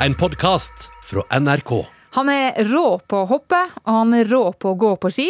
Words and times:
En 0.00 0.14
podkast 0.14 0.90
fra 1.02 1.38
NRK. 1.40 1.86
Han 2.10 2.28
er 2.28 2.64
rå 2.68 2.98
på 3.08 3.22
å 3.22 3.28
hoppe, 3.30 3.62
og 3.84 3.94
han 3.94 4.12
er 4.12 4.28
rå 4.28 4.50
på 4.52 4.74
å 4.74 4.76
gå 4.76 4.90
på 5.00 5.10
ski. 5.12 5.26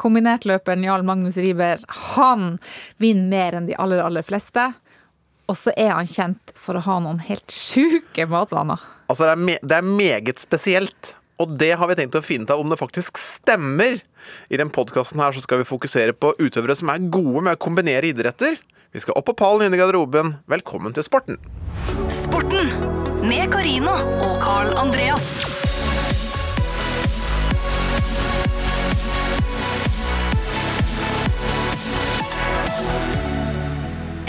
Kombinertløperen 0.00 0.84
Jarl 0.84 1.06
Magnus 1.08 1.38
Riiber 1.40 1.80
han 2.12 2.58
vinner 3.00 3.30
mer 3.32 3.56
enn 3.56 3.70
de 3.70 3.78
aller, 3.80 4.02
aller 4.04 4.24
fleste. 4.24 4.66
Og 5.48 5.56
så 5.56 5.72
er 5.72 5.94
han 5.96 6.08
kjent 6.08 6.52
for 6.52 6.76
å 6.76 6.84
ha 6.84 6.98
noen 7.00 7.22
helt 7.30 7.48
sjuke 7.48 8.28
matvaner. 8.28 8.84
Altså, 9.08 9.24
det 9.24 9.32
er, 9.32 9.42
me 9.48 9.56
det 9.64 9.80
er 9.80 9.88
meget 9.88 10.44
spesielt. 10.44 11.14
Og 11.40 11.56
det 11.56 11.72
har 11.80 11.88
vi 11.88 11.96
tenkt 12.02 12.20
å 12.20 12.24
finne 12.24 12.44
ut 12.44 12.52
av 12.52 12.60
om 12.60 12.68
det 12.68 12.80
faktisk 12.80 13.16
stemmer. 13.16 14.02
I 14.52 14.60
den 14.60 14.68
podkasten 14.68 15.24
her 15.24 15.32
så 15.32 15.40
skal 15.46 15.64
vi 15.64 15.70
fokusere 15.72 16.12
på 16.12 16.36
utøvere 16.36 16.76
som 16.76 16.92
er 16.92 17.08
gode 17.08 17.48
med 17.48 17.56
å 17.56 17.64
kombinere 17.64 18.12
idretter. 18.12 18.60
Vi 18.92 19.00
skal 19.00 19.16
opp 19.16 19.32
på 19.32 19.38
pallen 19.40 19.70
inne 19.70 19.80
i 19.80 19.80
garderoben. 19.80 20.36
Velkommen 20.50 20.92
til 20.92 21.08
sporten. 21.08 21.40
Sporten 22.12 22.99
med 23.22 23.52
Carina 23.52 23.92
og 24.20 24.42
Carl 24.42 24.76
Andreas. 24.76 25.59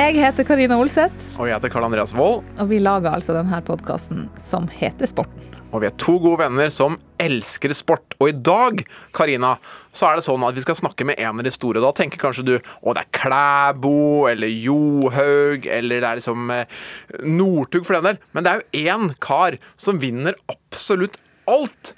Jeg 0.02 0.16
heter 0.18 0.46
Karina 0.48 0.80
Olseth, 0.82 1.14
Og 1.38 1.46
jeg 1.46 1.54
heter 1.54 1.70
Karl 1.70 1.86
Andreas 1.86 2.14
Wold. 2.18 2.42
og 2.58 2.70
vi 2.72 2.80
lager 2.82 3.12
altså 3.14 3.36
denne 3.36 3.60
podkasten 3.62 4.24
som 4.40 4.66
heter 4.74 5.06
Sporten. 5.06 5.44
Og 5.72 5.84
vi 5.84 5.88
er 5.92 5.94
to 6.02 6.16
gode 6.18 6.40
venner 6.42 6.72
som 6.74 6.96
elsker 7.22 7.72
sport. 7.78 8.16
Og 8.20 8.32
i 8.32 8.34
dag, 8.34 8.82
Karina, 9.14 9.52
så 9.94 10.10
er 10.10 10.18
det 10.18 10.26
sånn 10.26 10.42
at 10.48 10.58
vi 10.58 10.64
skal 10.66 10.80
snakke 10.80 11.06
med 11.06 11.22
en 11.22 11.38
av 11.38 11.46
de 11.46 11.54
store. 11.54 11.84
Da 11.84 11.94
tenker 11.94 12.18
kanskje 12.18 12.48
du 12.48 12.54
å, 12.58 12.96
det 12.98 13.04
er 13.04 13.12
Klæbo 13.14 14.26
eller 14.32 14.50
Johaug 14.50 15.70
eller 15.70 16.02
det 16.02 16.10
er 16.10 16.20
liksom 16.24 16.50
eh, 16.58 16.82
Northug 17.22 17.86
for 17.86 18.00
den 18.00 18.10
del. 18.10 18.22
Men 18.34 18.48
det 18.48 18.52
er 18.52 18.62
jo 18.64 18.86
én 18.98 19.10
kar 19.22 19.62
som 19.78 20.02
vinner 20.02 20.36
absolutt 20.50 21.22
alt. 21.46 21.94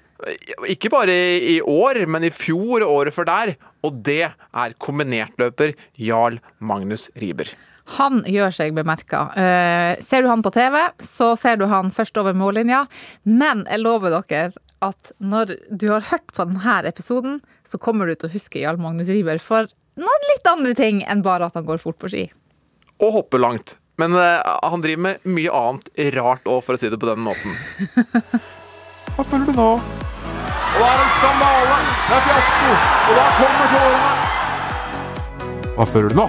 Ikke 0.67 0.91
bare 0.91 1.15
i 1.39 1.61
år, 1.63 2.03
men 2.11 2.27
i 2.27 2.35
fjor 2.35 2.83
og 2.83 2.97
året 2.99 3.15
før 3.15 3.31
der. 3.31 3.55
Og 3.81 4.03
det 4.05 4.25
er 4.27 4.75
kombinertløper 4.83 5.77
Jarl 5.95 6.43
Magnus 6.59 7.07
Riiber. 7.15 7.55
Han 7.97 8.21
gjør 8.29 8.53
seg 8.55 8.75
bemerka. 8.75 9.25
Eh, 9.35 10.01
ser 10.03 10.23
du 10.23 10.29
han 10.31 10.43
på 10.43 10.53
TV, 10.55 10.77
så 11.03 11.33
ser 11.39 11.57
du 11.59 11.65
han 11.67 11.91
først 11.91 12.17
over 12.21 12.35
mållinja. 12.37 12.85
Men 13.27 13.65
jeg 13.67 13.83
lover 13.83 14.13
dere 14.15 14.53
at 14.83 15.11
når 15.19 15.55
du 15.69 15.89
har 15.91 16.07
hørt 16.09 16.31
på 16.35 16.45
denne 16.47 16.79
episoden, 16.87 17.41
så 17.67 17.79
kommer 17.79 18.07
du 18.07 18.15
til 18.15 18.29
å 18.29 18.33
huske 18.33 18.63
Jarl 18.63 18.79
Magnus 18.81 19.11
Riiber 19.11 19.39
for 19.43 19.67
noen 19.99 20.27
litt 20.31 20.47
andre 20.49 20.73
ting 20.75 21.03
enn 21.03 21.21
bare 21.23 21.47
at 21.47 21.59
han 21.59 21.67
går 21.67 21.81
fort 21.83 21.99
på 22.01 22.11
ski. 22.11 22.25
Og 23.03 23.19
hopper 23.19 23.43
langt. 23.43 23.77
Men 24.01 24.15
eh, 24.17 24.39
han 24.63 24.81
driver 24.81 25.03
med 25.09 25.27
mye 25.29 25.51
annet 25.53 25.91
rart 26.15 26.47
òg, 26.49 26.63
for 26.65 26.75
å 26.75 26.81
si 26.81 26.89
det 26.89 26.97
på 26.99 27.09
den 27.11 27.21
måten. 27.21 27.53
Hva 29.13 29.27
føler 29.27 29.45
du 29.51 29.59
nå? 29.59 29.69
Og 30.73 30.79
det 30.81 30.87
er 30.89 31.03
en 31.03 31.11
skandale! 31.13 31.75
Det 32.07 32.15
er 32.17 32.23
fiasko! 32.29 32.71
Og 33.03 33.13
da 33.19 33.27
kommer 33.37 33.67
tårene! 33.75 34.09
Hva 35.73 35.85
føler 35.89 36.09
du 36.09 36.17
nå? 36.23 36.27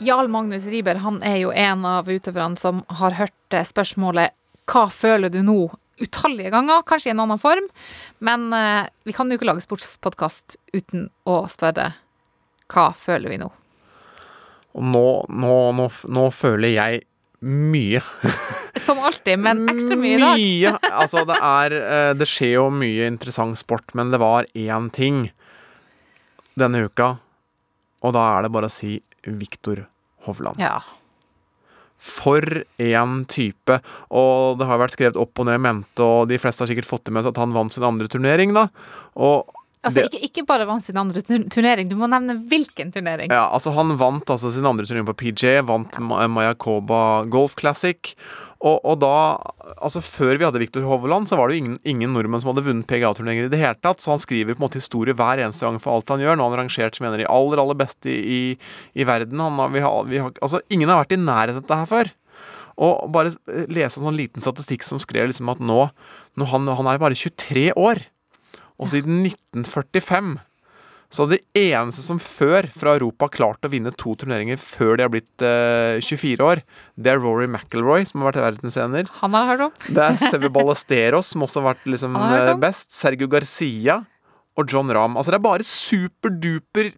Jarl 0.00 0.28
Magnus 0.32 0.64
Riiber 0.66 0.94
han 1.04 1.18
er 1.22 1.42
jo 1.42 1.50
en 1.52 1.84
av 1.84 2.08
utøverne 2.08 2.56
som 2.56 2.80
har 3.00 3.18
hørt 3.18 3.54
eh, 3.56 3.66
spørsmålet 3.66 4.32
'Hva 4.64 4.88
føler 4.88 5.28
du 5.28 5.42
nå?' 5.44 5.76
utallige 6.00 6.48
ganger, 6.48 6.80
kanskje 6.88 7.10
i 7.10 7.12
en 7.12 7.20
annen 7.20 7.38
form. 7.38 7.66
Men 8.24 8.52
eh, 8.56 8.88
vi 9.04 9.12
kan 9.12 9.28
jo 9.28 9.36
ikke 9.36 9.50
lage 9.50 9.60
sportspodkast 9.66 10.56
uten 10.72 11.10
å 11.28 11.42
spørre 11.52 11.92
'Hva 12.70 12.94
føler 12.96 13.28
vi 13.28 13.40
nå?' 13.42 13.52
Og 14.72 14.86
nå, 14.86 15.06
nå, 15.28 15.54
nå, 15.76 15.88
nå 16.08 16.24
føler 16.30 16.72
jeg 16.72 17.02
mye. 17.44 18.00
Som 18.86 19.02
alltid, 19.04 19.38
men 19.38 19.66
ekstra 19.68 19.98
mye 20.00 20.16
i 20.16 20.20
dag. 20.22 20.40
Mye. 20.40 20.72
Altså, 20.92 21.26
det 21.28 21.36
er 21.36 21.76
eh, 21.76 22.14
Det 22.14 22.28
skjer 22.28 22.54
jo 22.54 22.66
mye 22.72 23.08
interessant 23.10 23.58
sport, 23.58 23.92
men 23.92 24.14
det 24.14 24.20
var 24.22 24.48
én 24.54 24.88
ting 24.94 25.26
denne 26.56 26.86
uka, 26.88 27.18
og 28.00 28.12
da 28.16 28.26
er 28.38 28.46
det 28.46 28.52
bare 28.52 28.68
å 28.68 28.72
si 28.72 28.98
Viktor 29.24 29.84
Hovland. 30.26 30.60
Ja. 30.60 30.78
For 32.00 32.62
en 32.80 33.16
type. 33.28 33.78
Og 34.08 34.60
det 34.60 34.68
har 34.68 34.80
vært 34.80 34.96
skrevet 34.96 35.20
opp 35.20 35.40
og 35.42 35.48
ned 35.50 35.60
mente, 35.60 36.04
og 36.04 36.30
de 36.30 36.40
fleste 36.40 36.64
har 36.64 36.72
sikkert 36.72 36.88
fått 36.88 37.06
det 37.08 37.14
med 37.16 37.26
seg 37.26 37.34
at 37.34 37.42
han 37.42 37.56
vant 37.56 37.74
sin 37.74 37.86
andre 37.86 38.08
turnering, 38.10 38.54
da. 38.56 38.68
Og 39.20 39.50
Altså, 39.80 40.02
ikke, 40.04 40.18
ikke 40.26 40.42
bare 40.44 40.66
vant 40.68 40.84
sin 40.84 40.98
andre 41.00 41.22
turnering, 41.24 41.88
du 41.88 41.94
må 41.96 42.04
nevne 42.10 42.34
hvilken 42.50 42.90
turnering. 42.92 43.30
Ja, 43.32 43.46
altså 43.48 43.72
Han 43.72 43.94
vant 43.96 44.28
altså 44.28 44.50
sin 44.52 44.66
andre 44.68 44.84
turnering 44.84 45.06
på 45.08 45.16
PJ, 45.22 45.62
vant 45.64 45.96
ja. 45.96 46.26
Mayakoba 46.28 47.24
Golf 47.32 47.54
Classic. 47.56 48.12
Og, 48.60 48.76
og 48.84 48.98
da 49.00 49.14
Altså 49.80 50.02
Før 50.04 50.36
vi 50.36 50.44
hadde 50.44 50.60
Viktor 50.60 50.84
Hovland, 50.84 51.30
så 51.30 51.38
var 51.40 51.48
det 51.48 51.56
jo 51.56 51.62
ingen, 51.64 51.78
ingen 51.88 52.12
nordmenn 52.12 52.42
som 52.42 52.50
hadde 52.52 52.66
vunnet 52.66 52.88
PGA-turneringer 52.90 53.48
i 53.48 53.52
det 53.52 53.62
hele 53.62 53.78
tatt, 53.80 54.02
så 54.02 54.12
han 54.12 54.20
skriver 54.20 54.52
på 54.52 54.60
en 54.60 54.66
måte 54.66 54.82
historie 54.82 55.16
hver 55.16 55.40
eneste 55.40 55.64
gang 55.64 55.80
for 55.80 55.96
alt 55.96 56.12
han 56.12 56.20
gjør. 56.20 56.36
Nå 56.36 56.44
har 56.44 56.56
han 56.58 56.66
rangert 56.66 56.98
som 56.98 57.08
en 57.08 57.16
av 57.16 57.22
de 57.22 57.30
aller, 57.32 57.64
aller 57.64 57.80
beste 57.80 58.12
i, 58.12 58.40
i 58.92 59.08
verden. 59.08 59.40
Han 59.40 59.56
har, 59.62 59.72
vi 59.72 59.84
har, 59.86 60.00
vi 60.10 60.20
har, 60.20 60.36
altså 60.44 60.60
Ingen 60.68 60.92
har 60.92 61.06
vært 61.06 61.16
i 61.16 61.22
nærheten 61.22 61.62
av 61.62 61.64
dette 61.64 61.80
her 61.80 61.92
før. 61.96 62.14
Og 62.80 63.08
bare 63.12 63.32
lese 63.72 64.00
en 64.00 64.10
sånn 64.10 64.20
liten 64.20 64.44
statistikk 64.44 64.84
som 64.84 65.00
skrev 65.00 65.30
liksom 65.30 65.48
at 65.52 65.60
nå, 65.64 65.82
nå 66.36 66.52
han, 66.52 66.68
han 66.68 66.92
er 66.92 67.00
bare 67.00 67.16
23 67.16 67.70
år. 67.80 68.04
Og 68.80 68.88
siden 68.88 69.20
1945 69.26 70.38
så 71.10 71.24
det 71.26 71.40
eneste 71.58 72.04
som 72.04 72.20
før 72.22 72.68
fra 72.70 72.92
Europa 72.94 73.26
har 73.26 73.34
klart 73.34 73.66
å 73.66 73.70
vinne 73.72 73.90
to 73.98 74.12
turneringer 74.18 74.60
før 74.62 74.94
de 74.94 75.02
har 75.02 75.10
blitt 75.10 75.42
eh, 75.42 75.98
24 75.98 76.46
år, 76.46 76.62
det 76.94 77.10
er 77.10 77.18
Rory 77.18 77.48
McIlroy, 77.50 78.06
som 78.06 78.22
har 78.22 78.30
vært 78.30 78.44
verdensener. 78.44 79.10
Han 79.18 79.34
har 79.34 79.48
hørt 79.48 79.64
om. 79.66 79.72
Det 79.96 80.04
er 80.06 80.20
Seve 80.22 80.52
Ballesteros, 80.54 81.32
som 81.34 81.42
også 81.42 81.64
har 81.64 81.72
vært 81.72 81.90
liksom 81.90 82.14
har 82.14 82.52
eh, 82.52 82.60
best. 82.62 82.94
Sergio 82.94 83.26
Garcia 83.30 84.04
og 84.54 84.70
John 84.70 84.94
Rahm. 84.94 85.18
Altså, 85.18 85.34
det 85.34 85.40
er 85.40 85.48
bare 85.48 85.66
superduper 85.66 86.92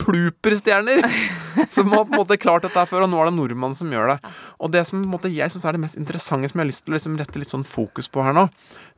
pluper-stjerner 0.00 1.02
som 1.74 1.90
har 1.92 2.06
på 2.06 2.14
en 2.14 2.22
måte 2.22 2.38
klart 2.40 2.64
dette 2.64 2.84
før, 2.88 3.04
og 3.04 3.12
nå 3.12 3.20
er 3.20 3.30
det 3.30 3.36
nordmannen 3.36 3.76
som 3.76 3.90
gjør 3.92 4.14
det. 4.14 4.32
Og 4.62 4.72
det 4.74 4.84
som 4.88 5.02
måte, 5.10 5.30
jeg 5.32 5.52
syns 5.52 5.66
er 5.66 5.76
det 5.76 5.82
mest 5.82 5.98
interessante, 6.00 6.50
som 6.50 6.60
jeg 6.60 6.64
har 6.64 6.70
lyst 6.70 6.86
til 6.86 6.94
å 6.94 6.98
liksom 6.98 7.18
rette 7.20 7.42
litt 7.42 7.52
sånn 7.52 7.66
fokus 7.66 8.10
på 8.12 8.24
her 8.24 8.36
nå, 8.36 8.46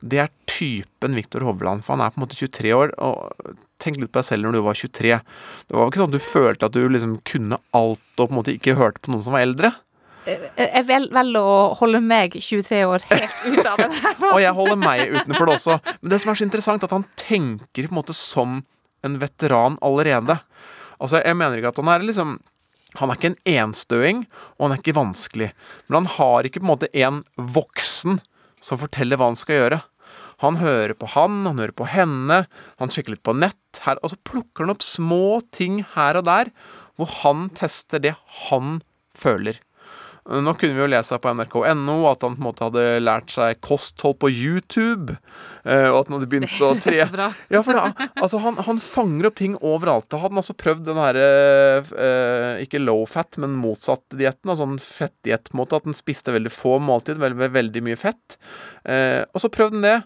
det 0.03 0.19
er 0.25 0.33
typen 0.51 1.15
Viktor 1.17 1.45
Hovland. 1.47 1.85
For 1.87 1.95
han 1.97 2.03
er 2.05 2.11
på 2.15 2.21
en 2.21 2.25
måte 2.27 2.37
23 2.39 2.73
år, 2.77 2.93
og 3.03 3.57
tenk 3.83 3.99
litt 3.99 4.13
på 4.13 4.21
deg 4.21 4.27
selv 4.29 4.47
når 4.47 4.59
du 4.59 4.61
var 4.67 4.79
23. 4.79 5.15
Det 5.69 5.75
var 5.77 5.87
jo 5.87 5.93
ikke 5.93 6.03
sånn 6.03 6.11
at 6.13 6.19
du 6.19 6.27
følte 6.27 6.69
at 6.69 6.77
du 6.77 6.83
liksom 6.91 7.17
kunne 7.29 7.59
alt, 7.79 8.05
og 8.19 8.27
på 8.27 8.31
en 8.31 8.39
måte 8.41 8.55
ikke 8.57 8.77
hørte 8.79 9.03
på 9.03 9.15
noen 9.15 9.25
som 9.25 9.35
var 9.37 9.47
eldre. 9.47 9.73
Jeg 10.23 10.85
vel- 10.87 11.09
velger 11.11 11.43
å 11.43 11.55
holde 11.81 11.99
meg 12.07 12.37
23 12.39 12.85
år 12.87 13.03
helt 13.11 13.41
ute 13.49 13.65
av 13.73 13.81
den 13.81 13.97
her. 13.97 14.15
Og 14.35 14.39
jeg 14.39 14.55
holder 14.55 14.79
meg 14.79 15.01
utenfor 15.17 15.49
det 15.51 15.57
også. 15.57 15.79
Men 15.99 16.13
det 16.13 16.21
som 16.23 16.31
er 16.31 16.39
så 16.39 16.47
interessant, 16.47 16.85
er 16.85 16.87
at 16.87 16.95
han 16.95 17.07
tenker 17.19 17.89
på 17.89 17.91
en 17.91 17.99
måte 17.99 18.15
som 18.15 18.61
en 19.03 19.17
veteran 19.19 19.75
allerede. 19.83 20.37
Altså, 21.03 21.19
jeg 21.25 21.35
mener 21.35 21.59
ikke 21.59 21.73
at 21.75 21.81
han 21.83 21.91
er 21.91 22.05
liksom 22.07 22.37
Han 23.01 23.09
er 23.11 23.17
ikke 23.17 23.31
en 23.33 23.39
enstøing, 23.73 24.19
og 24.61 24.67
han 24.69 24.75
er 24.77 24.81
ikke 24.83 24.93
vanskelig. 24.95 25.47
Men 25.89 26.03
han 26.03 26.09
har 26.21 26.45
ikke 26.47 26.61
på 26.61 26.67
en 26.67 26.71
måte 26.75 26.91
en 27.03 27.23
voksen 27.41 28.19
som 28.63 28.79
forteller 28.79 29.17
hva 29.19 29.31
han 29.31 29.39
skal 29.41 29.57
gjøre. 29.59 29.79
Han 30.43 30.59
hører 30.61 30.95
på 30.99 31.09
han, 31.15 31.41
han 31.49 31.63
hører 31.63 31.75
på 31.79 31.89
henne, 31.93 32.43
han 32.83 32.93
sjekker 32.93 33.15
litt 33.17 33.25
på 33.27 33.35
nett, 33.39 33.59
her, 33.87 33.99
og 34.03 34.13
så 34.13 34.21
plukker 34.29 34.67
han 34.67 34.75
opp 34.75 34.83
små 34.85 35.41
ting 35.55 35.81
her 35.97 36.19
og 36.21 36.27
der, 36.29 36.51
hvor 36.99 37.09
han 37.23 37.47
tester 37.57 38.03
det 38.05 38.17
han 38.49 38.81
føler. 39.17 39.63
Nå 40.23 40.53
kunne 40.55 40.77
vi 40.77 40.83
jo 40.85 40.87
lese 40.87 41.17
på 41.19 41.33
nrk.no 41.35 41.95
at 42.07 42.23
han 42.23 42.37
på 42.37 42.39
en 42.39 42.45
måte 42.47 42.63
hadde 42.63 42.83
lært 43.03 43.33
seg 43.35 43.57
kosthold 43.65 44.21
på 44.23 44.29
YouTube. 44.31 45.17
eh, 45.67 45.89
Og 45.91 45.97
at 45.99 46.07
han 46.13 46.15
hadde 46.15 46.29
begynt 46.31 46.61
å 46.63 46.69
tre. 46.79 47.01
Ja, 47.51 47.59
for 47.67 47.75
det, 47.75 48.07
altså 48.23 48.39
han, 48.45 48.61
han 48.63 48.79
fanger 48.79 49.27
opp 49.33 49.41
ting 49.41 49.57
overalt. 49.59 50.07
Da 50.15 50.21
hadde 50.23 50.37
han 50.37 50.43
også 50.45 50.55
prøvd 50.63 50.85
den 50.87 51.01
her 51.03 51.19
eh, 51.19 52.63
Ikke 52.63 52.79
low 52.79 53.03
fat, 53.11 53.35
men 53.43 53.59
motsatt 53.59 54.05
dietten. 54.15 54.53
Altså 54.55 54.69
en 54.71 54.79
fettdiett 54.79 55.51
på 55.51 55.57
en 55.59 55.65
måte. 55.65 55.83
At 55.83 55.91
han 55.91 55.99
spiste 55.99 56.35
veldig 56.39 56.55
få 56.55 56.77
måltid, 56.79 57.19
veldig, 57.19 57.51
veldig 57.59 57.83
mye 57.91 57.99
fett. 57.99 58.39
Eh, 58.87 59.25
og 59.27 59.43
så 59.43 59.51
prøvde 59.51 59.81
han 59.81 59.89
det. 59.91 59.99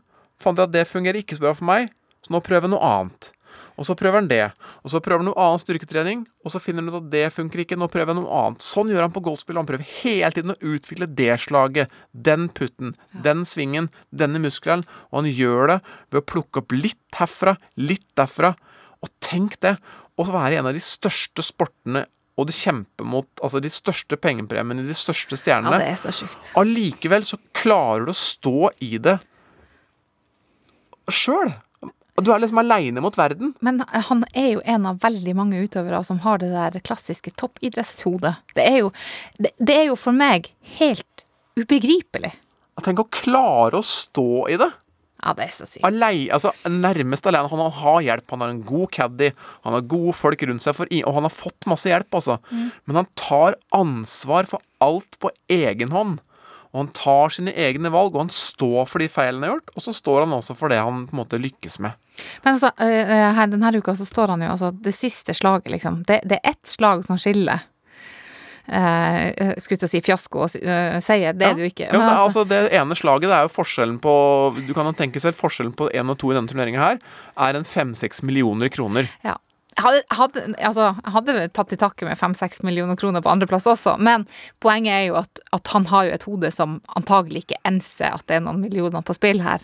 Fant 0.43 0.59
jeg 0.59 0.69
at 0.69 0.75
det 0.75 0.88
fungerer 0.88 1.23
ikke 1.23 1.38
så 1.38 1.47
bra 1.47 1.56
for 1.56 1.69
meg, 1.69 1.91
så 2.25 2.35
nå 2.35 2.43
prøver 2.44 2.69
jeg 2.69 2.75
noe 2.75 2.93
annet. 2.93 3.33
Og 3.77 3.87
så 3.88 3.97
prøver 3.97 4.21
han 4.21 4.29
det. 4.31 4.43
Og 4.85 4.93
så 4.93 5.00
prøver 5.05 5.23
han 5.23 5.29
noe 5.31 5.41
annen 5.41 5.61
styrketrening, 5.61 6.25
og 6.44 6.53
så 6.53 6.61
finner 6.62 6.85
han 6.85 6.93
ut 6.93 6.99
at 7.03 7.11
det 7.12 7.25
funker 7.35 7.62
ikke. 7.62 7.79
Nå 7.79 7.88
prøver 7.93 8.12
jeg 8.12 8.19
noe 8.21 8.41
annet. 8.41 8.65
Sånn 8.65 8.91
gjør 8.93 9.06
han 9.06 9.15
på 9.15 9.23
golfspill. 9.25 9.59
Han 9.61 9.69
prøver 9.69 9.87
hele 10.00 10.33
tiden 10.35 10.55
å 10.55 10.59
utvikle 10.75 11.09
det 11.19 11.37
slaget, 11.44 11.93
den 12.12 12.49
putten, 12.56 12.97
den 13.25 13.44
svingen, 13.49 13.91
denne 14.11 14.41
muskelen. 14.43 14.85
Og 15.11 15.23
han 15.23 15.31
gjør 15.31 15.75
det 15.75 15.79
ved 16.12 16.23
å 16.23 16.27
plukke 16.33 16.65
opp 16.65 16.77
litt 16.77 17.21
herfra, 17.21 17.56
litt 17.81 18.06
derfra. 18.19 18.55
Og 19.05 19.12
tenk 19.25 19.61
det! 19.65 19.77
Å 20.17 20.25
være 20.25 20.56
en 20.56 20.71
av 20.71 20.73
de 20.73 20.81
største 20.81 21.44
sportene 21.44 22.06
og 22.37 22.49
du 22.49 22.53
kjemper 22.53 23.05
mot 23.09 23.29
altså, 23.44 23.61
de 23.65 23.71
største 23.73 24.17
pengepremiene, 24.21 24.85
de 24.85 24.97
største 24.97 25.38
Ja, 25.49 25.61
det 25.73 25.87
er 25.88 25.99
så 26.00 26.12
sjukt. 26.12 26.50
Allikevel 26.61 27.25
så 27.25 27.38
klarer 27.56 28.05
du 28.09 28.12
å 28.12 28.17
stå 28.17 28.71
i 28.85 28.97
det 29.00 29.17
sjøl. 31.12 31.53
Du 32.17 32.31
er 32.32 32.41
liksom 32.41 32.62
aleine 32.62 33.03
mot 33.05 33.17
verden. 33.19 33.53
Men 33.61 33.82
han 33.85 34.25
er 34.32 34.55
jo 34.55 34.62
en 34.64 34.87
av 34.88 35.03
veldig 35.03 35.35
mange 35.37 35.61
utøvere 35.61 36.00
som 36.06 36.23
har 36.25 36.41
det 36.41 36.49
der 36.55 36.79
klassiske 36.81 37.35
toppidrettshodet. 37.37 38.32
Det 38.56 38.64
er 38.64 38.79
jo, 38.81 38.91
det, 39.37 39.53
det 39.61 39.76
er 39.82 39.87
jo 39.91 39.99
for 40.00 40.17
meg 40.17 40.49
helt 40.79 41.26
ubegripelig. 41.61 42.32
Tenk 42.85 43.00
å 43.05 43.08
klare 43.12 43.81
å 43.81 43.85
stå 43.85 44.47
i 44.53 44.58
det. 44.61 44.70
Ja, 45.25 45.32
det 45.37 45.47
er 45.47 45.53
så 45.56 45.67
sykt. 45.69 45.85
Alei, 45.88 46.29
altså 46.32 46.53
nærmest 46.69 47.26
alene. 47.29 47.49
Han 47.52 47.76
har 47.81 48.00
hjelp, 48.05 48.26
han 48.32 48.44
har 48.44 48.52
en 48.52 48.64
god 48.69 48.91
caddy, 48.97 49.31
han 49.64 49.76
har 49.76 49.87
gode 49.88 50.12
folk 50.17 50.44
rundt 50.49 50.64
seg, 50.64 50.76
for, 50.76 50.93
og 50.93 51.17
han 51.17 51.26
har 51.26 51.32
fått 51.32 51.69
masse 51.69 51.88
hjelp, 51.88 52.09
altså. 52.20 52.37
Men 52.85 53.00
han 53.00 53.09
tar 53.19 53.56
ansvar 53.76 54.49
for 54.50 54.64
alt 54.85 55.17
på 55.20 55.32
egen 55.52 55.93
hånd. 55.97 56.20
Og 56.72 56.80
han 56.82 56.90
tar 56.96 57.32
sine 57.36 57.54
egne 57.56 57.92
valg, 57.94 58.14
og 58.14 58.26
han 58.26 58.32
står 58.32 58.88
for 58.90 59.02
de 59.02 59.08
feilene 59.12 59.46
han 59.46 59.54
har 59.54 59.60
gjort. 59.60 59.72
Og 59.76 59.86
så 59.86 59.94
står 59.96 60.24
han 60.24 60.34
også 60.36 60.56
for 60.58 60.72
det 60.72 60.80
han 60.82 61.06
på 61.08 61.16
en 61.16 61.22
måte 61.22 61.40
lykkes 61.40 61.80
med. 61.84 61.96
Men 62.44 62.56
altså, 62.56 62.72
eh, 62.80 63.40
denne 63.52 63.72
uka 63.76 63.96
så 63.96 64.06
står 64.08 64.32
han 64.32 64.44
jo 64.46 64.52
altså 64.54 64.70
Det 64.72 64.94
siste 64.96 65.34
slaget, 65.36 65.70
liksom. 65.74 66.02
Det, 66.08 66.22
det 66.24 66.40
er 66.40 66.54
ett 66.56 66.68
slag 66.68 67.04
som 67.08 67.18
skiller. 67.20 67.64
Eh, 68.66 69.26
eh, 69.28 69.52
skulle 69.62 69.78
til 69.78 69.86
å 69.86 69.90
si 69.90 70.02
fiasko 70.02 70.42
og 70.42 70.54
eh, 70.58 70.98
seier. 71.04 71.36
Det 71.38 71.46
er 71.46 71.54
det 71.54 71.62
jo 71.62 71.70
ikke. 71.70 71.86
Jo, 71.86 72.00
Men 72.00 72.08
det, 72.08 72.12
er 72.16 72.22
altså, 72.24 72.42
altså, 72.42 72.44
det 72.50 72.78
ene 72.80 72.98
slaget 72.98 73.30
det 73.30 73.36
er 73.36 73.46
jo 73.46 73.52
forskjellen 73.54 73.98
på 74.02 74.14
Du 74.66 74.72
kan 74.74 74.88
jo 74.90 74.94
tenke 74.98 75.22
selv 75.22 75.38
forskjellen 75.38 75.74
på 75.78 75.90
én 75.94 76.10
og 76.10 76.18
to 76.18 76.32
i 76.32 76.38
denne 76.38 76.50
turneringa 76.50 76.82
her 76.82 76.98
er 77.46 77.58
en 77.58 77.68
fem-seks 77.68 78.24
millioner 78.26 78.72
kroner. 78.72 79.10
ja. 79.26 79.38
Hadde, 79.76 80.02
hadde, 80.17 80.43
altså, 80.64 80.94
hadde 81.05 81.49
tatt 81.52 81.69
til 81.69 81.81
takke 81.81 82.06
med 82.08 82.17
fem-seks 82.17 82.62
millioner 82.64 82.96
kroner 82.96 83.20
på 83.20 83.28
andreplass 83.28 83.67
også, 83.69 83.96
men 84.00 84.25
poenget 84.64 84.94
er 84.94 85.02
jo 85.11 85.19
at, 85.20 85.43
at 85.52 85.69
han 85.75 85.88
har 85.90 86.06
jo 86.06 86.14
et 86.17 86.25
hode 86.25 86.50
som 86.55 86.78
antagelig 86.96 87.44
ikke 87.44 87.61
enser 87.69 88.17
at 88.17 88.25
det 88.25 88.38
er 88.38 88.46
noen 88.46 88.62
millioner 88.62 89.05
på 89.05 89.17
spill 89.19 89.43
her. 89.44 89.61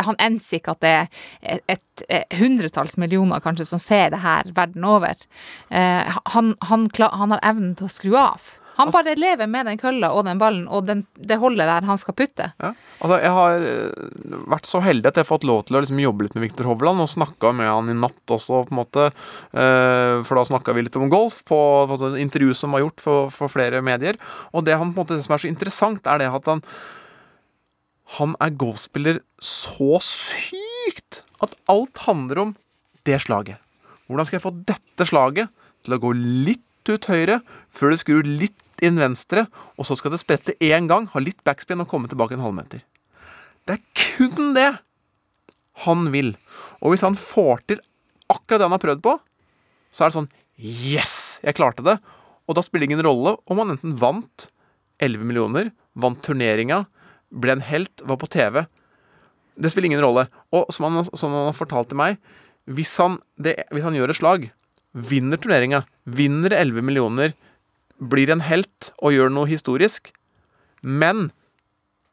Han 0.00 0.16
enser 0.22 0.60
ikke 0.60 0.76
at 0.78 0.80
det 0.84 0.94
er 0.94 1.10
et, 1.42 1.76
et, 1.76 2.06
et 2.08 2.38
hundretalls 2.40 2.96
millioner 3.00 3.44
kanskje 3.44 3.68
som 3.68 3.82
ser 3.82 4.14
det 4.14 4.22
her 4.24 4.48
verden 4.56 4.86
over. 4.88 5.28
Eh, 5.68 6.18
han, 6.34 6.54
han, 6.70 6.88
han 6.96 7.36
har 7.36 7.44
evnen 7.52 7.76
til 7.76 7.90
å 7.90 7.92
skru 7.92 8.16
av. 8.16 8.48
Han 8.78 8.90
bare 8.94 9.14
lever 9.18 9.48
med 9.50 9.66
den 9.68 9.78
kølla 9.80 10.12
og 10.16 10.24
den 10.28 10.38
ballen 10.40 10.66
og 10.70 10.86
den, 10.88 11.02
det 11.14 11.38
holdet 11.42 11.68
der 11.68 11.86
han 11.88 11.98
skal 12.00 12.16
putte. 12.16 12.46
Ja. 12.62 12.70
Altså, 13.00 13.18
jeg 13.20 13.32
har 13.36 13.66
eh, 13.70 14.04
vært 14.52 14.68
så 14.68 14.80
heldig 14.84 15.10
at 15.10 15.18
jeg 15.18 15.26
har 15.26 15.30
fått 15.30 15.46
lov 15.48 15.64
til 15.66 15.76
å 15.76 15.82
liksom, 15.82 16.00
jobbe 16.00 16.26
litt 16.26 16.36
med 16.36 16.46
Viktor 16.46 16.68
Hovland, 16.70 17.02
og 17.02 17.10
snakka 17.12 17.52
med 17.56 17.68
han 17.70 17.92
i 17.92 17.96
natt 17.96 18.34
også, 18.36 18.62
på 18.68 18.74
en 18.74 18.80
måte. 18.80 19.08
Eh, 19.52 20.20
for 20.26 20.40
da 20.40 20.46
snakka 20.48 20.76
vi 20.76 20.86
litt 20.86 21.00
om 21.00 21.10
golf 21.12 21.42
på, 21.48 21.60
på 21.90 21.98
et 21.98 22.20
intervju 22.22 22.56
som 22.56 22.76
var 22.76 22.84
gjort 22.84 23.04
for, 23.04 23.34
for 23.34 23.52
flere 23.52 23.82
medier. 23.84 24.20
Og 24.54 24.64
det, 24.68 24.78
han, 24.80 24.94
måte, 24.96 25.18
det 25.18 25.26
som 25.26 25.36
er 25.36 25.44
så 25.44 25.50
interessant, 25.50 26.06
er 26.06 26.22
det 26.22 26.30
at 26.30 26.50
han 26.50 26.64
Han 28.18 28.32
er 28.42 28.50
golfspiller 28.58 29.20
så 29.38 30.00
sykt 30.02 31.20
at 31.44 31.52
alt 31.70 32.00
handler 32.08 32.40
om 32.42 32.56
det 33.06 33.20
slaget. 33.22 33.60
Hvordan 34.08 34.26
skal 34.26 34.40
jeg 34.40 34.42
få 34.42 34.56
dette 34.66 35.06
slaget 35.06 35.52
til 35.86 35.94
å 35.94 36.00
gå 36.02 36.10
litt 36.18 36.64
ut 36.88 37.08
høyre 37.10 37.40
før 37.72 37.92
det 37.92 38.00
skrur 38.02 38.26
litt 38.26 38.56
inn 38.84 39.00
venstre, 39.00 39.44
og 39.76 39.84
så 39.84 39.96
skal 39.98 40.14
det 40.14 40.22
sprette 40.22 40.56
én 40.64 40.88
gang, 40.88 41.08
ha 41.12 41.20
litt 41.20 41.42
backspin 41.44 41.82
og 41.82 41.90
komme 41.90 42.08
tilbake 42.08 42.36
en 42.36 42.44
halvmeter. 42.44 42.80
Det 43.68 43.76
er 43.76 43.82
kun 44.24 44.54
det 44.56 44.70
han 45.84 46.08
vil. 46.14 46.32
Og 46.80 46.94
hvis 46.94 47.04
han 47.04 47.18
får 47.18 47.64
til 47.68 47.82
akkurat 48.32 48.60
det 48.60 48.68
han 48.68 48.76
har 48.76 48.82
prøvd 48.82 49.04
på, 49.04 49.16
så 49.90 50.04
er 50.04 50.10
det 50.10 50.18
sånn 50.20 50.32
Yes! 50.60 51.40
Jeg 51.40 51.56
klarte 51.56 51.84
det. 51.84 51.96
Og 52.48 52.56
da 52.56 52.64
spiller 52.64 52.84
det 52.84 52.90
ingen 52.90 53.06
rolle 53.06 53.36
om 53.48 53.62
han 53.62 53.76
enten 53.76 53.94
vant 53.96 54.48
11 55.00 55.24
millioner, 55.24 55.70
vant 55.96 56.20
turneringa, 56.24 56.82
ble 57.30 57.54
en 57.56 57.64
helt, 57.64 58.02
var 58.04 58.18
på 58.20 58.28
TV. 58.28 58.64
Det 59.56 59.70
spiller 59.72 59.88
ingen 59.88 60.04
rolle. 60.04 60.26
Og 60.52 60.68
som 60.74 60.88
han, 60.88 61.06
som 61.16 61.32
han 61.32 61.86
til 61.88 61.96
meg, 61.96 62.18
hvis 62.68 62.92
han, 63.00 63.16
det, 63.40 63.56
hvis 63.72 63.86
han 63.86 63.96
gjør 63.96 64.12
et 64.12 64.20
slag, 64.20 64.50
vinner 64.92 65.40
turneringa, 65.40 65.84
vinner 66.04 66.54
11 66.56 66.82
millioner, 66.86 67.34
blir 68.00 68.32
en 68.32 68.42
helt 68.46 68.90
og 68.98 69.14
gjør 69.14 69.32
noe 69.32 69.50
historisk, 69.50 70.12
men 70.82 71.28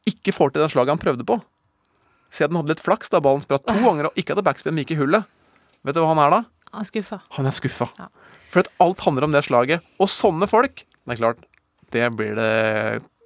ikke 0.08 0.34
får 0.34 0.52
til 0.52 0.64
det 0.64 0.70
slaget 0.72 0.94
han 0.94 1.00
prøvde 1.00 1.26
på 1.28 1.38
Se 2.28 2.44
at 2.44 2.52
han 2.52 2.58
hadde 2.60 2.74
litt 2.74 2.84
flaks 2.84 3.08
da 3.12 3.22
ballen 3.24 3.40
spratt 3.40 3.64
to 3.64 3.76
ganger 3.80 4.10
og 4.10 4.18
ikke 4.20 4.34
hadde 4.34 4.44
backspin, 4.44 4.74
men 4.76 4.84
gikk 4.84 4.98
i 4.98 5.00
hullet. 5.00 5.24
Vet 5.86 5.96
du 5.96 6.02
hva 6.02 6.10
han 6.12 6.20
er 6.20 6.34
da? 6.34 6.40
Han 6.74 6.84
er 6.84 6.88
skuffa. 6.90 7.18
Han 7.38 7.48
er 7.48 7.54
skuffa. 7.56 7.86
Ja. 7.96 8.08
For 8.52 8.60
at 8.60 8.68
alt 8.84 9.04
handler 9.06 9.24
om 9.24 9.32
det 9.32 9.46
slaget. 9.46 9.86
Og 9.96 10.10
sånne 10.12 10.48
folk, 10.50 10.82
det 11.08 11.14
er 11.14 11.20
klart, 11.22 11.40
det 11.94 12.04
blir 12.18 12.36
det 12.36 12.50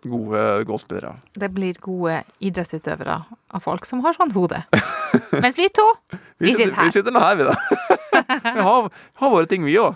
gode 0.05 0.65
golfspillere. 0.69 1.15
Det 1.35 1.49
blir 1.55 1.79
gode 1.81 2.23
idrettsutøvere 2.43 3.19
av 3.31 3.63
folk 3.63 3.87
som 3.89 4.03
har 4.05 4.17
sånn 4.17 4.33
hode. 4.35 4.63
Mens 5.45 5.59
vi 5.59 5.69
to, 5.75 5.87
vi 6.43 6.55
sitter 6.55 6.75
her. 6.79 6.89
Vi 6.89 6.97
sitter 6.97 7.15
nå 7.15 7.23
her, 7.23 7.37
vi, 7.39 7.47
da. 7.51 7.57
vi 8.57 8.65
har, 8.67 8.89
har 9.23 9.37
våre 9.37 9.51
ting, 9.51 9.67
vi 9.69 9.79
òg. 9.81 9.95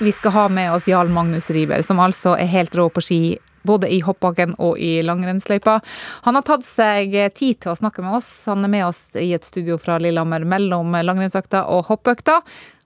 Vi 0.00 0.12
skal 0.12 0.32
ha 0.32 0.48
med 0.48 0.72
oss 0.72 0.88
Jarl 0.88 1.08
Magnus 1.12 1.50
Riiber, 1.52 1.82
som 1.82 1.98
altså 2.00 2.32
er 2.40 2.48
helt 2.48 2.74
rå 2.74 2.88
på 2.88 3.02
ski. 3.04 3.22
Både 3.68 3.90
i 3.92 3.98
hoppbakken 4.00 4.54
og 4.56 4.78
i 4.80 5.02
langrennsløypa. 5.04 5.74
Han 6.24 6.38
har 6.38 6.46
tatt 6.48 6.64
seg 6.64 7.12
tid 7.36 7.58
til 7.60 7.74
å 7.74 7.76
snakke 7.76 8.00
med 8.00 8.16
oss. 8.16 8.30
Han 8.48 8.64
er 8.64 8.72
med 8.72 8.86
oss 8.86 9.02
i 9.20 9.34
et 9.36 9.44
studio 9.44 9.76
fra 9.76 9.98
Lillehammer 10.00 10.46
mellom 10.48 10.96
langrennsøkta 11.04 11.66
og 11.68 11.90
hoppøkta. 11.90 12.38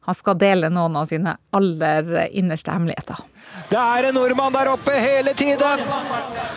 Han 0.07 0.15
skal 0.19 0.35
dele 0.37 0.69
noen 0.73 0.97
av 1.01 1.07
sine 1.09 1.37
aller 1.57 2.29
innerste 2.37 2.73
hemmeligheter. 2.75 3.23
Det 3.71 3.79
er 3.81 4.09
en 4.09 4.15
nordmann 4.19 4.53
der 4.53 4.69
oppe 4.73 4.93
hele 5.01 5.33
tiden. 5.39 5.81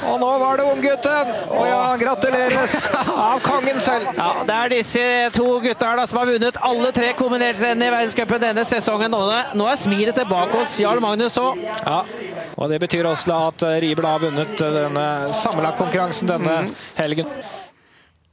Og 0.10 0.18
nå 0.20 0.30
var 0.42 0.58
det 0.60 0.66
unggutten. 0.68 1.30
Og 1.56 1.68
ja, 1.70 1.82
gratuleres 2.02 2.76
av 2.94 3.40
kongen 3.46 3.80
selv. 3.84 4.10
Ja, 4.18 4.44
Det 4.48 4.56
er 4.58 4.74
disse 4.74 5.06
to 5.36 5.46
gutta 5.64 5.94
da, 6.00 6.06
som 6.10 6.20
har 6.20 6.32
vunnet 6.34 6.58
alle 6.70 6.92
tre 6.96 7.14
kombinertrennene 7.18 7.88
i 7.88 7.94
verdenscupen 7.94 8.42
denne 8.44 8.66
sesongen. 8.68 9.12
Nå 9.14 9.22
er- 9.32 9.54
Nå 9.58 9.68
er 9.72 9.76
smilet 9.80 10.16
tilbake 10.20 10.58
hos 10.60 10.78
Jarl 10.80 11.00
Magnus 11.04 11.38
òg. 11.38 11.62
Ja, 11.86 12.02
og 12.58 12.70
det 12.70 12.82
betyr 12.82 13.06
også 13.06 13.38
at 13.48 13.64
Riebel 13.82 14.06
har 14.06 14.20
vunnet 14.20 14.58
denne 14.58 15.08
sammenlagtkonkurransen 15.34 16.28
denne 16.28 16.70
helgen. 16.98 17.28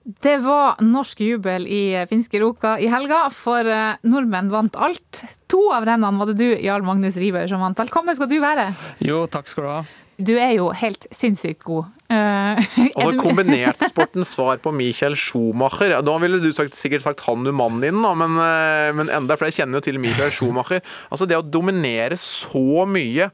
Det 0.04 0.36
var 0.44 0.82
norsk 0.84 1.20
jubel 1.24 1.64
i 1.64 1.96
finske 2.10 2.36
Roka 2.42 2.74
i 2.76 2.90
helga, 2.92 3.22
for 3.32 3.64
eh, 3.64 3.96
nordmenn 4.04 4.50
vant 4.52 4.74
alt. 4.76 5.22
To 5.48 5.70
av 5.72 5.86
rennene 5.88 6.20
var 6.20 6.28
det 6.28 6.36
du, 6.42 6.48
Jarl 6.60 6.84
Magnus 6.84 7.16
Riiber, 7.16 7.46
som 7.48 7.62
vant. 7.64 7.78
Velkommen 7.80 8.16
skal 8.16 8.28
du 8.28 8.36
være. 8.42 8.66
Jo, 9.00 9.22
takk 9.32 9.48
skal 9.48 9.64
du 9.64 9.70
ha. 9.72 9.78
Du 10.20 10.34
er 10.36 10.52
jo 10.58 10.66
helt 10.76 11.06
sinnssykt 11.08 11.64
god. 11.64 11.88
Uh, 12.12 12.60
Altså 13.00 13.14
kombinertsportens 13.22 14.30
svar 14.36 14.60
på 14.62 14.74
Michael 14.76 15.16
Schumacher. 15.16 15.96
Da 16.04 16.16
ville 16.20 16.42
du 16.42 16.50
sagt, 16.52 16.76
sikkert 16.76 17.06
sagt 17.06 17.24
han 17.24 17.46
du 17.46 17.54
mannen 17.56 17.80
din, 17.82 18.02
da, 18.04 18.12
men, 18.18 18.36
eh, 18.44 18.90
men 18.94 19.08
enda, 19.08 19.38
for 19.40 19.48
jeg 19.48 19.62
kjenner 19.62 19.80
jo 19.80 19.86
til 19.88 19.98
Michael 20.02 20.34
Schumacher. 20.36 20.84
Altså 21.08 21.24
det 21.30 21.40
å 21.40 21.46
dominere 21.46 22.20
så 22.20 22.84
mye 22.84 23.30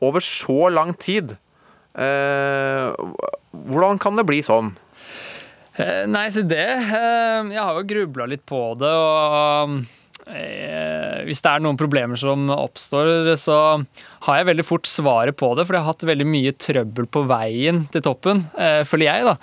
over 0.00 0.24
så 0.24 0.72
lang 0.72 0.96
tid 1.00 1.36
uh, 1.96 2.90
Hvordan 3.52 4.00
kan 4.02 4.16
det 4.18 4.24
bli 4.26 4.40
sånn? 4.44 4.72
Eh, 5.74 6.04
Nei, 6.06 6.28
så 6.30 6.44
det 6.46 6.64
eh, 6.70 7.50
Jeg 7.50 7.60
har 7.60 7.78
jo 7.78 7.86
grubla 7.90 8.28
litt 8.30 8.44
på 8.46 8.60
det, 8.78 8.90
og 8.94 9.78
eh, 10.30 11.22
hvis 11.26 11.42
det 11.42 11.50
er 11.50 11.64
noen 11.64 11.78
problemer 11.80 12.20
som 12.20 12.46
oppstår, 12.54 13.32
så 13.40 13.58
har 14.28 14.38
jeg 14.38 14.50
veldig 14.52 14.66
fort 14.66 14.88
svaret 14.88 15.36
på 15.40 15.50
det, 15.58 15.66
for 15.66 15.76
jeg 15.76 15.84
har 15.84 15.94
hatt 15.94 16.06
veldig 16.06 16.28
mye 16.30 16.54
trøbbel 16.54 17.08
på 17.10 17.24
veien 17.28 17.84
til 17.92 18.04
toppen, 18.06 18.46
føler 18.88 19.08
jeg, 19.08 19.26
da. 19.32 19.34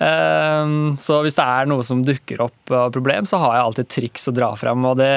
Eh, 0.00 0.72
Så 0.96 1.18
hvis 1.24 1.36
det 1.36 1.44
er 1.44 1.68
noe 1.68 1.84
som 1.86 2.00
dukker 2.06 2.40
opp 2.46 2.72
av 2.72 2.90
problem, 2.94 3.26
så 3.28 3.40
har 3.42 3.56
jeg 3.58 3.66
alltid 3.68 3.88
triks 3.92 4.28
å 4.30 4.34
dra 4.36 4.50
fram, 4.56 4.84
og 4.88 4.96
det, 5.00 5.12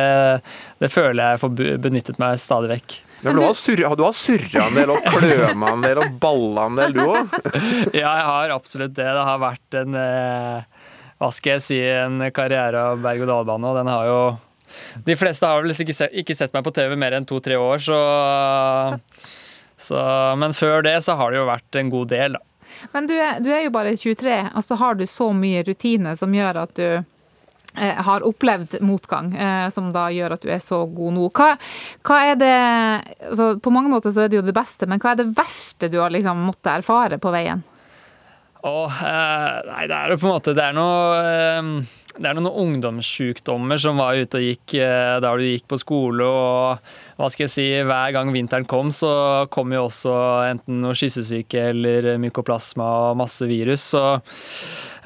det 0.83 0.91
føler 0.91 1.33
jeg 1.33 1.41
får 1.45 1.57
benyttet 1.85 2.19
meg 2.21 2.39
stadig 2.43 2.73
vekk. 2.75 2.97
Ja, 3.87 3.93
du 3.95 4.03
har 4.03 4.11
surra, 4.17 4.65
en 4.67 4.75
del 4.75 4.91
og 4.91 5.05
kløna 5.07 5.69
en 5.77 5.83
del 5.85 6.01
og 6.03 6.17
balla 6.19 6.65
en 6.67 6.75
del, 6.81 6.97
du 6.97 7.05
òg. 7.05 7.31
Ja, 7.95 8.09
jeg 8.19 8.25
har 8.27 8.51
absolutt 8.57 8.97
det. 8.97 9.05
Det 9.07 9.23
har 9.29 9.39
vært 9.39 9.77
en 9.79 9.95
eh, 9.95 10.65
Hva 11.23 11.29
skal 11.31 11.53
jeg 11.55 11.63
si, 11.63 11.77
en 11.79 12.19
karriere 12.35 12.81
av 12.91 12.99
berg-og-dal-bane, 13.05 13.69
og 13.71 13.79
den 13.79 13.87
har 13.93 14.09
jo 14.09 14.17
De 15.07 15.15
fleste 15.15 15.47
har 15.47 15.63
vel 15.63 15.71
ikke 15.71 15.95
sett, 15.95 16.11
ikke 16.19 16.35
sett 16.35 16.51
meg 16.51 16.65
på 16.67 16.73
TV 16.75 16.97
mer 16.99 17.15
enn 17.15 17.23
to-tre 17.29 17.55
år, 17.55 17.79
så, 17.87 18.01
så 19.79 20.03
Men 20.43 20.51
før 20.57 20.83
det 20.83 20.97
så 21.07 21.15
har 21.19 21.31
det 21.31 21.39
jo 21.39 21.47
vært 21.47 21.79
en 21.79 21.93
god 21.93 22.11
del, 22.11 22.35
da. 22.35 22.43
Men 22.91 23.07
du 23.09 23.15
er, 23.15 23.39
du 23.43 23.49
er 23.53 23.65
jo 23.65 23.73
bare 23.73 23.95
23, 23.97 24.37
og 24.53 24.63
så 24.65 24.77
har 24.79 24.99
du 24.99 25.05
så 25.09 25.31
mye 25.35 25.63
rutine 25.67 26.15
som 26.19 26.33
gjør 26.33 26.61
at 26.63 26.75
du 26.79 26.87
eh, 26.93 28.01
har 28.07 28.25
opplevd 28.27 28.77
motgang, 28.85 29.33
eh, 29.35 29.67
som 29.73 29.91
da 29.93 30.07
gjør 30.13 30.35
at 30.35 30.45
du 30.45 30.51
er 30.53 30.63
så 30.63 30.83
god 30.89 31.17
nå. 31.17 31.29
Hva, 31.33 31.53
hva 32.07 32.21
er 32.31 32.39
det 32.39 32.55
altså, 33.29 33.53
På 33.63 33.73
mange 33.73 33.91
måter 33.93 34.13
så 34.13 34.25
er 34.25 34.33
det 34.33 34.41
jo 34.41 34.47
det 34.47 34.55
beste, 34.55 34.89
men 34.89 35.01
hva 35.03 35.13
er 35.13 35.23
det 35.23 35.31
verste 35.37 35.91
du 35.91 35.99
har 36.01 36.13
liksom 36.13 36.45
måttet 36.47 36.75
erfare 36.79 37.21
på 37.21 37.33
veien? 37.33 37.63
Åh, 38.63 39.01
eh, 39.03 39.57
nei, 39.67 39.83
det 39.91 39.97
er 39.97 40.13
jo 40.13 40.21
på 40.21 40.29
en 40.29 40.37
måte 40.37 40.53
Det 40.55 40.63
er 40.63 40.77
noe 40.77 41.17
eh, 41.19 41.73
det 42.13 42.29
er 42.29 42.37
noen 42.37 42.59
ungdomssjukdommer 42.61 43.79
som 43.81 43.97
var 43.97 44.19
ute 44.21 44.37
og 44.37 44.43
gikk 44.45 44.75
der 44.75 45.23
da 45.23 45.31
du 45.33 45.47
gikk 45.47 45.65
på 45.71 45.79
skole. 45.81 46.27
og 46.27 47.02
hva 47.17 47.29
skal 47.29 47.45
jeg 47.45 47.53
si, 47.53 47.67
Hver 47.85 48.13
gang 48.15 48.31
vinteren 48.33 48.65
kom, 48.69 48.89
så 48.93 49.11
kom 49.53 49.73
jo 49.75 49.85
også 49.87 50.13
enten 50.49 50.81
noe 50.83 50.97
skyssesyke 50.97 51.69
eller 51.73 52.13
mykoplasma 52.21 52.87
og 53.09 53.19
masse 53.21 53.47
virus. 53.49 53.85
Så 53.93 54.03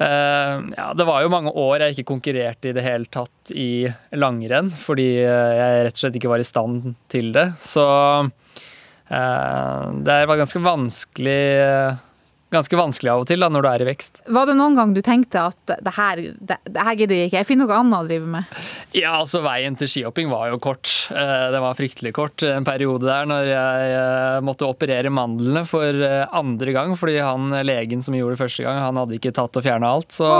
eh, 0.00 0.54
ja, 0.72 0.88
det 0.96 1.08
var 1.08 1.22
jo 1.24 1.32
mange 1.32 1.52
år 1.52 1.84
jeg 1.84 1.96
ikke 1.98 2.08
konkurrerte 2.14 2.70
i 2.70 2.76
det 2.76 2.86
hele 2.86 3.10
tatt 3.12 3.52
i 3.52 3.84
langrenn, 4.16 4.72
fordi 4.72 5.10
eh, 5.20 5.54
jeg 5.60 5.86
rett 5.88 5.98
og 5.98 6.04
slett 6.04 6.20
ikke 6.20 6.32
var 6.32 6.44
i 6.44 6.48
stand 6.48 6.92
til 7.12 7.32
det. 7.36 7.48
Så 7.60 7.86
eh, 8.24 9.84
det 10.08 10.20
var 10.30 10.40
ganske 10.40 10.64
vanskelig 10.64 11.40
Ganske 12.48 12.78
vanskelig 12.80 13.10
av 13.12 13.22
og 13.22 13.26
til 13.28 13.42
da, 13.44 13.50
når 13.52 13.64
du 13.64 13.68
er 13.68 13.82
i 13.84 13.86
vekst. 13.90 14.22
Var 14.32 14.46
det 14.48 14.54
noen 14.56 14.76
gang 14.78 14.92
du 14.96 15.02
tenkte 15.04 15.42
at 15.50 15.72
det 15.84 15.92
her, 15.98 16.22
det, 16.40 16.56
det 16.64 16.86
her 16.86 16.96
gidder 16.96 17.18
jeg 17.18 17.28
ikke, 17.28 17.42
jeg 17.42 17.48
finner 17.50 17.68
noe 17.68 17.76
annet 17.82 17.98
å 17.98 18.08
drive 18.08 18.30
med? 18.32 18.54
Ja, 18.96 19.18
altså 19.18 19.42
Veien 19.44 19.76
til 19.76 19.90
skihopping 19.92 20.32
var 20.32 20.48
jo 20.48 20.56
kort. 20.64 20.88
Eh, 21.12 21.44
Det 21.52 21.60
var 21.60 21.76
fryktelig 21.76 22.14
kort 22.16 22.46
en 22.48 22.64
periode 22.64 23.04
der 23.04 23.28
når 23.28 23.50
jeg 23.52 23.92
eh, 23.98 24.38
måtte 24.48 24.64
operere 24.64 25.12
mandlene 25.12 25.66
for 25.68 25.92
eh, 26.08 26.24
andre 26.40 26.72
gang, 26.72 26.96
fordi 26.96 27.18
han 27.20 27.52
legen 27.68 28.00
som 28.04 28.16
gjorde 28.16 28.38
det 28.38 28.44
første 28.46 28.64
gang, 28.64 28.80
han 28.80 29.02
hadde 29.02 29.20
ikke 29.20 29.36
tatt 29.36 29.60
og 29.60 29.68
fjerna 29.68 29.92
alt. 29.98 30.16
Så, 30.16 30.32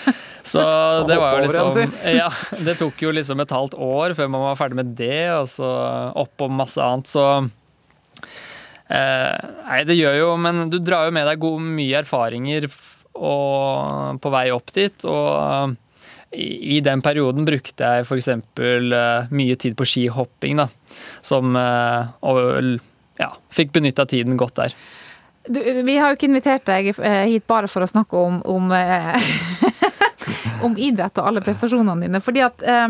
så 0.52 0.62
det 1.08 1.16
var 1.24 1.38
jo 1.38 1.46
liksom 1.48 1.96
Ja, 2.20 2.28
det 2.68 2.76
tok 2.84 3.00
jo 3.00 3.16
liksom 3.16 3.40
et 3.40 3.56
halvt 3.56 3.80
år 3.80 4.12
før 4.18 4.28
man 4.36 4.50
var 4.50 4.60
ferdig 4.60 4.82
med 4.84 4.92
det, 5.00 5.22
og 5.40 5.48
så 5.56 5.72
oppå 6.20 6.52
masse 6.52 6.84
annet, 6.84 7.08
så 7.16 7.30
Eh, 7.36 7.65
nei, 8.90 9.80
det 9.88 9.96
gjør 9.98 10.20
jo, 10.20 10.28
men 10.38 10.68
du 10.70 10.76
drar 10.78 11.08
jo 11.08 11.14
med 11.16 11.26
deg 11.26 11.40
god, 11.42 11.64
mye 11.78 11.98
erfaringer 12.04 12.68
og, 13.16 14.20
på 14.22 14.32
vei 14.34 14.44
opp 14.54 14.70
dit. 14.76 15.06
Og 15.10 15.74
i, 16.36 16.76
i 16.76 16.82
den 16.84 17.02
perioden 17.02 17.46
brukte 17.48 17.90
jeg 17.96 18.06
f.eks. 18.06 18.30
Uh, 18.60 19.32
mye 19.34 19.56
tid 19.58 19.76
på 19.78 19.86
skihopping, 19.88 20.60
da. 20.62 20.68
Som 21.24 21.56
uh, 21.58 22.14
Og 22.26 22.78
ja, 23.20 23.32
fikk 23.54 23.74
benytta 23.76 24.06
tiden 24.08 24.36
godt 24.40 24.60
der. 24.60 24.76
Du, 25.46 25.60
vi 25.86 25.96
har 25.96 26.10
jo 26.10 26.18
ikke 26.18 26.28
invitert 26.28 26.66
deg 26.66 26.90
eh, 26.90 27.24
hit 27.30 27.46
bare 27.46 27.70
for 27.70 27.84
å 27.84 27.88
snakke 27.88 28.18
om, 28.18 28.40
om, 28.50 28.72
eh, 28.74 29.28
om 30.66 30.74
idrett 30.74 31.20
og 31.22 31.30
alle 31.30 31.42
prestasjonene 31.44 32.08
dine. 32.08 32.20
Fordi 32.24 32.42
at 32.44 32.64
eh, 32.66 32.88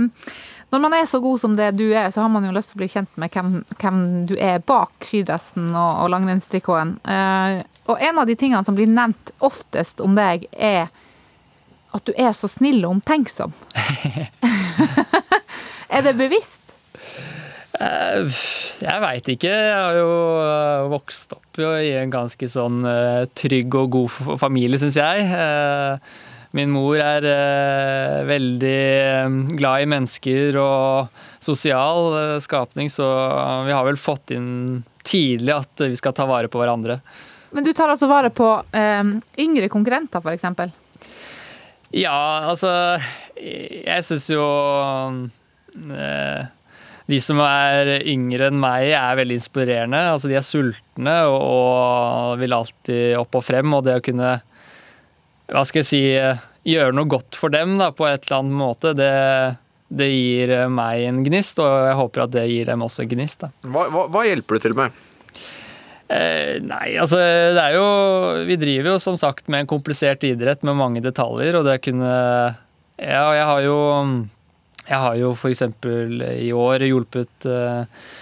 når 0.75 0.83
man 0.83 0.97
er 0.99 1.07
så 1.09 1.21
god 1.23 1.41
som 1.41 1.55
det 1.57 1.71
du 1.79 1.87
er, 1.93 2.11
så 2.11 2.25
har 2.25 2.31
man 2.33 2.45
jo 2.45 2.55
lyst 2.55 2.73
til 2.73 2.79
å 2.79 2.83
bli 2.83 2.91
kjent 2.91 3.21
med 3.21 3.33
hvem, 3.33 3.53
hvem 3.81 4.01
du 4.29 4.35
er 4.35 4.59
bak 4.67 5.07
skidressen 5.07 5.71
og, 5.71 6.03
og 6.03 6.11
langrennstrikoten. 6.13 6.97
Uh, 7.07 7.63
og 7.87 8.03
en 8.03 8.19
av 8.19 8.27
de 8.27 8.35
tingene 8.39 8.67
som 8.67 8.75
blir 8.75 8.91
nevnt 8.91 9.31
oftest 9.47 10.03
om 10.03 10.17
deg, 10.19 10.49
er 10.53 10.91
at 11.97 12.05
du 12.05 12.13
er 12.19 12.35
så 12.37 12.51
snill 12.51 12.83
og 12.85 12.99
omtenksom. 12.99 13.55
er 15.95 16.05
det 16.05 16.17
bevisst? 16.19 16.67
Eh, 17.77 18.39
Jeg 18.83 19.03
veit 19.03 19.29
ikke. 19.33 19.53
Jeg 19.53 19.77
har 19.77 19.99
jo 19.99 20.11
eh, 20.43 20.87
vokst 20.93 21.35
opp 21.37 21.61
jo 21.61 21.73
i 21.81 21.93
en 21.99 22.13
ganske 22.13 22.49
sånn 22.51 22.83
eh, 22.89 23.25
trygg 23.37 23.75
og 23.79 23.93
god 23.97 24.39
familie, 24.41 24.81
syns 24.81 24.99
jeg. 25.01 25.27
Min 26.57 26.73
mor 26.73 26.97
er 27.03 27.27
eh, 27.29 28.23
veldig 28.29 28.77
eh, 28.97 29.39
glad 29.59 29.85
i 29.85 29.89
mennesker 29.93 30.57
og 30.61 31.23
sosial 31.45 32.15
eh, 32.17 32.35
skapning, 32.41 32.89
så 32.93 33.05
vi 33.67 33.75
har 33.77 33.85
vel 33.85 33.99
fått 34.01 34.33
inn 34.33 34.83
tidlig 35.07 35.53
at 35.53 35.85
vi 35.85 35.99
skal 36.01 36.17
ta 36.17 36.25
vare 36.29 36.49
på 36.49 36.63
hverandre. 36.63 37.01
Men 37.55 37.65
du 37.67 37.73
tar 37.77 37.93
altså 37.93 38.09
vare 38.11 38.33
på 38.35 38.49
eh, 38.73 39.15
yngre 39.45 39.69
konkurrenter, 39.73 40.25
f.eks. 40.25 40.49
Ja, 41.95 42.49
altså 42.51 42.71
Jeg 43.39 44.03
syns 44.05 44.27
jo 44.33 44.43
eh, 45.95 46.41
De 47.07 47.21
som 47.23 47.39
er 47.45 47.93
yngre 48.03 48.49
enn 48.51 48.59
meg, 48.61 48.91
er 48.97 49.21
veldig 49.21 49.39
inspirerende. 49.39 50.01
Altså, 50.17 50.33
de 50.33 50.41
er 50.41 50.45
sultne 50.45 51.17
og, 51.31 51.39
og 51.39 52.41
vil 52.41 52.57
alltid 52.57 53.15
opp 53.21 53.39
og 53.39 53.45
frem. 53.47 53.77
Og 53.77 53.85
det 53.87 54.01
å 54.01 54.05
kunne 54.05 54.39
Hva 55.53 55.63
skal 55.69 55.83
jeg 55.85 55.91
si 55.91 56.03
Gjøre 56.67 56.95
noe 56.99 57.07
godt 57.07 57.37
for 57.39 57.53
dem 57.55 57.77
da, 57.79 57.93
på 57.95 58.09
et 58.09 58.25
eller 58.27 58.41
annet 58.41 58.59
måte, 58.59 58.91
det, 58.99 59.11
det 59.87 60.09
gir 60.11 60.51
meg 60.67 61.05
en 61.07 61.21
gnist, 61.23 61.61
og 61.63 61.69
jeg 61.87 61.99
håper 62.01 62.25
at 62.25 62.33
det 62.35 62.43
gir 62.51 62.67
dem 62.67 62.83
også 62.83 63.05
en 63.05 63.13
gnist. 63.13 63.45
da. 63.45 63.53
Hva, 63.71 63.85
hva, 63.95 64.09
hva 64.11 64.25
hjelper 64.27 64.59
du 64.59 64.65
til 64.65 64.75
med? 64.75 64.97
Eh, 66.07 66.59
nei, 66.63 66.93
altså 67.03 67.19
det 67.19 67.59
er 67.59 67.73
jo 67.75 67.87
Vi 68.47 68.55
driver 68.61 68.93
jo 68.93 68.99
som 69.03 69.17
sagt 69.19 69.49
med 69.51 69.65
en 69.65 69.71
komplisert 69.73 70.23
idrett 70.23 70.63
med 70.63 70.79
mange 70.79 71.03
detaljer, 71.03 71.59
og 71.59 71.67
det 71.67 71.81
kunne 71.83 72.07
Ja, 72.07 73.25
jeg 73.35 73.47
har 73.49 73.63
jo 73.65 73.79
Jeg 74.87 75.01
har 75.03 75.17
jo 75.19 75.33
eksempel 75.51 76.23
i 76.23 76.53
år 76.55 76.87
hjulpet 76.87 77.49
eh, 77.51 77.83
eh, 77.83 78.15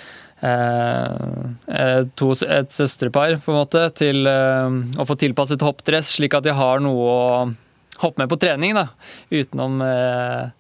to, 2.19 2.33
et 2.45 2.75
søstrepar 2.75 3.39
på 3.41 3.53
en 3.53 3.61
måte 3.63 3.85
til 3.97 4.27
eh, 4.29 4.81
å 5.01 5.07
få 5.09 5.17
tilpasset 5.21 5.63
hoppdress, 5.65 6.17
slik 6.19 6.37
at 6.37 6.45
de 6.47 6.53
har 6.57 6.83
noe 6.85 7.07
å 7.09 7.23
hoppe 8.03 8.21
med 8.21 8.29
på 8.33 8.41
trening, 8.43 8.75
da, 8.77 8.89
utenom 9.33 9.81
eh, 9.87 10.53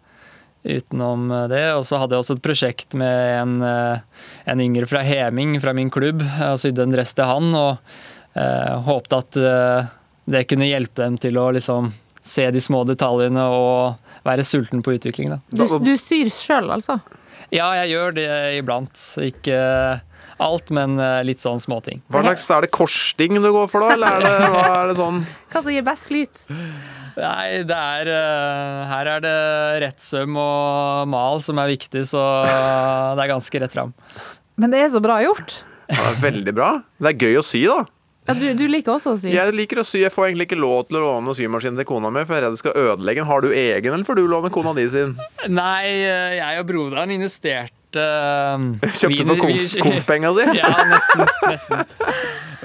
utenom 0.64 1.28
det. 1.50 1.66
Og 1.76 1.84
så 1.86 2.00
hadde 2.00 2.16
jeg 2.16 2.24
også 2.24 2.38
et 2.38 2.44
prosjekt 2.44 2.96
med 2.98 3.42
en, 3.42 3.58
eh, 3.62 4.30
en 4.50 4.60
yngre 4.64 4.88
fra 4.88 5.04
Heming, 5.04 5.58
fra 5.60 5.74
min 5.76 5.92
klubb, 5.92 6.24
og 6.24 6.60
sydde 6.60 6.86
en 6.86 6.94
dress 6.94 7.14
til 7.14 7.28
han. 7.28 7.50
Og 7.54 7.76
eh, 8.34 8.72
håpte 8.88 9.20
at 9.20 9.36
eh, 9.36 9.92
det 10.24 10.46
kunne 10.48 10.70
hjelpe 10.70 11.04
dem 11.04 11.18
til 11.20 11.38
å 11.38 11.50
liksom 11.54 11.92
se 12.24 12.48
de 12.50 12.60
små 12.64 12.86
detaljene 12.88 13.44
og 13.52 14.24
være 14.24 14.46
sulten 14.48 14.80
på 14.82 14.96
utvikling. 14.96 15.34
Da. 15.34 15.42
Du, 15.52 15.66
du 15.84 15.92
syr 16.00 16.32
sjøl, 16.32 16.72
altså? 16.72 16.96
Ja, 17.52 17.68
jeg 17.82 17.92
gjør 17.94 18.14
det 18.16 18.28
iblant. 18.58 18.96
Ikke 19.24 19.58
alt, 20.42 20.70
men 20.74 20.96
eh, 20.98 21.20
litt 21.26 21.42
sånn 21.42 21.60
småting. 21.62 22.00
Hva 22.10 22.22
slags, 22.24 22.46
Er 22.50 22.64
det 22.66 22.70
korsting 22.74 23.36
du 23.38 23.50
går 23.54 23.68
for, 23.70 23.84
da? 23.84 23.94
Eller 23.94 24.16
er 24.18 24.24
det, 24.24 24.48
hva 24.54 24.62
er 24.80 24.90
det 24.90 24.96
sånn 24.98 25.20
Hva 25.52 25.62
som 25.62 25.74
gir 25.74 25.84
best 25.86 26.08
flyt? 26.10 26.42
Nei, 26.50 27.62
det 27.68 27.76
er 27.78 28.10
eh, 28.10 28.80
Her 28.90 29.10
er 29.16 29.22
det 29.22 29.36
rett 29.84 30.02
søm 30.02 30.34
og 30.40 31.06
mal 31.12 31.38
som 31.44 31.60
er 31.62 31.70
viktig, 31.70 32.02
så 32.10 32.22
det 32.48 33.22
er 33.26 33.30
ganske 33.30 33.62
rett 33.62 33.76
fram. 33.76 33.94
Men 34.58 34.74
det 34.74 34.82
er 34.84 34.90
så 34.94 35.02
bra 35.02 35.20
gjort. 35.22 35.60
ja, 35.90 35.98
det 36.00 36.10
er 36.16 36.22
Veldig 36.24 36.54
bra. 36.56 36.70
Det 36.98 37.12
er 37.12 37.28
gøy 37.28 37.38
å 37.38 37.46
sy, 37.46 37.62
da. 37.70 37.84
Ja, 38.24 38.32
du, 38.32 38.44
du 38.56 38.62
liker 38.72 38.94
også 38.94 39.12
å 39.12 39.18
sy. 39.20 39.28
Jeg 39.34 39.52
liker 39.52 39.82
å 39.82 39.84
sy. 39.84 39.98
Jeg 40.00 40.12
får 40.14 40.30
egentlig 40.30 40.46
ikke 40.48 40.56
lov 40.62 40.86
til 40.88 40.96
å 40.96 41.02
låne 41.04 41.34
symaskinen 41.36 41.76
til 41.76 41.84
kona 41.90 42.08
mi, 42.14 42.22
for 42.24 42.32
jeg 42.32 42.40
er 42.40 42.46
redd 42.46 42.54
det 42.56 42.60
skal 42.62 42.78
ødelegge 42.80 43.20
den. 43.20 43.28
Har 43.28 43.44
du 43.44 43.50
egen, 43.52 43.92
eller 43.92 44.06
får 44.08 44.16
du 44.16 44.22
låne 44.32 44.50
kona 44.54 44.72
di 44.78 44.86
sin? 44.88 45.12
Nei, 45.52 45.90
eh, 46.08 46.36
jeg 46.38 46.62
og 46.62 46.68
broderen 46.70 47.12
investerte 47.12 48.00
eh, 48.00 48.64
Kjøpte 48.96 49.10
vi- 49.12 49.28
for 49.28 49.42
konf 49.44 49.76
konfpenga 49.84 50.32
si? 50.38 50.46
Ja, 50.62 50.72
nesten. 50.88 51.26
nesten. 51.44 51.84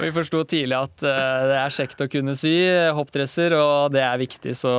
vi 0.06 0.10
forsto 0.16 0.40
tidlig 0.48 0.78
at 0.80 1.04
eh, 1.04 1.44
det 1.52 1.60
er 1.60 1.76
kjekt 1.76 2.00
å 2.06 2.08
kunne 2.16 2.38
sy 2.40 2.54
hoppdresser, 2.96 3.52
og 3.60 3.92
det 3.92 4.00
er 4.08 4.16
viktig, 4.24 4.56
så 4.56 4.72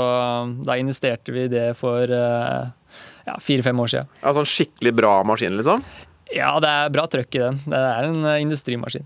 da 0.65 0.79
investerte 0.81 1.35
vi 1.37 1.45
i 1.45 1.51
det 1.53 1.67
for 1.77 2.09
ja, 2.09 3.37
fire-fem 3.37 3.85
år 3.85 3.93
siden. 3.93 4.09
Altså 4.25 4.41
en 4.47 4.49
skikkelig 4.57 4.95
bra 4.97 5.13
maskin, 5.29 5.61
liksom? 5.61 5.85
Ja, 6.33 6.55
det 6.63 6.73
er 6.73 6.89
bra 6.97 7.05
trøkk 7.11 7.37
i 7.37 7.45
den. 7.45 7.61
Det 7.69 7.85
er 7.93 8.09
en 8.09 8.25
industrimaskin. 8.47 9.05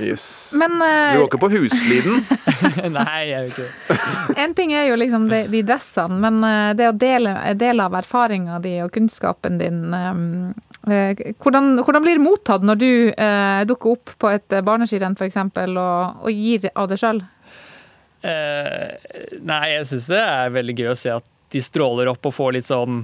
Jøss. 0.00 0.26
Men 0.56 0.78
Du 0.78 0.86
eh, 0.86 1.18
går 1.18 1.26
ikke 1.26 1.40
på 1.42 1.50
husfliden? 1.52 2.22
Nei, 2.96 3.20
jeg 3.28 3.32
gjør 3.32 3.48
ikke 3.50 3.66
det. 3.66 4.36
en 4.44 4.54
ting 4.56 4.72
er 4.72 4.86
jo 4.88 4.98
liksom 5.00 5.28
de, 5.28 5.42
de 5.52 5.62
dressene, 5.68 6.18
men 6.22 6.40
eh, 6.48 6.72
det 6.78 6.88
å 6.88 6.96
dele, 6.96 7.34
dele 7.60 7.88
av 7.88 7.98
erfaringa 8.00 8.60
di 8.64 8.78
og 8.84 8.92
kunnskapen 8.94 9.60
din 9.60 9.84
um, 9.92 10.54
uh, 10.88 11.12
hvordan, 11.42 11.76
hvordan 11.82 12.04
blir 12.04 12.18
det 12.18 12.24
mottatt 12.24 12.64
når 12.66 12.80
du 12.80 12.90
uh, 13.12 13.62
dukker 13.68 13.96
opp 13.96 14.16
på 14.18 14.32
et 14.32 14.56
eh, 14.56 14.64
barneskirenn 14.64 15.16
f.eks. 15.18 15.38
Og, 15.68 16.24
og 16.24 16.30
gir 16.32 16.68
av 16.72 16.90
det 16.90 17.00
sjøl? 17.02 17.22
Eh, 18.22 18.90
nei, 19.42 19.64
jeg 19.74 19.88
syns 19.90 20.12
det 20.12 20.20
er 20.22 20.52
veldig 20.54 20.76
gøy 20.78 20.92
å 20.92 20.98
se 20.98 21.10
at 21.10 21.26
de 21.52 21.62
stråler 21.62 22.10
opp 22.12 22.28
og 22.30 22.36
får 22.36 22.52
litt 22.54 22.68
sånn 22.68 23.00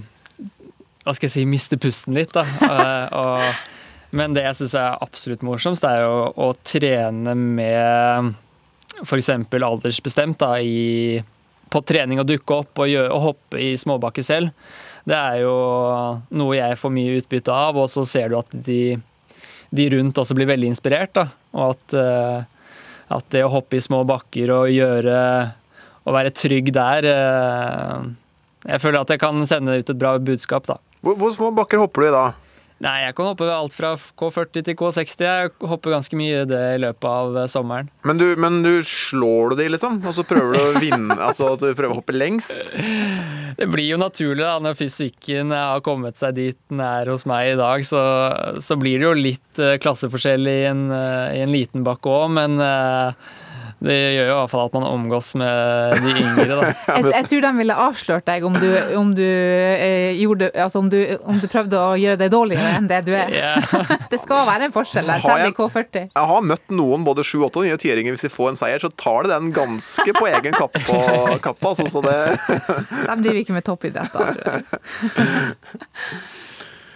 Hva 1.03 1.15
skal 1.17 1.27
jeg 1.27 1.35
si 1.35 1.43
Mister 1.49 1.81
pusten 1.81 2.15
litt, 2.17 2.31
da. 2.37 2.47
Eh, 2.69 3.19
og, 3.19 3.67
men 4.17 4.37
det 4.37 4.45
jeg 4.47 4.59
syns 4.61 4.77
er 4.81 5.01
absolutt 5.05 5.45
morsomst, 5.47 5.85
er 5.85 6.05
jo 6.05 6.29
å 6.33 6.53
trene 6.67 7.35
med 7.37 8.33
f.eks. 9.05 9.31
aldersbestemt 9.53 10.41
da, 10.41 10.55
i, 10.61 11.19
på 11.69 11.83
trening 11.87 12.23
og 12.23 12.29
dukke 12.31 12.61
opp 12.63 12.83
og, 12.83 12.91
gjøre, 12.91 13.11
og 13.15 13.25
hoppe 13.27 13.61
i 13.63 13.73
småbakker 13.79 14.27
selv. 14.27 14.53
Det 15.09 15.17
er 15.17 15.43
jo 15.45 15.55
noe 16.37 16.57
jeg 16.59 16.79
får 16.81 16.95
mye 16.95 17.19
utbytte 17.21 17.55
av, 17.55 17.79
og 17.81 17.91
så 17.93 18.05
ser 18.09 18.33
du 18.33 18.39
at 18.41 18.53
de, 18.53 18.99
de 19.71 19.91
rundt 19.95 20.21
også 20.21 20.37
blir 20.37 20.49
veldig 20.51 20.73
inspirert. 20.73 21.15
Da, 21.17 21.29
og 21.57 21.77
at 21.77 21.99
eh, 22.01 22.47
at 23.09 23.29
det 23.33 23.45
å 23.45 23.53
hoppe 23.53 23.79
i 23.79 23.85
små 23.85 24.03
bakker 24.09 24.53
og 24.53 24.73
gjøre 24.73 25.19
Å 26.09 26.13
være 26.15 26.33
trygg 26.37 26.71
der 26.77 27.09
eh, 27.09 28.03
Jeg 28.69 28.83
føler 28.83 29.01
at 29.01 29.13
jeg 29.15 29.23
kan 29.23 29.41
sende 29.49 29.79
ut 29.79 29.93
et 29.93 30.01
bra 30.01 30.17
budskap, 30.21 30.69
da. 30.69 30.79
Hvor, 31.01 31.17
hvor 31.17 31.33
små 31.33 31.51
bakker 31.57 31.81
hopper 31.81 32.05
du 32.05 32.09
i 32.11 32.13
da? 32.15 32.27
Nei, 32.79 32.95
jeg 33.03 33.15
kan 33.19 33.33
hoppe 33.33 33.47
alt 33.51 33.75
fra 33.75 33.97
K40 33.99 34.63
til 34.69 34.77
K60. 34.79 35.23
Jeg 35.25 35.51
hopper 35.67 35.97
ganske 35.97 36.19
mye 36.19 36.45
det 36.47 36.61
i 36.77 36.81
løpet 36.85 37.09
av 37.11 37.39
eh, 37.43 37.49
sommeren. 37.51 37.89
Men 38.07 38.21
du, 38.21 38.27
men 38.39 38.61
du 38.63 38.77
slår 38.87 39.53
du 39.55 39.63
de, 39.63 39.67
liksom? 39.75 39.99
Og 40.07 40.15
så 40.15 40.23
prøver 40.27 40.55
du 40.55 40.61
å 40.63 40.83
vinne 40.83 41.17
Altså 41.29 41.49
at 41.57 41.65
du 41.65 41.73
prøver 41.73 41.97
å 41.97 41.99
hoppe 41.99 42.15
lengst? 42.15 42.77
Det 43.59 43.67
blir 43.73 43.91
jo 43.91 43.99
naturlig 43.99 44.45
da, 44.45 44.55
når 44.63 44.79
fysikken 44.79 45.51
har 45.55 45.83
kommet 45.87 46.21
seg 46.21 46.37
dit 46.39 46.59
den 46.71 46.83
er 46.85 47.11
hos 47.11 47.27
meg 47.29 47.55
i 47.55 47.59
dag, 47.59 47.83
så, 47.87 48.01
så 48.63 48.77
blir 48.79 49.01
det 49.01 49.09
jo 49.09 49.17
litt 49.19 49.61
eh, 49.63 49.77
klasseforskjell 49.83 50.47
i 50.47 50.59
en, 50.71 50.87
eh, 50.95 51.39
i 51.39 51.43
en 51.43 51.53
liten 51.53 51.85
bakke 51.87 52.13
òg, 52.13 52.31
men, 52.37 52.59
eh, 52.63 53.35
det 53.79 53.95
gjør 53.95 54.27
jo 54.27 54.33
i 54.33 54.39
hvert 54.41 54.51
fall 54.51 54.65
at 54.67 54.73
man 54.75 54.85
omgås 54.89 55.29
med 55.39 56.01
de 56.03 56.11
yngre, 56.19 56.47
da. 56.51 56.71
Jeg, 56.99 57.05
jeg 57.15 57.27
tror 57.31 57.45
de 57.45 57.51
ville 57.61 57.75
avslørt 57.87 58.27
deg 58.27 58.47
om 58.49 58.57
du, 58.59 58.67
om 58.99 59.13
du, 59.15 59.23
eh, 59.23 60.19
gjorde, 60.19 60.49
altså 60.51 60.83
om 60.83 60.89
du, 60.91 60.99
om 61.23 61.39
du 61.39 61.47
prøvde 61.51 61.79
å 61.79 61.93
gjøre 61.99 62.19
deg 62.19 62.33
dårligere 62.35 62.73
enn 62.81 62.89
det 62.91 63.05
du 63.07 63.13
er. 63.15 63.31
Yeah. 63.31 63.63
Det 64.13 64.19
skal 64.23 64.49
være 64.49 64.67
en 64.67 64.75
forskjell 64.75 65.07
der, 65.07 65.23
i 65.47 65.53
K40. 65.55 66.09
Jeg 66.11 66.31
har 66.33 66.49
møtt 66.49 66.75
noen, 66.75 67.05
både 67.07 67.23
7, 67.27 67.37
8 67.47 67.63
og 67.63 67.69
9 67.69 67.79
tieringer. 67.85 68.17
hvis 68.17 68.27
de 68.27 68.33
får 68.33 68.51
en 68.51 68.59
seier, 68.59 68.83
så 68.83 68.91
tar 68.91 69.29
de 69.29 69.33
den 69.37 69.53
ganske 69.55 70.17
på 70.17 70.27
egen 70.33 70.59
kappe. 70.59 70.83
kappe 71.47 71.71
altså, 71.71 71.87
så 71.93 72.03
det 72.03 72.17
De 72.49 73.17
driver 73.23 73.41
ikke 73.45 73.57
med 73.61 73.69
toppidrett 73.69 74.11
da, 74.15 74.33
tror 74.35 74.59
jeg. 74.59 74.67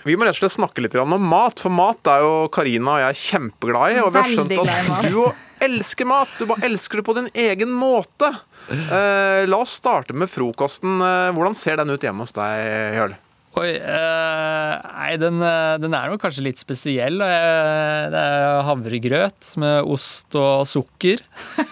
Vi 0.03 0.17
må 0.19 0.27
rett 0.27 0.35
og 0.35 0.41
slett 0.43 0.57
snakke 0.57 0.83
litt 0.83 0.97
om 0.99 1.15
mat, 1.23 1.63
for 1.63 1.71
mat 1.71 2.11
er 2.11 2.25
jo 2.25 2.35
Karina 2.51 2.97
og 2.97 3.03
jeg 3.05 3.21
kjempeglad 3.23 3.95
i. 3.95 4.01
Og 4.03 4.11
vi 4.11 4.19
har 4.19 4.33
skjønt 4.35 4.57
at 4.59 5.07
du 5.07 5.21
elsker 5.67 6.09
mat. 6.09 6.31
Du 6.39 6.47
bare 6.51 6.67
elsker 6.69 7.01
det 7.01 7.07
på 7.07 7.15
din 7.19 7.29
egen 7.35 7.73
måte. 7.75 8.33
Eh, 8.71 9.43
la 9.49 9.63
oss 9.65 9.77
starte 9.81 10.15
med 10.17 10.31
frokosten. 10.31 10.99
Eh, 11.03 11.29
Hvordan 11.37 11.57
ser 11.59 11.79
den 11.83 11.93
ut 11.95 12.03
hjemme 12.03 12.27
hos 12.27 12.35
deg, 12.37 12.97
Jarle? 12.99 13.19
Oi, 13.53 13.69
eh, 13.77 14.75
nei, 14.97 15.11
den, 15.21 15.37
eh, 15.45 15.75
den 15.77 15.93
er 15.93 16.09
nok 16.09 16.23
kanskje 16.23 16.45
litt 16.47 16.61
spesiell. 16.61 17.21
Eh, 17.21 18.09
Det 18.13 18.23
er 18.23 18.63
havregrøt 18.65 19.51
med 19.61 19.85
ost 19.93 20.35
og 20.41 20.65
sukker. 20.67 21.21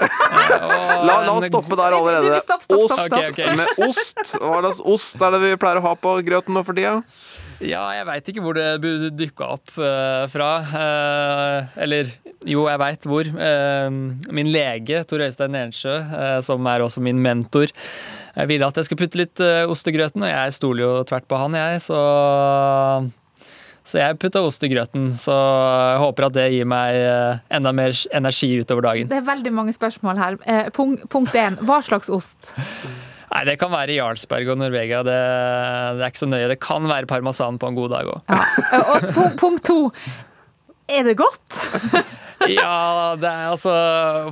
Eh, 0.51 0.65
og 0.67 1.05
La, 1.07 1.15
la 1.25 1.33
oss 1.39 1.47
stoppe 1.47 1.77
der 1.79 1.95
allerede. 1.95 2.41
Stopp, 2.43 2.65
stopp, 2.65 2.81
stopp, 2.89 3.01
Ost 3.01 3.07
stopp. 3.07 3.25
Ok, 3.31 3.39
ok. 3.39 3.57
med 3.57 3.83
ost. 3.87 4.33
Hva 4.41 4.59
slags 4.65 4.81
ost 4.93 5.23
er 5.23 5.35
det 5.37 5.41
vi 5.45 5.51
pleier 5.61 5.79
å 5.79 5.85
ha 5.85 5.93
på 6.01 6.15
grøten 6.27 6.57
nå 6.57 6.63
for 6.67 6.77
tida? 6.77 6.97
Ja, 7.61 7.85
jeg 7.95 8.07
veit 8.09 8.31
ikke 8.33 8.43
hvor 8.45 8.57
det 8.57 9.13
dykka 9.21 9.51
opp 9.57 9.73
uh, 9.79 10.25
fra. 10.33 10.51
Uh, 10.73 11.81
eller 11.85 12.11
jo, 12.49 12.65
jeg 12.71 12.81
veit 12.81 13.07
hvor. 13.11 13.29
Eh, 13.29 13.91
min 14.33 14.51
lege, 14.55 15.05
Tor 15.09 15.27
Øystein 15.27 15.53
Nensjø, 15.57 15.97
eh, 16.01 16.41
som 16.47 16.67
er 16.71 16.85
også 16.87 17.03
min 17.05 17.21
mentor, 17.21 17.73
jeg 18.37 18.47
ville 18.49 18.67
at 18.67 18.77
jeg 18.79 18.87
skulle 18.87 19.05
putte 19.05 19.19
litt 19.21 19.43
eh, 19.45 19.65
ost 19.71 19.89
i 19.91 19.95
grøten, 19.97 20.23
og 20.25 20.31
jeg 20.31 20.55
stoler 20.57 20.85
jo 20.87 20.93
tvert 21.09 21.27
på 21.29 21.41
han, 21.41 21.57
jeg, 21.59 21.81
så 21.85 21.99
så 23.91 23.99
jeg 23.99 24.19
putta 24.23 24.43
ost 24.45 24.63
i 24.63 24.69
grøten, 24.71 25.09
så 25.19 25.35
jeg 25.35 26.01
håper 26.03 26.27
at 26.29 26.35
det 26.37 26.47
gir 26.53 26.69
meg 26.69 26.95
eh, 27.01 27.41
enda 27.57 27.73
mer 27.75 27.95
energi 28.15 28.53
utover 28.61 28.85
dagen. 28.87 29.09
Det 29.11 29.19
er 29.19 29.27
veldig 29.27 29.53
mange 29.57 29.75
spørsmål 29.75 30.21
her. 30.21 30.37
Eh, 30.45 30.69
Punkt, 30.77 31.35
én, 31.35 31.57
hva 31.67 31.81
slags 31.83 32.13
ost? 32.13 32.53
Nei, 33.31 33.43
Det 33.49 33.57
kan 33.59 33.73
være 33.73 33.97
Jarlsberg 33.97 34.53
og 34.53 34.61
Norvegia, 34.61 35.03
det, 35.07 35.17
det 35.97 36.05
er 36.05 36.13
ikke 36.13 36.23
så 36.23 36.31
nøye. 36.31 36.49
Det 36.53 36.61
kan 36.63 36.87
være 36.91 37.09
parmesan 37.11 37.59
på 37.63 37.71
en 37.71 37.79
god 37.79 37.95
dag 37.97 38.13
òg. 38.15 38.23
Ja. 38.31 38.43
Eh, 38.79 39.37
punkt 39.41 39.65
to, 39.67 39.79
er 40.97 41.07
det 41.11 41.19
godt? 41.21 41.61
Ja, 42.49 43.17
det 43.21 43.29
er 43.29 43.51
altså 43.51 43.73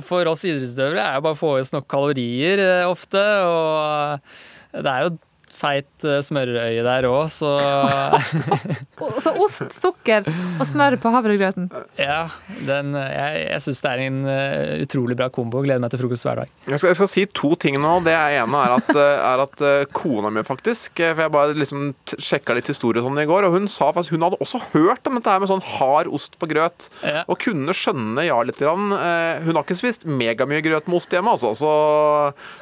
For 0.01 0.25
oss 0.31 0.41
idrettsutøvere 0.41 1.03
er 1.03 1.19
det 1.19 1.25
bare 1.27 1.37
å 1.37 1.37
få 1.37 1.51
i 1.59 1.61
oss 1.61 1.69
nok 1.75 1.85
kalorier 1.93 2.57
eh, 2.63 2.87
ofte. 2.89 3.21
Og 3.45 4.81
det 4.81 4.89
er 4.89 5.03
jo 5.05 5.11
feit 5.59 6.05
eh, 6.07 6.19
smørøye 6.25 6.83
der 6.85 7.07
òg, 7.09 7.27
så 7.33 7.49
Så 9.23 9.31
ost, 9.39 9.71
sukker 9.73 10.25
og 10.59 10.65
smør 10.67 10.97
på 11.01 11.11
havregrøten. 11.13 11.69
ja. 11.99 12.21
Den, 12.67 12.91
jeg 12.93 13.45
jeg 13.49 13.61
syns 13.63 13.79
det 13.83 13.89
er 13.91 14.01
en 14.03 14.17
eh, 14.29 14.81
utrolig 14.83 15.15
bra 15.17 15.29
kombo. 15.33 15.61
Gleder 15.63 15.81
meg 15.81 15.91
til 15.93 16.01
frokost 16.01 16.25
hver 16.27 16.41
dag. 16.41 16.49
Jeg 16.67 16.79
skal, 16.81 16.89
jeg 16.91 16.97
skal 16.99 17.09
si 17.11 17.23
to 17.35 17.51
ting 17.59 17.77
nå. 17.81 17.93
Det 18.05 18.13
ene 18.13 18.61
er 18.65 18.75
at, 18.75 18.89
eh, 18.93 19.23
er 19.31 19.43
at 19.45 19.63
kona 19.95 20.29
mi 20.33 20.43
faktisk 20.45 20.99
For 20.99 21.23
jeg 21.23 21.31
bare 21.33 21.55
liksom 21.57 21.89
sjekka 22.19 22.55
litt 22.57 22.69
historie 22.69 23.03
sånn 23.03 23.19
i 23.21 23.27
går, 23.29 23.47
og 23.47 23.55
hun 23.55 23.67
sa 23.71 23.89
faktisk 23.95 24.15
hun 24.17 24.25
hadde 24.27 24.39
også 24.43 24.61
hørt 24.73 25.07
om 25.09 25.17
dette 25.19 25.31
her 25.33 25.41
med 25.43 25.51
sånn 25.51 25.63
hard 25.77 26.09
ost 26.15 26.35
på 26.41 26.49
grøt. 26.51 26.89
Ja. 27.05 27.23
Og 27.31 27.39
kunne 27.41 27.75
skjønne 27.75 28.27
ja 28.27 28.37
litt. 28.45 28.59
Grann. 28.59 28.89
Eh, 28.91 29.39
Hun 29.45 29.55
har 29.55 29.63
ikke 29.63 29.77
spist 29.79 30.03
megamye 30.09 30.59
grøt 30.65 30.89
med 30.91 30.97
ost 30.99 31.13
hjemme, 31.15 31.31
altså. 31.31 31.53
Så, 31.55 31.69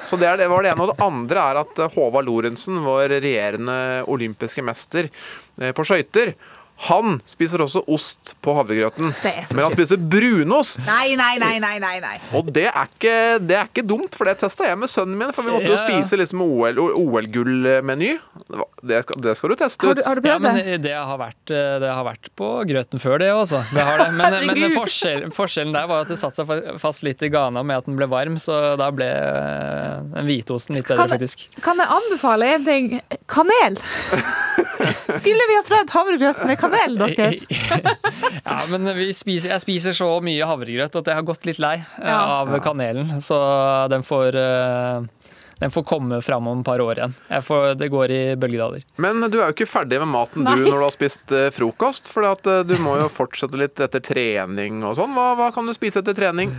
så 0.06 0.20
det, 0.22 0.28
er, 0.30 0.38
det 0.44 0.50
var 0.52 0.62
det 0.62 0.72
ene. 0.76 0.86
Og 0.86 0.92
det 0.94 1.02
andre 1.04 1.46
er 1.52 1.60
at 1.64 1.82
Håvard 1.96 2.28
Lorentzen, 2.30 2.77
vår 2.86 3.18
regjerende 3.18 3.78
olympiske 4.12 4.64
mester 4.66 5.10
eh, 5.10 5.74
på 5.76 5.86
skøyter, 5.88 6.34
han 6.86 7.18
spiser 7.26 7.64
også 7.66 7.82
ost 7.90 8.36
på 8.46 8.54
havregrøten. 8.54 9.10
Det 9.24 9.32
Men 9.56 9.64
han 9.66 9.72
spiser 9.74 9.98
brunost. 9.98 10.78
Nei, 10.86 11.16
nei, 11.18 11.38
nei, 11.42 11.56
nei, 11.60 11.80
nei, 11.82 11.96
nei. 12.04 12.16
Og 12.38 12.52
det 12.54 12.68
er 12.70 12.86
ikke, 12.86 13.14
det 13.42 13.56
er 13.58 13.66
ikke 13.72 13.84
dumt, 13.90 14.14
for 14.16 14.30
det 14.30 14.36
testa 14.44 14.68
jeg 14.70 14.78
med 14.78 14.90
sønnen 14.92 15.18
min. 15.18 15.34
For 15.34 15.42
vi 15.48 15.56
måtte 15.56 15.72
jo 15.72 15.74
Ja, 15.74 15.82
ja. 15.88 16.04
spise 16.04 16.20
liksom 16.22 16.42
OL 16.46 16.78
OL-gullmeny. 16.78 18.12
Det, 18.84 19.02
skal- 19.04 19.22
det 19.26 19.36
skal 19.40 19.50
du 19.50 19.56
teste 19.56 19.86
Har 19.88 19.92
ut. 19.96 19.98
du, 19.98 20.04
har 20.06 20.16
du 20.16 20.22
Ja, 20.28 20.36
prøvd 20.38 20.42
men 20.46 20.56
det? 20.56 20.78
det 20.86 20.94
har 20.94 21.18
vært, 21.18 21.50
eh, 21.50 21.80
det 21.82 21.90
har 21.98 22.06
vært 22.06 22.30
på 22.38 22.52
grøten 22.70 23.00
før, 23.02 23.18
det 23.20 23.32
også. 23.34 23.64
Det 23.74 23.82
har 23.90 23.98
det. 24.04 24.14
Men, 24.14 24.38
men 24.46 24.76
forskjell, 24.78 25.28
forskjellen 25.34 25.74
der 25.74 25.88
var 25.90 26.02
at 26.06 26.08
det 26.14 26.20
satte 26.22 26.46
seg 26.46 26.80
fast 26.80 27.02
litt 27.04 27.22
i 27.24 27.30
gana 27.30 27.64
med 27.64 27.78
at 27.78 27.86
den 27.86 27.96
ble 27.98 28.06
varm, 28.08 28.38
så 28.38 28.76
da 28.78 28.92
ble 28.92 29.06
den 29.10 30.14
den 30.14 30.26
hvitosten 30.30 30.76
litt 30.78 30.86
bedre, 30.88 30.98
Kan- 31.08 31.10
faktisk. 31.18 31.48
Kan 31.62 31.78
jeg 31.82 31.88
anbefale 31.90 32.54
en 32.54 32.66
ting? 32.66 33.02
Kanel! 33.28 33.78
Skulle 35.18 35.46
vi 35.50 35.56
ha 35.58 35.64
prøvd 35.66 35.90
havregrøt 35.94 36.42
med 36.46 36.58
kanel, 36.60 36.67
dere? 36.72 37.30
Ja, 38.48 38.62
men 38.72 38.88
vi 38.98 39.10
spiser, 39.16 39.52
jeg 39.56 39.64
spiser 39.64 39.96
så 39.98 40.08
mye 40.24 40.46
havregrøt 40.48 40.96
at 40.96 41.10
jeg 41.12 41.18
har 41.20 41.26
gått 41.28 41.46
litt 41.50 41.60
lei 41.62 41.76
eh, 41.82 42.08
Ja. 42.08 42.20
av 42.42 42.54
kanelen. 42.64 43.18
Så 43.24 43.38
den 43.92 44.04
får, 44.08 44.38
eh, 44.40 45.34
den 45.60 45.74
får 45.74 45.84
komme 45.90 46.22
fram 46.24 46.48
om 46.48 46.62
et 46.62 46.66
par 46.70 46.80
år 46.84 47.00
igjen. 47.02 47.16
Jeg 47.30 47.44
får, 47.48 47.68
det 47.82 47.90
går 47.92 48.14
i 48.16 48.22
bølgedaler. 48.40 48.86
Men 49.04 49.20
du 49.28 49.40
er 49.42 49.50
jo 49.50 49.56
ikke 49.58 49.70
ferdig 49.70 50.00
med 50.04 50.12
maten 50.14 50.46
du 50.46 50.50
Nei. 50.52 50.58
når 50.64 50.78
du 50.80 50.86
har 50.86 50.96
spist 50.96 51.32
eh, 51.36 51.50
frokost. 51.56 52.08
For 52.14 52.28
at, 52.32 52.48
du 52.68 52.76
må 52.84 52.98
jo 53.02 53.10
fortsette 53.12 53.60
litt 53.60 53.80
etter 53.84 54.04
trening 54.06 54.84
og 54.88 54.96
sånn. 55.00 55.16
Hva, 55.18 55.34
hva 55.40 55.52
kan 55.56 55.68
du 55.68 55.76
spise 55.76 56.04
etter 56.04 56.16
trening? 56.18 56.54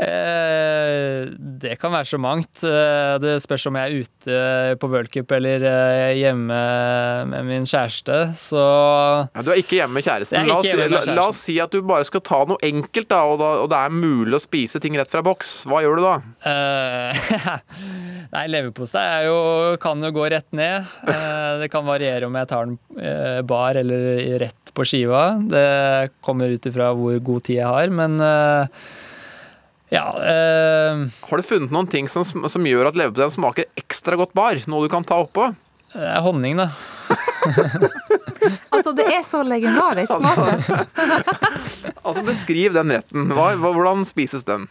Eh, 0.00 1.28
det 1.60 1.74
kan 1.80 1.92
være 1.92 2.08
så 2.08 2.18
mangt. 2.20 2.62
Eh, 2.64 3.14
det 3.20 3.34
spørs 3.44 3.66
om 3.68 3.76
jeg 3.76 3.84
er 3.90 4.04
ute 4.06 4.38
på 4.80 4.88
worldcup 4.92 5.34
eller 5.36 5.64
eh, 5.68 6.12
hjemme 6.20 6.60
med 7.30 7.48
min 7.50 7.66
kjæreste. 7.68 8.20
Så 8.40 8.60
Ja, 8.60 9.44
du 9.44 9.52
er 9.52 9.60
ikke 9.60 9.80
hjemme 9.80 9.98
med 9.98 10.06
kjæresten. 10.06 10.48
La 10.48 10.56
oss, 10.60 10.70
med 10.70 10.86
kjæresten. 10.88 11.18
la 11.18 11.26
oss 11.28 11.42
si 11.44 11.58
at 11.60 11.74
du 11.74 11.82
bare 11.86 12.06
skal 12.08 12.24
ta 12.24 12.42
noe 12.48 12.60
enkelt, 12.64 13.10
da, 13.12 13.20
og, 13.28 13.36
da, 13.42 13.50
og 13.64 13.68
det 13.72 13.80
er 13.80 13.96
mulig 13.96 14.38
å 14.38 14.42
spise 14.42 14.80
ting 14.82 14.96
rett 14.98 15.12
fra 15.12 15.22
boks. 15.26 15.52
Hva 15.68 15.82
gjør 15.84 16.00
du 16.00 16.06
da? 16.06 16.14
eh, 16.48 17.60
Nei, 18.34 18.46
leverpostei 18.54 19.04
er 19.26 19.76
kan 19.82 20.00
jo 20.04 20.12
gå 20.14 20.30
rett 20.32 20.48
ned. 20.56 20.88
Det 21.60 21.68
kan 21.72 21.84
variere 21.84 22.28
om 22.28 22.36
jeg 22.38 22.48
tar 22.48 22.68
den 22.68 23.46
bar 23.46 23.76
eller 23.76 24.38
rett 24.40 24.70
på 24.74 24.84
skiva. 24.86 25.34
Det 25.50 26.12
kommer 26.24 26.52
ut 26.54 26.66
ifra 26.70 26.92
hvor 26.96 27.18
god 27.26 27.44
tid 27.48 27.58
jeg 27.58 27.68
har, 27.68 27.90
men 27.92 28.16
ja 29.90 30.04
eh, 30.22 31.00
Har 31.26 31.40
du 31.40 31.46
funnet 31.46 31.74
noen 31.74 31.88
ting 31.90 32.06
som, 32.10 32.22
som 32.24 32.66
gjør 32.66 32.92
at 32.92 32.98
leverposteien 32.98 33.34
smaker 33.34 33.70
ekstra 33.80 34.18
godt 34.20 34.36
bar? 34.38 34.60
Noe 34.70 34.86
du 34.86 34.92
kan 34.92 35.06
ta 35.06 35.18
oppå? 35.24 35.50
Det 35.90 36.06
er 36.06 36.22
honning, 36.22 36.60
da. 36.60 36.70
Altså, 38.74 38.92
det 38.96 39.06
er 39.12 39.24
så 39.26 39.42
legendarisk 39.46 40.12
mat. 40.22 40.68
Altså, 42.06 42.22
Beskriv 42.24 42.74
den 42.74 42.94
retten. 42.94 43.32
Hva, 43.34 43.52
hva, 43.60 43.72
hvordan 43.76 44.06
spises 44.08 44.46
den? 44.48 44.68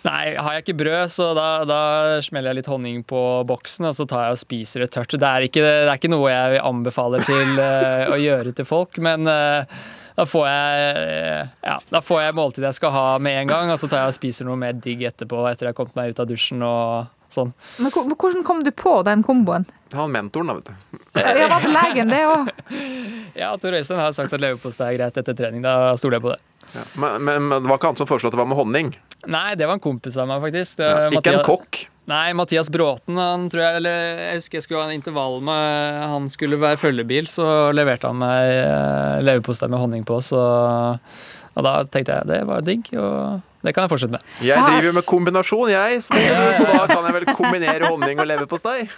Nei, 0.00 0.32
har 0.32 0.54
jeg 0.56 0.64
ikke 0.64 0.78
brød, 0.80 1.12
så 1.12 1.26
da, 1.36 1.48
da 1.68 1.80
smeller 2.24 2.54
jeg 2.54 2.62
litt 2.62 2.70
honning 2.72 3.02
på 3.04 3.20
boksen, 3.44 3.90
og 3.90 3.96
så 3.98 4.06
tar 4.08 4.28
jeg 4.28 4.36
og 4.36 4.40
spiser 4.40 4.84
det 4.86 4.94
tørt. 4.94 5.12
Det 5.12 5.28
er 5.28 5.44
ikke, 5.44 5.60
det 5.60 5.90
er 5.90 5.98
ikke 6.00 6.12
noe 6.12 6.30
jeg 6.32 6.62
anbefaler 6.64 7.26
til 7.28 7.60
uh, 7.60 8.08
å 8.08 8.16
gjøre 8.16 8.54
til 8.56 8.68
folk, 8.68 8.96
men 9.04 9.28
eh, 9.28 9.76
da 10.20 10.26
får 10.28 10.44
jeg 10.50 10.90
eh, 11.00 11.46
ja, 11.64 11.78
da 11.88 12.02
får 12.04 12.20
jeg 12.26 12.36
måltidet 12.36 12.68
jeg 12.68 12.76
skal 12.76 12.92
ha 12.92 13.06
med 13.22 13.38
en 13.40 13.48
gang, 13.48 13.72
og 13.72 13.80
så 13.80 13.88
tar 13.88 14.04
jeg 14.04 14.12
og 14.12 14.18
spiser 14.18 14.48
noe 14.48 14.58
mer 14.60 14.76
digg 14.76 15.06
etterpå 15.08 15.40
etter 15.48 15.68
jeg 15.70 15.72
har 15.72 15.78
kommet 15.78 15.96
meg 15.96 16.12
ut 16.12 16.20
av 16.20 16.28
dusjen 16.28 16.64
og 16.66 17.08
sånn. 17.32 17.54
Men 17.80 17.94
men 18.10 18.16
hvordan 18.20 18.44
kom 18.44 18.60
du 18.66 18.70
på 18.74 18.98
den 19.06 19.22
komboen? 19.24 19.64
Han 19.96 20.12
mentoren, 20.12 20.50
da, 20.50 20.58
vet 20.58 20.68
du. 20.68 21.00
Ja, 21.16 21.46
var 21.50 21.64
det 21.64 21.72
legen, 21.74 22.12
det 22.12 22.20
òg? 22.28 22.50
Ja, 23.40 23.54
Tor 23.62 23.72
Øystein 23.78 24.00
har 24.02 24.12
sagt 24.12 24.34
at 24.34 24.42
leverpostei 24.42 24.90
er 24.90 24.96
greit 24.98 25.16
etter 25.20 25.36
trening. 25.38 25.62
Da 25.64 25.94
stoler 25.96 26.18
jeg 26.18 26.24
på 26.26 26.32
det. 26.34 26.40
Ja. 26.74 26.82
Men, 27.00 27.22
men, 27.24 27.46
men 27.48 27.62
det 27.62 27.70
var 27.70 27.78
ikke 27.78 27.92
han 27.92 27.98
som 28.00 28.08
foreslo 28.10 28.28
at 28.28 28.34
det 28.34 28.40
var 28.42 28.48
med 28.50 28.58
honning? 28.58 28.90
Nei, 29.30 29.54
det 29.56 29.68
var 29.70 29.78
en 29.78 29.82
kompis 29.84 30.18
av 30.20 30.28
meg, 30.28 30.42
faktisk. 30.44 30.80
Det, 30.82 30.90
Ja, 30.90 31.08
ikke 31.14 31.34
en 31.38 31.46
kokk? 31.46 31.80
Nei, 32.08 32.32
Mathias 32.34 32.70
Bråten, 32.72 33.18
han 33.20 33.44
tror 33.52 33.62
jeg 33.62 33.80
eller 33.82 34.22
Jeg 34.22 34.38
husker 34.40 34.58
jeg 34.58 34.64
skulle 34.64 34.80
ha 34.82 34.88
en 34.88 34.96
intervall 34.96 35.36
med 35.44 36.00
Han 36.10 36.30
skulle 36.32 36.58
være 36.60 36.80
følgebil, 36.80 37.28
så 37.30 37.70
leverte 37.76 38.08
han 38.10 38.18
meg 38.22 38.54
eh, 38.54 39.20
leverpostei 39.26 39.68
med 39.70 39.82
honning 39.82 40.06
på, 40.08 40.18
så 40.24 40.40
Og 40.40 41.66
da 41.66 41.76
tenkte 41.84 42.16
jeg 42.16 42.30
det 42.30 42.40
var 42.48 42.64
digg, 42.66 42.88
og 42.96 43.46
det 43.60 43.74
kan 43.76 43.84
jeg 43.84 43.90
fortsette 43.92 44.14
med. 44.14 44.28
Jeg 44.40 44.56
driver 44.56 44.86
jo 44.86 44.92
med 44.96 45.04
kombinasjon, 45.04 45.70
jeg, 45.74 45.98
så 46.00 46.16
så 46.56 46.68
da 46.70 46.84
kan 46.88 47.04
jeg 47.04 47.16
vel 47.18 47.26
kombinere 47.36 47.90
honning 47.90 48.22
og 48.22 48.30
leverpostei. 48.30 48.86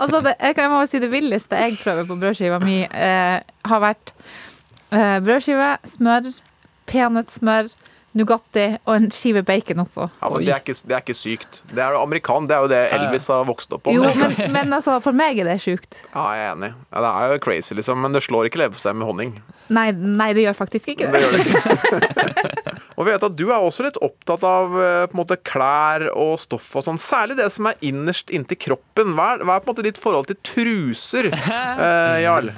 Altså, 0.00 0.20
det, 0.24 0.36
jeg, 0.40 0.54
kan, 0.56 0.70
jo 0.72 0.86
si 0.88 1.00
det 1.02 1.10
villeste 1.12 1.58
jeg 1.58 1.74
prøver 1.82 2.06
på 2.08 2.14
brødskiva 2.16 2.56
mi, 2.62 2.78
eh, 2.86 3.40
har 3.68 3.80
vært 3.82 4.12
eh, 4.94 5.18
brødskive, 5.24 5.74
smør, 5.84 6.30
peanøttsmør, 6.88 7.68
Nugatti 8.18 8.64
og 8.88 8.94
en 8.96 9.06
skive 9.14 9.42
bacon 9.46 9.84
oppå. 9.84 10.08
Ja, 10.18 10.30
men 10.32 10.42
det 10.42 10.50
er, 10.54 10.62
ikke, 10.64 10.74
det 10.88 10.96
er 10.96 11.04
ikke 11.04 11.14
sykt. 11.14 11.60
Det 11.70 11.82
er 11.84 11.94
amerikan, 12.00 12.48
det 12.50 12.56
er 12.56 12.64
jo 12.64 12.70
det 12.72 12.80
Elvis 12.96 13.28
har 13.30 13.44
vokst 13.46 13.70
opp 13.76 13.84
på. 13.86 13.94
Jo, 13.94 14.08
men, 14.22 14.36
men 14.56 14.74
altså, 14.74 14.96
for 15.04 15.14
meg 15.16 15.38
er 15.38 15.46
det 15.50 15.60
sjukt. 15.62 16.00
Ja, 16.10 16.24
jeg 16.34 16.48
er 16.48 16.52
enig. 16.56 16.72
Ja, 16.90 17.04
det 17.06 17.12
er 17.12 17.34
jo 17.36 17.40
crazy, 17.46 17.76
liksom, 17.78 18.00
men 18.02 18.16
det 18.16 18.24
slår 18.26 18.48
ikke 18.50 18.62
leverpostei 18.64 18.94
med 18.98 19.06
honning. 19.06 19.34
Nei, 19.70 19.90
nei, 19.94 20.32
det 20.34 20.42
gjør 20.48 20.56
faktisk 20.58 20.88
ikke 20.96 21.06
Det 21.12 21.20
det. 21.20 21.20
gjør 21.22 21.36
det 21.36 21.44
ikke. 21.46 22.14
og 22.96 23.04
vi 23.06 23.12
vet 23.12 23.26
at 23.28 23.36
du 23.38 23.44
er 23.52 23.60
også 23.62 23.86
litt 23.86 24.00
opptatt 24.02 24.42
av 24.46 24.74
eh, 24.82 25.04
på 25.12 25.20
måte, 25.20 25.38
klær 25.46 26.08
og 26.10 26.34
stoff 26.42 26.66
og 26.80 26.88
sånn. 26.88 26.98
Særlig 26.98 27.38
det 27.38 27.46
som 27.54 27.70
er 27.70 27.78
innerst 27.86 28.34
inntil 28.34 28.58
kroppen. 28.58 29.14
Hva 29.14 29.36
er, 29.36 29.46
hva 29.46 29.60
er 29.60 29.62
på 29.62 29.70
en 29.70 29.76
måte 29.76 29.86
ditt 29.86 30.02
forhold 30.02 30.26
til 30.32 30.40
truser, 30.42 31.30
eh, 31.30 32.18
Jarl? 32.24 32.50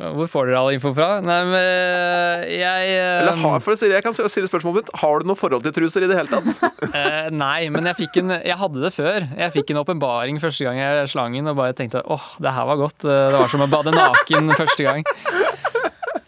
Hvor 0.00 0.28
får 0.32 0.48
dere 0.48 0.60
all 0.62 0.72
info 0.72 0.94
fra? 0.96 1.08
Nei, 1.20 1.36
men 1.44 1.56
eh, 1.58 2.44
jeg 2.56 2.92
eh, 2.94 3.18
Eller 3.20 3.36
har, 3.42 3.58
for 3.60 3.74
å 3.74 3.76
si, 3.76 3.90
jeg 3.90 4.04
kan 4.04 4.14
stille 4.16 4.48
spørsmålet 4.48 4.86
mitt. 4.86 4.92
Har 5.02 5.20
du 5.20 5.28
noe 5.28 5.36
forhold 5.36 5.66
til 5.66 5.74
truser 5.76 6.06
i 6.06 6.08
det 6.08 6.16
hele 6.16 6.30
tatt? 6.32 6.64
eh, 6.96 7.28
Nei, 7.34 7.68
men 7.74 7.88
jeg 7.90 7.98
fikk 7.98 8.16
en 8.22 8.32
Jeg 8.38 8.56
hadde 8.62 8.80
det 8.86 8.92
før. 8.96 9.26
Jeg 9.28 9.54
fikk 9.58 9.74
en 9.74 9.82
åpenbaring 9.82 10.40
første 10.40 10.64
gang 10.64 10.80
jeg 10.80 11.10
slang 11.12 11.36
den, 11.36 11.50
og 11.52 11.58
bare 11.60 11.76
tenkte 11.76 12.00
åh, 12.08 12.30
det 12.40 12.54
her 12.56 12.68
var 12.70 12.80
godt. 12.80 13.04
Det 13.04 13.18
var 13.36 13.52
som 13.52 13.66
å 13.66 13.68
bade 13.70 13.92
naken 13.96 14.54
første 14.56 14.88
gang. 14.88 15.04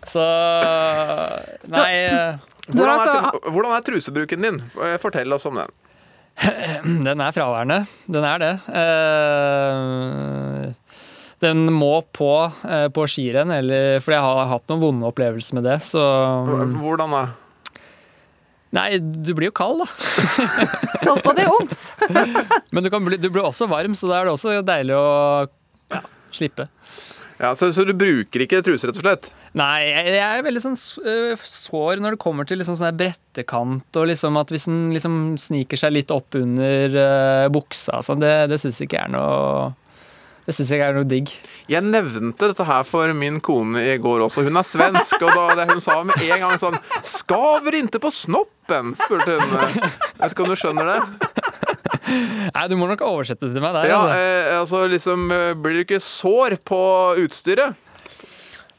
Så 0.03 0.23
Nei 1.73 1.93
Hvordan 2.67 2.93
er, 2.93 2.99
altså- 2.99 3.51
hvordan 3.51 3.73
er 3.75 3.87
trusebruken 3.87 4.45
din? 4.45 4.61
Fortell 5.03 5.33
oss 5.35 5.49
om 5.49 5.57
den. 5.63 5.73
Den 7.07 7.21
er 7.21 7.33
fraværende. 7.35 7.83
Den 8.09 8.25
er 8.25 8.39
det. 8.41 8.53
Eh, 8.81 10.73
Den 11.43 11.67
må 11.75 11.95
på 12.15 12.31
eh, 12.47 12.89
på 12.95 13.07
skirenn, 13.11 13.51
eller 13.51 14.03
For 14.05 14.15
jeg 14.15 14.23
har 14.23 14.51
hatt 14.53 14.69
noen 14.71 14.83
vonde 14.83 15.09
opplevelser 15.11 15.59
med 15.59 15.67
det, 15.67 15.81
så 15.87 16.03
Hvordan 16.47 17.17
da? 17.17 17.25
Nei, 18.73 18.87
du 18.97 19.35
blir 19.37 19.51
jo 19.51 19.57
kald, 19.57 19.83
da. 19.83 19.89
Og, 21.11 21.19
og 21.19 21.35
det 21.37 21.45
er 21.45 21.51
vondt. 21.53 21.81
Men 22.73 22.87
du, 22.87 22.89
kan 22.89 23.05
bli, 23.05 23.19
du 23.21 23.29
blir 23.29 23.45
også 23.45 23.67
varm, 23.69 23.93
så 23.99 24.09
da 24.09 24.21
er 24.21 24.29
det 24.29 24.33
også 24.33 24.55
deilig 24.65 24.97
å 24.97 25.09
ja, 25.93 26.01
slippe. 26.33 26.71
Ja, 27.43 27.51
så, 27.59 27.69
så 27.75 27.85
du 27.85 27.93
bruker 27.99 28.45
ikke 28.45 28.63
truser, 28.65 28.89
rett 28.89 29.01
og 29.01 29.05
slett? 29.05 29.29
Nei, 29.59 29.83
jeg, 29.91 30.15
jeg 30.15 30.25
er 30.25 30.45
veldig 30.47 30.63
sånn 30.65 30.79
øh, 30.79 31.45
sår 31.45 32.01
når 32.01 32.15
det 32.15 32.23
kommer 32.23 32.49
til 32.49 32.63
liksom 32.63 32.79
sånn 32.79 32.97
brettekant, 32.97 33.99
og 34.01 34.09
liksom 34.09 34.39
at 34.41 34.53
hvis 34.55 34.69
den 34.71 34.81
liksom 34.95 35.19
sniker 35.43 35.81
seg 35.83 35.93
litt 35.99 36.15
opp 36.15 36.39
under 36.39 36.97
øh, 37.03 37.49
buksa 37.53 37.99
og 37.99 38.07
sånn, 38.09 38.23
det, 38.25 38.33
det 38.55 38.61
syns 38.63 38.81
ikke 38.81 39.03
jeg 39.03 39.11
er 39.11 39.15
noe 39.19 39.73
Det 40.43 40.55
syns 40.57 40.73
jeg 40.75 40.83
er 40.83 40.97
noe 40.97 41.07
digg. 41.07 41.31
Jeg 41.71 41.85
nevnte 41.87 42.49
dette 42.51 42.65
her 42.67 42.83
for 42.89 43.13
min 43.15 43.39
kone 43.45 43.79
i 43.93 43.99
går 44.03 44.25
også. 44.27 44.43
Hun 44.49 44.59
er 44.59 44.67
svensk, 44.67 45.15
og 45.23 45.31
da 45.39 45.45
det 45.61 45.69
hun 45.71 45.83
sa 45.85 46.01
med 46.03 46.19
en 46.19 46.43
gang 46.43 46.59
sånn 46.59 46.79
'Skaver 47.03 47.79
inte 47.79 48.01
på 48.03 48.11
snoppen?' 48.11 48.97
spurte 48.99 49.39
hun. 49.39 49.55
Vet 50.19 50.35
ikke 50.35 50.43
om 50.43 50.51
du 50.51 50.59
skjønner 50.59 50.91
det? 50.91 50.99
Nei, 52.53 52.67
du 52.69 52.75
må 52.77 52.89
nok 52.91 53.01
oversette 53.07 53.47
det 53.47 53.55
til 53.55 53.63
meg 53.63 53.73
der. 53.79 53.87
Ja, 53.89 54.01
altså. 54.03 54.19
eh, 54.19 54.59
altså 54.59 54.83
liksom 54.91 55.31
eh, 55.33 55.55
Blir 55.55 55.79
du 55.79 55.85
ikke 55.87 56.03
sår 56.03 56.59
på 56.67 56.83
utstyret? 57.23 57.79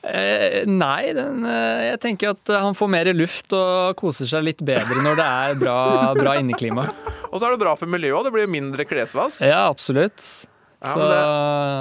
Eh, 0.04 0.66
nei, 0.68 1.14
den, 1.16 1.46
eh, 1.48 1.88
jeg 1.94 2.00
tenker 2.04 2.34
at 2.36 2.52
han 2.60 2.76
får 2.76 2.90
mer 2.92 3.08
luft 3.16 3.54
og 3.56 3.96
koser 3.96 4.28
seg 4.28 4.44
litt 4.44 4.60
bedre 4.68 5.00
når 5.00 5.16
det 5.22 5.28
er 5.48 5.56
bra, 5.62 5.78
bra 6.18 6.36
inneklima. 6.42 6.90
Og 7.32 7.40
så 7.40 7.48
er 7.48 7.56
det 7.56 7.64
bra 7.64 7.78
for 7.80 7.88
miljøet 7.88 8.20
òg. 8.20 8.28
Det 8.28 8.34
blir 8.36 8.52
mindre 8.52 8.84
klesvask. 8.86 9.40
Ja, 9.40 9.64
absolutt. 9.72 10.20
Ja, 10.84 10.90
Så 10.92 11.00
det, 11.00 11.20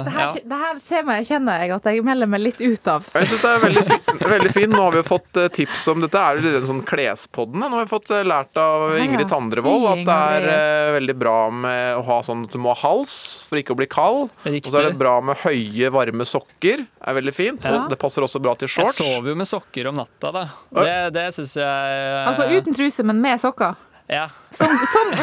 det- 0.05 0.11
her, 0.15 0.27
ja. 0.37 0.41
det 0.47 0.57
her 0.63 0.77
skjemaet 0.79 1.27
kjenner 1.27 1.59
jeg 1.63 1.71
at 1.75 1.87
jeg 1.91 2.03
melder 2.07 2.29
meg 2.31 2.39
litt 2.39 2.61
ut 2.63 2.87
av. 2.87 3.07
Jeg 3.13 3.27
synes 3.27 3.41
det 3.43 3.49
er 3.51 3.63
veldig, 3.65 3.83
fi 3.89 4.27
veldig 4.33 4.51
fin. 4.55 4.71
Nå 4.71 4.81
har 4.85 4.95
vi 4.95 5.03
fått 5.03 5.39
eh, 5.41 5.49
tips 5.57 5.81
om 5.91 5.99
dette. 6.05 6.21
er 6.23 6.39
jo 6.39 6.45
den 6.45 6.55
en 6.61 6.69
sånn 6.69 6.81
klespodden. 6.87 7.59
Nå 7.59 7.69
har 7.75 7.83
vi 7.83 7.91
fått 7.91 8.13
eh, 8.15 8.23
lært 8.23 8.55
av 8.63 8.95
Ingrid 9.01 9.27
Tandrevold 9.29 9.89
at 9.91 10.03
det 10.07 10.17
er 10.39 10.47
eh, 10.53 10.91
veldig 10.99 11.17
bra 11.19 11.37
med 11.51 11.99
å 11.99 12.05
ha 12.07 12.21
sånn 12.23 12.45
at 12.47 12.55
du 12.55 12.59
må 12.63 12.71
ha 12.71 12.79
hals 12.87 13.13
for 13.49 13.59
ikke 13.59 13.75
å 13.75 13.79
bli 13.83 13.89
kald. 13.91 14.31
Riktig. 14.47 14.65
Og 14.69 14.73
så 14.77 14.81
er 14.81 14.89
det 14.91 14.97
bra 15.03 15.17
med 15.21 15.41
høye, 15.43 15.91
varme 15.93 16.25
sokker. 16.27 16.85
er 17.03 17.19
veldig 17.19 17.35
fint. 17.35 17.67
Ja. 17.67 17.83
Og 17.83 17.91
det 17.91 17.99
passer 18.01 18.23
også 18.23 18.39
bra 18.43 18.55
til 18.55 18.71
shorts. 18.71 19.01
Jeg 19.03 19.11
sover 19.17 19.33
jo 19.33 19.39
med 19.43 19.49
sokker 19.51 19.91
om 19.91 19.99
natta, 19.99 20.31
da. 20.31 20.45
Det, 20.79 20.99
det 21.19 21.27
syns 21.35 21.57
jeg 21.59 22.21
Altså 22.23 22.47
uten 22.55 22.73
truse, 22.77 23.03
men 23.03 23.19
med 23.21 23.41
sokker. 23.43 23.75
Ja. 24.13 24.27
Som, 24.53 24.69
som, 24.93 25.13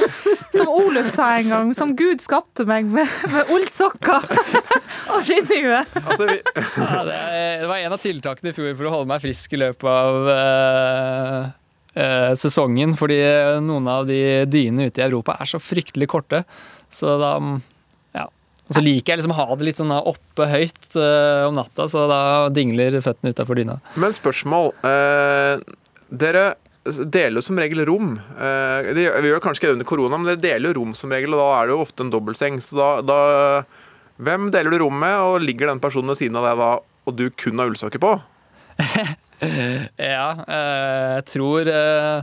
som 0.51 0.69
Oluf 0.73 1.13
sa 1.15 1.29
en 1.39 1.51
gang, 1.53 1.69
som 1.79 1.93
Gud 1.99 2.23
skapte 2.25 2.65
meg 2.67 2.89
med, 2.91 3.07
med 3.31 3.53
ullsokker 3.55 4.25
og 5.15 5.21
skinnhue. 5.29 5.85
Altså, 6.03 6.27
vi, 6.27 6.41
Ja, 6.75 7.05
det, 7.07 7.19
det 7.63 7.69
var 7.71 7.79
en 7.79 7.95
av 7.95 8.03
tiltakene 8.03 8.51
i 8.51 8.57
fjor 8.57 8.75
for 8.75 8.89
å 8.89 8.95
holde 8.97 9.11
meg 9.13 9.23
frisk 9.23 9.55
i 9.55 9.61
løpet 9.63 9.87
av 9.91 10.31
uh, 10.31 11.51
uh, 11.95 12.33
sesongen. 12.39 12.97
Fordi 12.99 13.21
noen 13.63 13.87
av 13.93 14.09
de 14.11 14.19
dyene 14.51 14.89
ute 14.91 15.03
i 15.03 15.07
Europa 15.07 15.39
er 15.39 15.51
så 15.51 15.63
fryktelig 15.63 16.11
korte. 16.11 16.43
Så 16.91 17.15
da 17.23 17.37
Ja. 18.17 18.27
Og 18.71 18.75
så 18.77 18.83
liker 18.83 19.13
jeg 19.13 19.21
liksom 19.21 19.35
å 19.35 19.39
ha 19.39 19.55
det 19.59 19.67
litt 19.67 19.79
sånn 19.79 19.95
oppe 19.95 20.47
høyt 20.51 20.99
uh, 20.99 21.47
om 21.47 21.55
natta, 21.59 21.87
så 21.91 22.09
da 22.11 22.21
dingler 22.55 22.99
føttene 23.03 23.31
utafor 23.35 23.59
dyna. 23.59 23.79
men 23.95 24.15
spørsmål. 24.15 24.75
Eh, 24.87 25.63
dere 26.11 26.45
deler 26.99 27.39
jo 27.39 27.43
som 27.47 27.57
regel 27.59 27.85
rom. 27.87 28.19
Eh, 28.37 28.91
det 28.95 29.05
gjør- 29.07 29.23
vi 29.23 29.29
gjør 29.31 29.41
kanskje 29.45 29.61
ikke 29.61 29.69
det 29.71 29.77
under 29.79 29.85
korona, 29.91 30.19
men 30.19 30.27
dere 30.27 30.41
deler 30.43 30.73
jo 30.73 30.81
rom 30.81 30.95
som 30.95 31.11
regel, 31.11 31.35
og 31.35 31.41
da 31.41 31.49
er 31.63 31.67
det 31.67 31.77
jo 31.77 31.83
ofte 31.85 32.01
en 32.05 32.11
dobbeltseng. 32.11 32.61
Så 32.61 32.77
da, 32.77 32.91
da 33.03 33.63
Hvem 34.21 34.51
deler 34.53 34.71
du 34.71 34.79
rom 34.83 34.99
med, 35.01 35.17
og 35.17 35.41
ligger 35.41 35.67
den 35.71 35.81
personen 35.81 36.09
ved 36.13 36.19
siden 36.19 36.37
av 36.37 36.45
deg 36.45 36.59
da, 36.61 36.71
og 37.09 37.17
du 37.17 37.31
kun 37.31 37.57
har 37.59 37.71
ullsokker 37.71 37.99
på? 38.03 38.21
Ja, 39.41 40.27
eh, 40.45 41.15
jeg 41.17 41.25
tror 41.33 41.65
eh, 41.65 42.23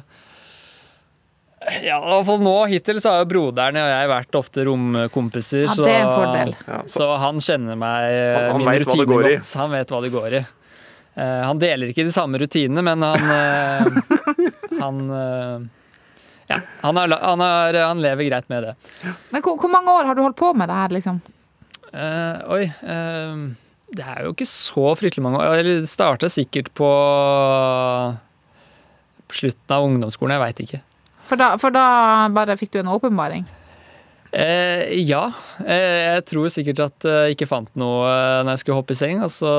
Ja, 1.81 1.97
i 1.97 2.11
hvert 2.11 2.27
fall 2.27 2.43
nå 2.45 2.53
hittil 2.69 2.99
så 3.01 3.15
har 3.15 3.23
jo 3.23 3.29
broderen 3.31 3.79
og 3.81 3.89
jeg 3.89 4.09
vært 4.11 4.37
ofte 4.37 4.65
romkompiser. 4.67 5.63
Ja, 5.65 5.73
det 5.73 5.89
er 5.95 6.03
en 6.05 6.13
fordel. 6.13 6.53
Så, 6.85 6.99
Så 6.99 7.07
han 7.17 7.41
kjenner 7.41 7.75
meg 7.81 8.13
Han- 8.37 8.51
han 8.51 8.61
mine 8.61 8.75
vet 8.77 8.85
hva 8.87 8.93
det 8.93 9.07
rutiner 9.07 9.29
godt. 9.39 9.53
Han 9.63 9.71
vet 9.73 9.89
hva 9.95 10.01
det 10.05 10.11
går 10.13 10.37
i. 10.37 10.43
Eh, 11.17 11.41
han 11.41 11.57
deler 11.61 11.89
ikke 11.89 12.05
de 12.05 12.13
samme 12.13 12.37
rutinene, 12.41 12.83
men 12.85 13.01
han 13.01 13.31
eh, 13.33 13.87
Han 14.77 14.99
eh, 15.09 15.65
ja, 16.47 16.59
han, 16.83 16.95
har, 16.95 17.11
han, 17.11 17.41
har, 17.43 17.77
han 17.89 18.01
lever 18.03 18.29
greit 18.29 18.47
med 18.51 18.63
det. 18.63 18.75
Men 19.33 19.43
hvor, 19.43 19.57
hvor 19.59 19.71
mange 19.73 19.91
år 19.91 20.07
har 20.07 20.15
du 20.15 20.21
holdt 20.23 20.37
på 20.39 20.53
med 20.55 20.69
det 20.69 20.77
her, 20.77 20.93
liksom? 20.95 21.17
Oi 21.91 22.61
Det 22.67 24.03
er 24.03 24.21
jo 24.23 24.31
ikke 24.31 24.47
så 24.47 24.93
fryktelig 24.99 25.25
mange 25.25 25.41
år. 25.43 25.59
Det 25.65 25.89
starta 25.91 26.29
sikkert 26.31 26.69
på 26.77 26.87
slutten 29.35 29.75
av 29.75 29.89
ungdomsskolen, 29.89 30.37
jeg 30.37 30.43
veit 30.45 30.63
ikke. 30.63 30.81
For 31.27 31.39
da, 31.39 31.49
for 31.59 31.75
da 31.75 31.85
bare 32.31 32.55
fikk 32.59 32.77
du 32.77 32.79
en 32.79 32.93
åpenbaring. 32.93 33.43
Eh, 34.31 34.93
ja. 35.03 35.25
Eh, 35.65 36.15
jeg 36.15 36.25
tror 36.31 36.51
sikkert 36.53 36.85
at 36.85 37.11
jeg 37.11 37.35
ikke 37.35 37.49
fant 37.49 37.71
noe 37.79 38.07
når 38.45 38.53
jeg 38.53 38.63
skulle 38.63 38.79
hoppe 38.79 38.95
i 38.95 38.99
seng, 38.99 39.19
og 39.25 39.31
så 39.33 39.51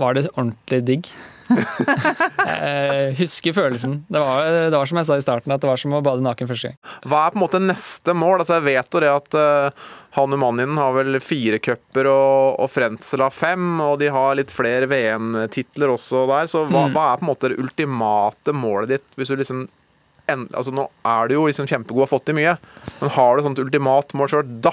var 0.00 0.14
det 0.18 0.28
ordentlig 0.34 0.82
digg. 0.86 1.08
jeg 1.46 3.12
husker 3.20 3.54
følelsen. 3.54 4.00
Det 4.10 4.18
var, 4.22 4.48
det 4.70 4.74
var 4.76 4.88
som 4.90 4.98
jeg 5.00 5.08
sa 5.08 5.16
i 5.18 5.22
starten, 5.24 5.52
at 5.54 5.62
det 5.62 5.68
var 5.70 5.78
som 5.80 5.94
å 5.96 6.02
bade 6.04 6.24
naken 6.24 6.48
første 6.50 6.72
gang. 6.72 6.78
hva 7.06 7.20
er 7.26 7.34
på 7.34 7.38
en 7.40 7.44
måte 7.44 7.60
neste 7.62 8.14
mål? 8.16 8.42
Altså, 8.42 8.56
jeg 8.58 8.66
vet 8.66 8.96
jo 8.96 9.02
det 9.04 9.12
at 9.12 9.38
uh, 9.38 9.86
Hanu 10.16 10.36
Manninen 10.40 10.78
har 10.80 10.94
vel 10.96 11.20
fire 11.22 11.60
cuper, 11.62 12.08
og, 12.10 12.58
og 12.64 12.70
Frenzel 12.72 13.22
har 13.26 13.34
fem, 13.34 13.68
og 13.84 13.98
de 14.02 14.10
har 14.14 14.36
litt 14.40 14.52
flere 14.54 14.88
VM-titler 14.90 15.92
også 15.94 16.24
der. 16.32 16.50
Så 16.50 16.64
hva, 16.66 16.86
Mm. 16.86 16.94
hva 16.96 17.06
er 17.12 17.20
på 17.20 17.26
en 17.26 17.30
måte 17.32 17.52
det 17.52 17.60
ultimate 17.62 18.52
målet 18.56 18.96
ditt? 18.96 19.06
Hvis 19.16 19.30
du 19.32 19.36
liksom 19.40 19.66
end, 20.26 20.48
altså 20.58 20.72
Nå 20.74 20.88
er 21.06 21.28
du 21.30 21.36
jo 21.36 21.44
liksom 21.46 21.68
kjempegod 21.70 22.00
og 22.02 22.08
har 22.08 22.10
fått 22.16 22.24
til 22.26 22.34
mye, 22.40 22.56
men 23.00 23.12
har 23.14 23.36
du 23.36 23.42
et 23.44 23.46
sånt 23.46 23.60
ultimat 23.62 24.10
mål 24.18 24.32
sjøl? 24.32 24.48
Da 24.64 24.72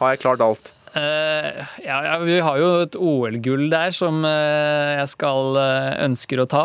har 0.00 0.14
jeg 0.14 0.22
klart 0.24 0.40
alt. 0.44 0.72
Eh, 0.94 1.64
ja, 1.82 1.96
ja, 2.06 2.18
vi 2.22 2.36
har 2.38 2.58
jo 2.60 2.68
et 2.84 2.94
OL-gull 2.94 3.66
der 3.72 3.90
som 3.94 4.20
uh, 4.22 4.94
jeg 5.00 5.08
skal 5.10 5.56
uh, 5.58 5.90
ønsker 6.04 6.42
å 6.42 6.46
ta. 6.50 6.64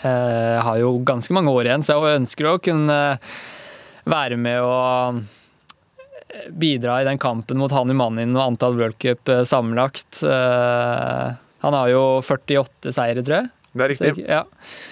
Jeg 0.00 0.60
har 0.64 0.78
jo 0.80 0.94
ganske 1.04 1.32
mange 1.36 1.52
år 1.52 1.68
igjen, 1.68 1.84
så 1.84 1.98
jeg 2.00 2.20
ønsker 2.22 2.48
å 2.48 2.58
kunne 2.64 2.96
være 4.08 4.36
med 4.40 4.64
og 4.64 5.20
bidra 6.56 7.00
i 7.02 7.08
den 7.08 7.20
kampen 7.20 7.60
mot 7.60 7.72
Hani 7.74 7.92
Manin 7.96 8.32
og 8.36 8.46
antall 8.46 8.78
worldcup 8.78 9.20
Cup 9.26 9.48
sammenlagt. 9.48 10.22
Han 10.24 11.76
har 11.76 11.90
jo 11.92 12.02
48 12.24 12.94
seire, 12.96 13.20
tror 13.26 13.36
jeg. 13.42 13.50
Det 13.76 13.84
er 13.84 13.94
Så, 13.94 14.04
riktig. 14.08 14.24
ja. 14.24 14.42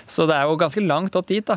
så 0.07 0.27
det 0.29 0.37
er 0.37 0.45
jo 0.51 0.61
ganske 0.61 0.85
langt 0.85 1.17
opp 1.17 1.29
dit, 1.31 1.47
da. 1.49 1.57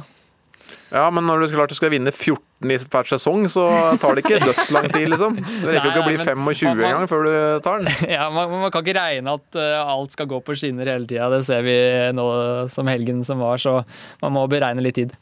Ja, 0.92 1.06
men 1.14 1.24
når 1.28 1.46
du 1.46 1.54
klart 1.56 1.72
du 1.72 1.76
skal 1.78 1.92
vinne 1.94 2.12
14 2.12 2.72
i 2.72 2.78
hver 2.84 3.08
sesong, 3.10 3.46
så 3.52 3.64
tar 4.02 4.16
det 4.18 4.26
ikke 4.26 4.40
dødslang 4.50 4.90
tid, 4.92 5.08
liksom. 5.14 5.38
Det 5.40 5.72
rekker 5.72 5.88
jo 5.88 5.92
ikke 5.94 6.04
å 6.04 6.08
bli 6.10 6.18
men 6.20 6.28
25 6.28 6.68
man- 6.68 6.78
man- 6.82 6.90
engang 6.92 7.10
før 7.12 7.26
du 7.28 7.34
tar 7.66 7.80
den. 7.82 7.94
Ja, 8.18 8.28
man, 8.34 8.52
man 8.66 8.72
kan 8.76 8.84
ikke 8.86 8.98
regne 9.00 9.34
at 9.40 9.60
eh, 9.60 9.80
alt 9.96 10.12
skal 10.18 10.30
gå 10.32 10.42
på 10.46 10.56
skinner 10.60 10.92
hele 10.92 11.08
tida. 11.10 11.30
Det 11.34 11.42
ser 11.48 11.64
vi 11.66 11.78
nå 12.18 12.28
som 12.74 12.88
helgen 12.92 13.24
som 13.28 13.40
var, 13.44 13.58
så 13.64 13.80
man 14.22 14.36
må 14.36 14.46
beregne 14.52 14.84
litt 14.86 15.00
tid. 15.00 15.16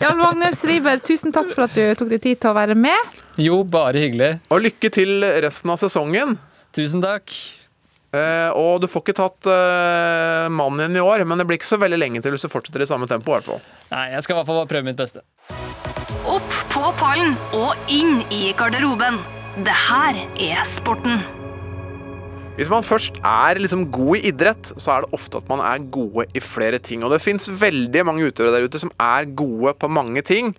Jarl 0.00 0.16
Magnus 0.16 0.62
Riiber, 0.66 0.98
tusen 1.04 1.34
takk 1.34 1.50
for 1.54 1.66
at 1.66 1.74
du 1.76 1.82
tok 2.00 2.08
deg 2.14 2.22
tid 2.24 2.40
til 2.42 2.50
å 2.50 2.56
være 2.56 2.74
med. 2.78 3.16
Jo, 3.40 3.60
bare 3.68 4.00
hyggelig. 4.00 4.30
Og 4.50 4.62
lykke 4.64 4.90
til 4.94 5.20
resten 5.44 5.70
av 5.74 5.78
sesongen. 5.82 6.38
Tusen 6.76 7.02
takk. 7.04 7.34
Eh, 8.16 8.50
og 8.56 8.80
du 8.82 8.88
får 8.90 9.04
ikke 9.04 9.16
tatt 9.18 9.48
uh, 9.50 10.46
mannen 10.52 10.86
igjen 10.86 11.00
i 11.00 11.04
år, 11.04 11.24
men 11.28 11.40
det 11.40 11.46
blir 11.48 11.60
ikke 11.60 11.68
så 11.68 11.80
veldig 11.82 12.00
lenge 12.00 12.22
til 12.24 12.34
hvis 12.34 12.46
du 12.46 12.52
fortsetter 12.52 12.84
i 12.84 12.88
samme 12.88 13.08
tempo. 13.10 13.32
i 13.32 13.38
hvert 13.38 13.50
fall. 13.50 13.64
Nei, 13.92 14.06
jeg 14.14 14.24
skal 14.26 14.36
i 14.36 14.38
hvert 14.40 14.50
fall 14.50 14.68
prøve 14.70 14.88
mitt 14.88 15.00
beste. 15.00 15.24
Opp 16.26 16.60
på 16.72 16.84
pallen 17.00 17.34
og 17.56 17.90
inn 17.92 18.22
i 18.34 18.50
garderoben. 18.58 19.20
Det 19.66 19.74
her 19.86 20.22
er 20.42 20.62
sporten. 20.68 21.22
Hvis 22.56 22.70
man 22.72 22.84
først 22.84 23.18
er 23.20 23.58
liksom 23.60 23.84
god 23.92 24.16
i 24.16 24.30
idrett, 24.30 24.70
så 24.80 24.94
er 24.94 25.04
det 25.04 25.16
ofte 25.16 25.42
at 25.42 25.48
man 25.50 25.60
er 25.60 25.84
gode 25.92 26.24
i 26.32 26.40
flere 26.40 26.80
ting. 26.80 27.02
Og 27.04 27.12
det 27.12 27.20
fins 27.24 27.50
veldig 27.52 28.04
mange 28.08 28.30
utøvere 28.30 28.54
der 28.54 28.68
ute 28.68 28.80
som 28.80 28.92
er 28.96 29.28
gode 29.36 29.74
på 29.76 29.90
mange 29.92 30.22
ting. 30.24 30.54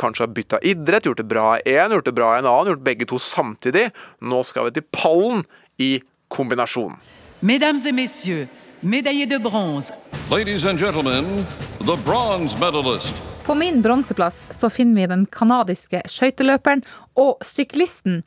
Kanskje 0.00 0.24
har 0.24 0.32
bytta 0.34 0.62
idrett, 0.64 1.04
gjort 1.04 1.20
det 1.20 1.28
bra 1.28 1.50
i 1.58 1.74
én, 1.76 1.92
gjort 1.92 2.08
det 2.08 2.16
bra 2.16 2.32
i 2.32 2.40
en 2.40 2.48
annen, 2.48 2.72
gjort 2.72 2.86
begge 2.88 3.08
to 3.10 3.20
samtidig. 3.20 3.90
Nå 4.24 4.40
skal 4.48 4.70
vi 4.70 4.78
til 4.78 4.88
pallen 4.96 5.44
i 5.76 5.90
kombinasjon. 6.28 6.96
Mesdames 7.40 7.86
et 7.86 7.92
messieurs, 7.92 8.48
médaillés 8.82 9.26
de 9.26 9.38
bronze, 9.38 9.92
Ladies 10.30 10.64
and 10.64 10.78
gentlemen, 10.78 11.44
the 11.80 11.96
bronze 12.04 12.58
medalist. 12.58 13.12
På 13.44 13.54
min 13.54 13.82
bronseplass 13.82 14.46
så 14.50 14.70
finner 14.72 15.02
vi 15.02 15.06
den 15.06 15.26
kanadiske 15.26 16.00
skøyteløperen 16.08 16.80
og 17.20 17.44
syklisten 17.44 18.22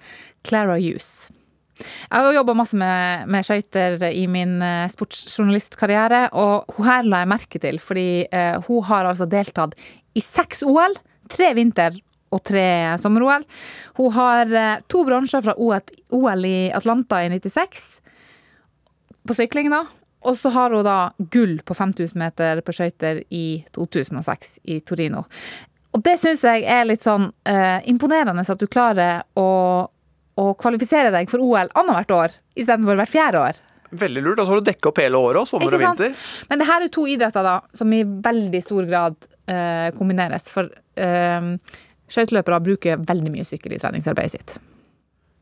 Clara 0.45 0.75
Hughes. 0.77 1.31
Jeg 1.79 2.13
har 2.13 2.27
jo 2.29 2.35
jobba 2.37 2.53
masse 2.57 2.77
med, 2.77 3.25
med 3.29 3.45
skøyter 3.45 3.97
i 4.11 4.27
min 4.29 4.61
eh, 4.61 4.85
sportsjournalistkarriere, 4.93 6.27
og 6.37 6.69
hun 6.77 6.85
her 6.85 7.05
la 7.09 7.23
jeg 7.23 7.31
merke 7.33 7.61
til, 7.61 7.79
fordi 7.81 8.07
eh, 8.29 8.57
hun 8.67 8.85
har 8.85 9.09
altså 9.09 9.25
deltatt 9.29 9.73
i 10.17 10.21
seks 10.21 10.61
OL, 10.65 10.97
tre 11.29 11.51
vinter- 11.57 11.97
og 12.33 12.43
tre 12.47 12.67
sommer-OL. 13.01 13.45
Hun 13.99 14.11
har 14.17 14.51
eh, 14.51 14.81
to 14.91 15.03
bronser 15.07 15.43
fra 15.45 15.55
OL 15.57 16.45
i 16.47 16.57
Atlanta 16.75 17.21
i 17.23 17.31
96, 17.31 17.85
på 19.27 19.35
sykling, 19.35 19.71
da. 19.71 19.85
Og 20.27 20.35
så 20.39 20.51
har 20.51 20.73
hun 20.73 20.85
da 20.85 20.97
gull 21.31 21.59
på 21.63 21.75
5000 21.77 22.19
meter 22.19 22.61
på 22.65 22.75
skøyter 22.75 23.21
i 23.29 23.63
2006 23.75 24.57
i 24.67 24.79
Torino. 24.87 25.23
Og 25.95 26.03
det 26.03 26.17
syns 26.21 26.43
jeg 26.45 26.65
er 26.67 26.87
litt 26.87 27.05
sånn 27.05 27.29
eh, 27.47 27.79
imponerende, 27.89 28.43
at 28.43 28.59
du 28.59 28.67
klarer 28.69 29.23
å, 29.39 29.47
å 29.87 30.45
kvalifisere 30.59 31.13
deg 31.13 31.31
for 31.31 31.43
OL 31.43 31.71
annethvert 31.79 32.13
år 32.17 32.37
istedenfor 32.59 32.99
hvert 32.99 33.13
fjerde 33.13 33.41
år. 33.41 33.63
Veldig 33.97 34.21
lurt. 34.23 34.41
Og 34.41 34.45
så 34.45 34.51
har 34.51 34.61
du 34.61 34.67
dekka 34.67 34.91
opp 34.91 34.99
hele 34.99 35.19
året, 35.29 35.47
sommer 35.47 35.73
og 35.73 35.81
vinter. 35.81 36.15
Men 36.49 36.59
det 36.59 36.67
her 36.67 36.83
er 36.83 36.91
to 36.91 37.05
idretter 37.07 37.45
da, 37.45 37.57
som 37.77 37.93
i 37.95 38.03
veldig 38.03 38.61
stor 38.63 38.87
grad 38.89 39.29
eh, 39.47 39.89
kombineres. 39.95 40.49
For 40.51 40.67
eh, 40.99 41.51
skøyteløpere 42.11 42.63
bruker 42.71 43.05
veldig 43.07 43.33
mye 43.33 43.45
sykkel 43.47 43.75
i 43.75 43.81
treningsarbeidet 43.81 44.35
sitt. 44.37 44.57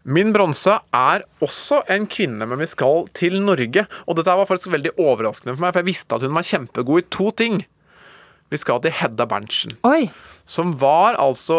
Min 0.06 0.30
bronse 0.36 0.76
er 0.94 1.24
også 1.42 1.80
en 1.90 2.04
kvinne, 2.06 2.46
men 2.46 2.62
vi 2.62 2.68
skal 2.70 3.08
til 3.18 3.40
Norge. 3.42 3.88
Og 4.06 4.20
dette 4.20 4.36
var 4.38 4.46
faktisk 4.46 4.70
veldig 4.74 4.94
overraskende 5.02 5.56
for 5.56 5.66
meg, 5.66 5.74
for 5.74 5.82
jeg 5.82 5.90
visste 5.90 6.18
at 6.18 6.26
hun 6.26 6.36
var 6.38 6.46
kjempegod 6.46 7.02
i 7.02 7.08
to 7.16 7.32
ting. 7.34 7.64
Vi 8.54 8.60
skal 8.62 8.84
til 8.84 8.94
Hedda 8.94 9.26
Berntsen. 9.26 9.74
Oi! 9.90 10.12
Som 10.46 10.76
var 10.78 11.18
altså 11.18 11.58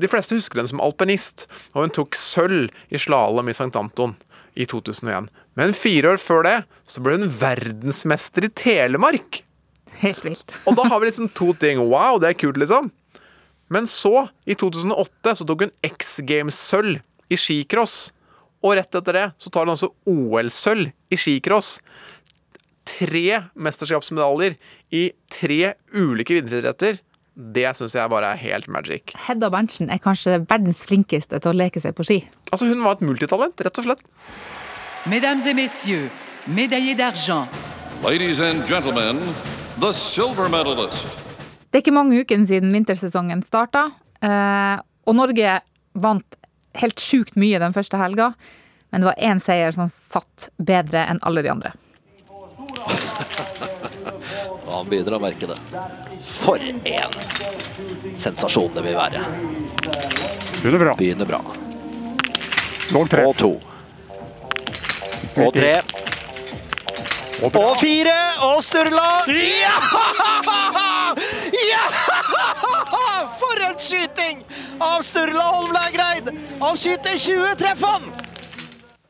De 0.00 0.08
fleste 0.08 0.38
husker 0.38 0.62
henne 0.62 0.70
som 0.70 0.80
alpinist, 0.80 1.44
og 1.74 1.84
hun 1.84 1.92
tok 1.92 2.16
sølv 2.16 2.72
i 2.88 3.00
slalåm 3.00 3.52
i 3.52 3.56
St. 3.56 3.74
Anton 3.76 4.16
i 4.56 4.64
2001. 4.64 5.28
Men 5.60 5.76
fire 5.76 6.14
år 6.14 6.20
før 6.22 6.46
det 6.48 6.56
så 6.88 7.04
ble 7.04 7.18
hun 7.18 7.28
verdensmester 7.28 8.48
i 8.48 8.52
Telemark. 8.56 9.42
Helt 10.00 10.24
vilt. 10.24 10.56
Og 10.64 10.76
da 10.80 10.88
har 10.88 11.00
vi 11.00 11.10
liksom 11.10 11.28
to 11.36 11.52
ting. 11.60 11.80
Wow, 11.92 12.16
det 12.20 12.32
er 12.32 12.40
kult, 12.40 12.56
liksom. 12.60 12.88
Men 13.72 13.86
så, 13.90 14.28
i 14.46 14.54
2008, 14.54 15.36
så 15.40 15.46
tok 15.48 15.66
hun 15.66 15.72
X 15.86 16.20
Games-sølv 16.26 17.00
i 17.32 17.38
skicross. 17.40 18.12
Og 18.64 18.76
rett 18.78 18.94
etter 18.98 19.16
det 19.16 19.24
så 19.42 19.50
tar 19.52 19.66
hun 19.66 19.74
altså 19.74 19.90
OL-sølv 20.10 20.92
i 21.12 21.18
skicross. 21.18 21.76
Tre 22.86 23.42
mesterskapsmedaljer 23.58 24.54
i 24.94 25.08
tre 25.32 25.74
ulike 25.94 26.38
vinteridretter. 26.38 27.00
Det 27.36 27.66
syns 27.76 27.92
jeg 27.98 28.08
bare 28.08 28.30
er 28.32 28.40
helt 28.40 28.68
magic. 28.72 29.12
Hedda 29.26 29.50
Berntsen 29.52 29.90
er 29.92 30.00
kanskje 30.00 30.38
verdens 30.48 30.84
flinkeste 30.88 31.36
til 31.42 31.50
å 31.52 31.58
leke 31.58 31.82
seg 31.82 31.92
på 31.98 32.06
ski. 32.06 32.20
Altså, 32.48 32.70
hun 32.70 32.80
var 32.86 32.96
et 32.96 33.04
multitalent, 33.04 33.60
rett 33.60 33.82
og 33.82 33.84
slett. 33.90 34.06
mesdames 35.06 35.46
et 35.46 35.54
messieurs, 35.54 36.10
médaillés 36.48 36.94
d'argent, 36.96 37.46
Ladies 38.02 38.40
and 38.40 38.66
gentlemen, 38.66 39.18
the 39.80 39.92
silver 39.92 40.48
medalist. 40.48 41.06
Det 41.76 41.82
er 41.82 41.90
ikke 41.90 41.92
mange 41.92 42.16
ukene 42.24 42.48
siden 42.48 42.70
vintersesongen 42.72 43.42
starta, 43.44 43.82
eh, 44.24 44.78
og 44.80 45.12
Norge 45.12 45.58
vant 45.92 46.36
helt 46.80 47.02
sjukt 47.04 47.36
mye 47.36 47.58
den 47.60 47.76
første 47.76 48.00
helga. 48.00 48.30
Men 48.88 49.02
det 49.02 49.10
var 49.10 49.20
én 49.20 49.42
seier 49.44 49.76
som 49.76 49.84
satt 49.92 50.46
bedre 50.56 51.02
enn 51.04 51.20
alle 51.20 51.42
de 51.44 51.50
andre. 51.52 51.74
Og 54.64 54.72
han 54.72 54.88
begynner 54.88 55.18
å 55.18 55.20
merke 55.20 55.50
det. 55.52 55.58
For 56.24 56.64
en 56.64 57.20
sensasjon 58.24 58.72
det 58.72 58.86
vil 58.88 58.96
være. 58.96 59.20
Begynner 60.62 60.80
bra. 60.80 60.96
Begynner 60.96 61.28
bra. 61.28 61.42
Tre. 63.12 63.28
Og 63.28 63.36
to. 63.36 63.52
Og 65.44 65.52
tre. 65.52 65.76
Og 67.44 67.52
fire! 67.80 68.14
Og 68.48 68.62
Sturla! 68.64 69.08
Ja! 69.28 69.74
ja! 71.70 71.82
For 73.36 73.60
en 73.60 73.76
skyting 73.76 74.40
av 74.80 75.02
Sturla 75.04 75.44
Holmlægreid! 75.58 76.30
Han 76.62 76.78
skyter 76.80 77.18
20, 77.20 77.50
treff 77.60 77.84
han! 77.84 78.06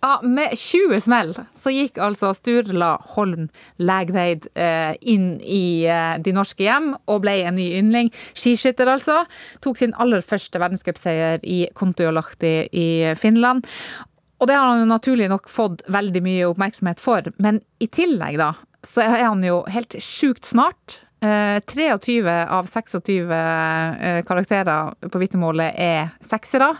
Ja, 0.02 0.16
med 0.22 0.56
20 0.58 1.00
smell 1.02 1.30
så 1.56 1.72
gikk 1.72 2.00
altså 2.02 2.32
Sturla 2.36 2.96
Holm 3.14 3.46
Lægreid 3.78 4.50
eh, 4.58 4.98
inn 5.06 5.38
i 5.40 5.86
eh, 5.86 6.18
de 6.22 6.34
norske 6.34 6.66
hjem 6.66 6.92
og 7.06 7.22
ble 7.24 7.38
en 7.46 7.56
ny 7.58 7.68
yndling. 7.78 8.10
Skiskytter, 8.34 8.90
altså. 8.90 9.22
Tok 9.62 9.78
sin 9.78 9.94
aller 10.02 10.22
første 10.26 10.60
verdenscupseier 10.62 11.46
i 11.46 11.64
Kontiolahti 11.78 12.54
i 12.74 12.88
Finland. 13.18 13.66
Og 14.38 14.48
det 14.50 14.56
har 14.58 14.68
han 14.68 14.82
jo 14.82 14.88
naturlig 14.90 15.28
nok 15.32 15.48
fått 15.48 15.82
veldig 15.92 16.22
mye 16.24 16.48
oppmerksomhet 16.50 17.00
for. 17.00 17.30
Men 17.42 17.60
i 17.80 17.88
tillegg, 17.88 18.36
da, 18.40 18.52
så 18.84 19.04
er 19.06 19.24
han 19.24 19.44
jo 19.44 19.62
helt 19.72 19.96
sjukt 20.02 20.44
smart. 20.44 21.00
Eh, 21.24 21.56
23 21.64 22.20
av 22.44 22.68
26 22.68 23.32
eh, 23.32 24.20
karakterer 24.28 25.08
på 25.08 25.22
vitnemålet 25.22 25.80
er 25.80 26.12
seksere. 26.20 26.74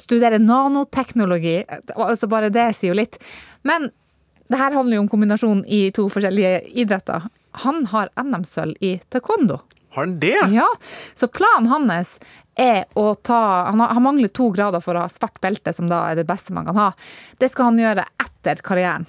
Studerer 0.00 0.40
nanoteknologi. 0.40 1.58
Altså 1.94 2.30
bare 2.32 2.48
det 2.52 2.70
sier 2.78 2.94
jo 2.94 2.98
litt. 3.02 3.20
Men 3.68 3.90
det 4.48 4.60
her 4.60 4.72
handler 4.76 4.98
jo 4.98 5.04
om 5.04 5.12
kombinasjon 5.12 5.64
i 5.68 5.86
to 5.94 6.08
forskjellige 6.12 6.62
idretter. 6.80 7.28
Han 7.64 7.84
har 7.92 8.10
NM-sølv 8.20 8.80
i 8.80 8.96
taekwondo. 9.12 9.60
Har 9.94 10.04
han 10.06 10.16
det? 10.22 10.36
Ja, 10.54 10.66
så 11.14 11.28
planen 11.30 11.68
hans 11.70 12.16
er 12.58 12.84
å 12.98 13.08
ta 13.18 13.40
Han, 13.70 13.80
har, 13.82 13.94
han 13.96 14.02
mangler 14.04 14.30
to 14.30 14.48
grader 14.54 14.82
for 14.82 14.94
å 14.94 15.04
ha 15.06 15.10
svart 15.10 15.40
belte, 15.42 15.72
som 15.74 15.88
da 15.90 16.04
er 16.12 16.20
det 16.20 16.26
beste 16.28 16.54
man 16.54 16.66
kan 16.68 16.78
ha. 16.78 16.88
Det 17.40 17.48
skal 17.50 17.72
han 17.72 17.78
gjøre 17.82 18.04
etter 18.22 18.60
karrieren 18.66 19.06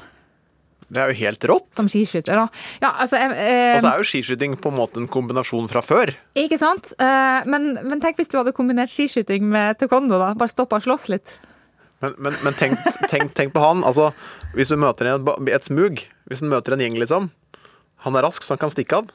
Det 0.89 1.01
er 1.01 1.09
jo 1.11 1.17
helt 1.23 1.45
rått. 1.49 1.67
som 1.73 1.87
skiskytter. 1.89 2.37
Da. 2.37 2.47
Ja, 2.81 2.91
altså, 3.03 3.17
eh, 3.17 3.75
Og 3.75 3.81
så 3.81 3.91
er 3.91 4.01
jo 4.01 4.07
skiskyting 4.09 4.53
på 4.61 4.69
en 4.69 4.77
måte 4.77 5.01
en 5.01 5.07
kombinasjon 5.09 5.69
fra 5.69 5.81
før. 5.85 6.13
Ikke 6.37 6.57
sant? 6.61 6.93
Eh, 7.01 7.41
men, 7.49 7.71
men 7.81 8.01
tenk 8.01 8.17
hvis 8.21 8.29
du 8.29 8.37
hadde 8.37 8.53
kombinert 8.53 8.93
skiskyting 8.93 9.49
med 9.49 9.77
taekwondo, 9.81 10.17
da. 10.21 10.33
Bare 10.37 10.53
stoppa 10.53 10.77
og 10.77 10.85
slåss 10.85 11.07
litt. 11.13 11.37
Men, 12.03 12.13
men, 12.21 12.37
men 12.45 12.53
tenk, 12.59 12.77
tenk, 13.09 13.33
tenk 13.37 13.53
på 13.55 13.61
han. 13.63 13.81
Altså, 13.87 14.11
hvis 14.53 14.69
du 14.69 14.77
møter 14.77 15.09
en, 15.15 15.25
et 15.49 15.65
smug, 15.65 16.01
hvis 16.29 16.41
du 16.45 16.49
møter 16.51 16.75
en 16.77 16.83
gjeng, 16.85 16.97
liksom. 17.01 17.29
Han 18.05 18.17
er 18.19 18.25
rask, 18.27 18.45
så 18.45 18.53
han 18.53 18.61
kan 18.61 18.73
stikke 18.73 19.01
av. 19.01 19.09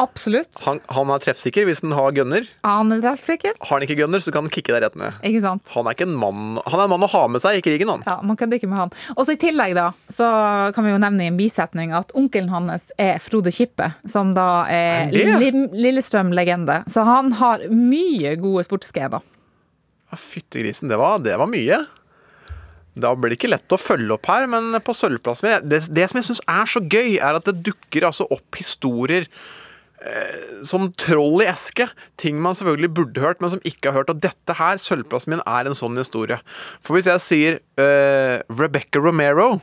Absolutt. 0.00 0.58
Han, 0.66 0.80
han 0.90 1.10
er 1.14 1.22
treffsikker 1.22 1.66
hvis 1.68 1.82
han 1.84 1.94
har 1.96 2.14
gunner. 2.16 2.46
Han 2.66 2.92
er 2.94 3.02
treffsikker. 3.04 3.54
Har 3.60 3.72
han 3.76 3.86
ikke 3.86 3.96
gunner, 4.00 4.22
så 4.22 4.32
kan 4.34 4.46
han 4.46 4.52
kicke 4.54 4.74
deg 4.74 4.82
rett 4.84 4.98
ned. 4.98 5.18
Ikke 5.26 5.42
sant? 5.44 5.70
Han 5.76 5.86
er 5.86 5.96
ikke 5.96 6.08
en 6.08 6.16
mann 6.18 6.58
Han 6.66 6.78
er 6.78 6.84
en 6.86 6.92
mann 6.94 7.06
å 7.06 7.10
ha 7.12 7.24
med 7.30 7.44
seg 7.44 7.60
i 7.60 7.64
krigen, 7.64 7.92
han. 7.92 8.04
Ja, 8.08 8.18
man 8.26 8.38
kan 8.40 8.52
drikke 8.52 8.70
med 8.70 8.80
han. 8.80 8.94
Og 9.16 9.24
så 9.26 9.36
I 9.36 9.40
tillegg 9.40 9.76
da, 9.78 9.90
så 10.12 10.28
kan 10.74 10.86
vi 10.86 10.94
jo 10.94 11.00
nevne 11.02 11.26
i 11.26 11.32
en 11.32 11.38
bisetning 11.38 11.94
at 11.96 12.14
onkelen 12.18 12.50
hans 12.52 12.88
er 13.00 13.20
Frode 13.22 13.52
Kippe, 13.54 13.92
som 14.10 14.34
da 14.36 14.64
er 14.70 15.12
Lillestrøm-legende. 15.14 16.82
Så 16.90 17.06
han 17.06 17.34
har 17.40 17.66
mye 17.70 18.34
gode 18.42 18.66
sportsgener. 18.66 19.22
Ja, 20.10 20.18
Fytti 20.20 20.62
grisen, 20.62 20.90
det 20.90 20.98
var, 21.00 21.20
det 21.22 21.36
var 21.40 21.50
mye. 21.50 21.84
Da 22.94 23.10
blir 23.18 23.32
det 23.32 23.40
ikke 23.40 23.50
lett 23.50 23.74
å 23.74 23.80
følge 23.80 24.14
opp 24.14 24.28
her, 24.30 24.46
men 24.50 24.74
på 24.84 24.94
sølvplassen 24.94 25.48
min 25.48 25.68
det, 25.70 25.80
det 25.90 26.06
som 26.10 26.20
jeg 26.20 26.28
syns 26.28 26.42
er 26.46 26.70
så 26.70 26.82
gøy, 26.82 27.16
er 27.18 27.38
at 27.40 27.48
det 27.48 27.56
dukker 27.66 28.06
altså 28.06 28.26
opp 28.30 28.58
historier 28.60 29.26
som 30.66 30.90
troll 31.00 31.44
i 31.44 31.48
eske. 31.50 31.88
Ting 32.20 32.40
man 32.42 32.56
selvfølgelig 32.58 32.92
burde 32.96 33.24
hørt, 33.24 33.40
men 33.40 33.54
som 33.54 33.62
ikke 33.64 33.90
har 33.90 34.02
hørt. 34.02 34.12
Og 34.12 34.22
dette 34.24 34.58
her, 34.58 34.80
sølvplassen 34.80 35.36
min, 35.36 35.44
er 35.48 35.68
en 35.68 35.78
sånn 35.78 35.96
historie. 36.00 36.40
For 36.84 36.98
hvis 36.98 37.08
jeg 37.08 37.24
sier 37.24 37.62
uh, 37.80 38.42
Rebecca 38.52 39.00
Romero 39.02 39.54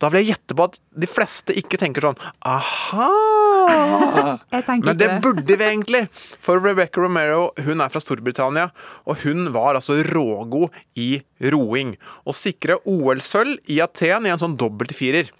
da 0.00 0.08
vil 0.08 0.22
jeg 0.22 0.32
gjette 0.32 0.56
på 0.56 0.64
at 0.64 0.78
de 1.02 1.08
fleste 1.10 1.54
ikke 1.60 1.76
tenker 1.80 2.06
sånn 2.06 2.20
Aha! 2.48 3.08
Men 4.86 4.96
det 4.98 5.10
burde 5.22 5.56
vi 5.60 5.66
egentlig. 5.66 6.06
For 6.40 6.60
Rebecca 6.62 7.02
Romero 7.04 7.50
hun 7.60 7.84
er 7.84 7.92
fra 7.92 8.00
Storbritannia, 8.02 8.70
og 9.04 9.20
hun 9.26 9.50
var 9.54 9.76
altså 9.76 9.98
rågod 10.08 10.72
i 10.98 11.20
roing. 11.52 11.94
Og 12.24 12.36
sikra 12.36 12.78
OL-sølv 12.88 13.60
i 13.70 13.80
Aten 13.84 14.26
i 14.26 14.32
en 14.32 14.40
sånn 14.40 14.56
dobbeltfirer. 14.60 15.30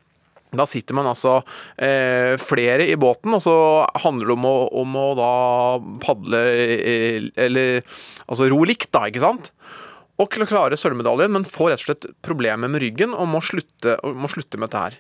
Da 0.57 0.65
sitter 0.67 0.97
man 0.99 1.07
altså 1.11 1.37
eh, 1.79 2.35
flere 2.43 2.89
i 2.91 2.97
båten, 2.99 3.35
og 3.37 3.43
så 3.45 3.55
handler 4.03 4.33
det 4.33 4.35
om 4.39 4.49
å, 4.51 4.57
om 4.83 4.97
å 4.99 5.07
da 5.19 5.31
padle 6.03 6.41
eh, 6.41 7.29
Eller 7.39 7.81
altså 8.27 8.49
ro 8.51 8.65
likt, 8.67 8.91
da, 8.95 9.05
ikke 9.11 9.23
sant? 9.23 9.53
Og 10.21 10.27
kl- 10.29 10.45
klare 10.45 10.77
sølvmedaljen, 10.77 11.33
men 11.33 11.47
får 11.49 11.71
rett 11.73 11.81
og 11.81 11.87
slett 11.87 12.09
problemer 12.27 12.69
med 12.69 12.83
ryggen 12.83 13.15
og 13.17 13.31
må 13.31 13.39
slutte, 13.41 13.95
må 14.13 14.29
slutte 14.29 14.59
med 14.61 14.69
dette 14.69 14.83
her. 14.83 14.99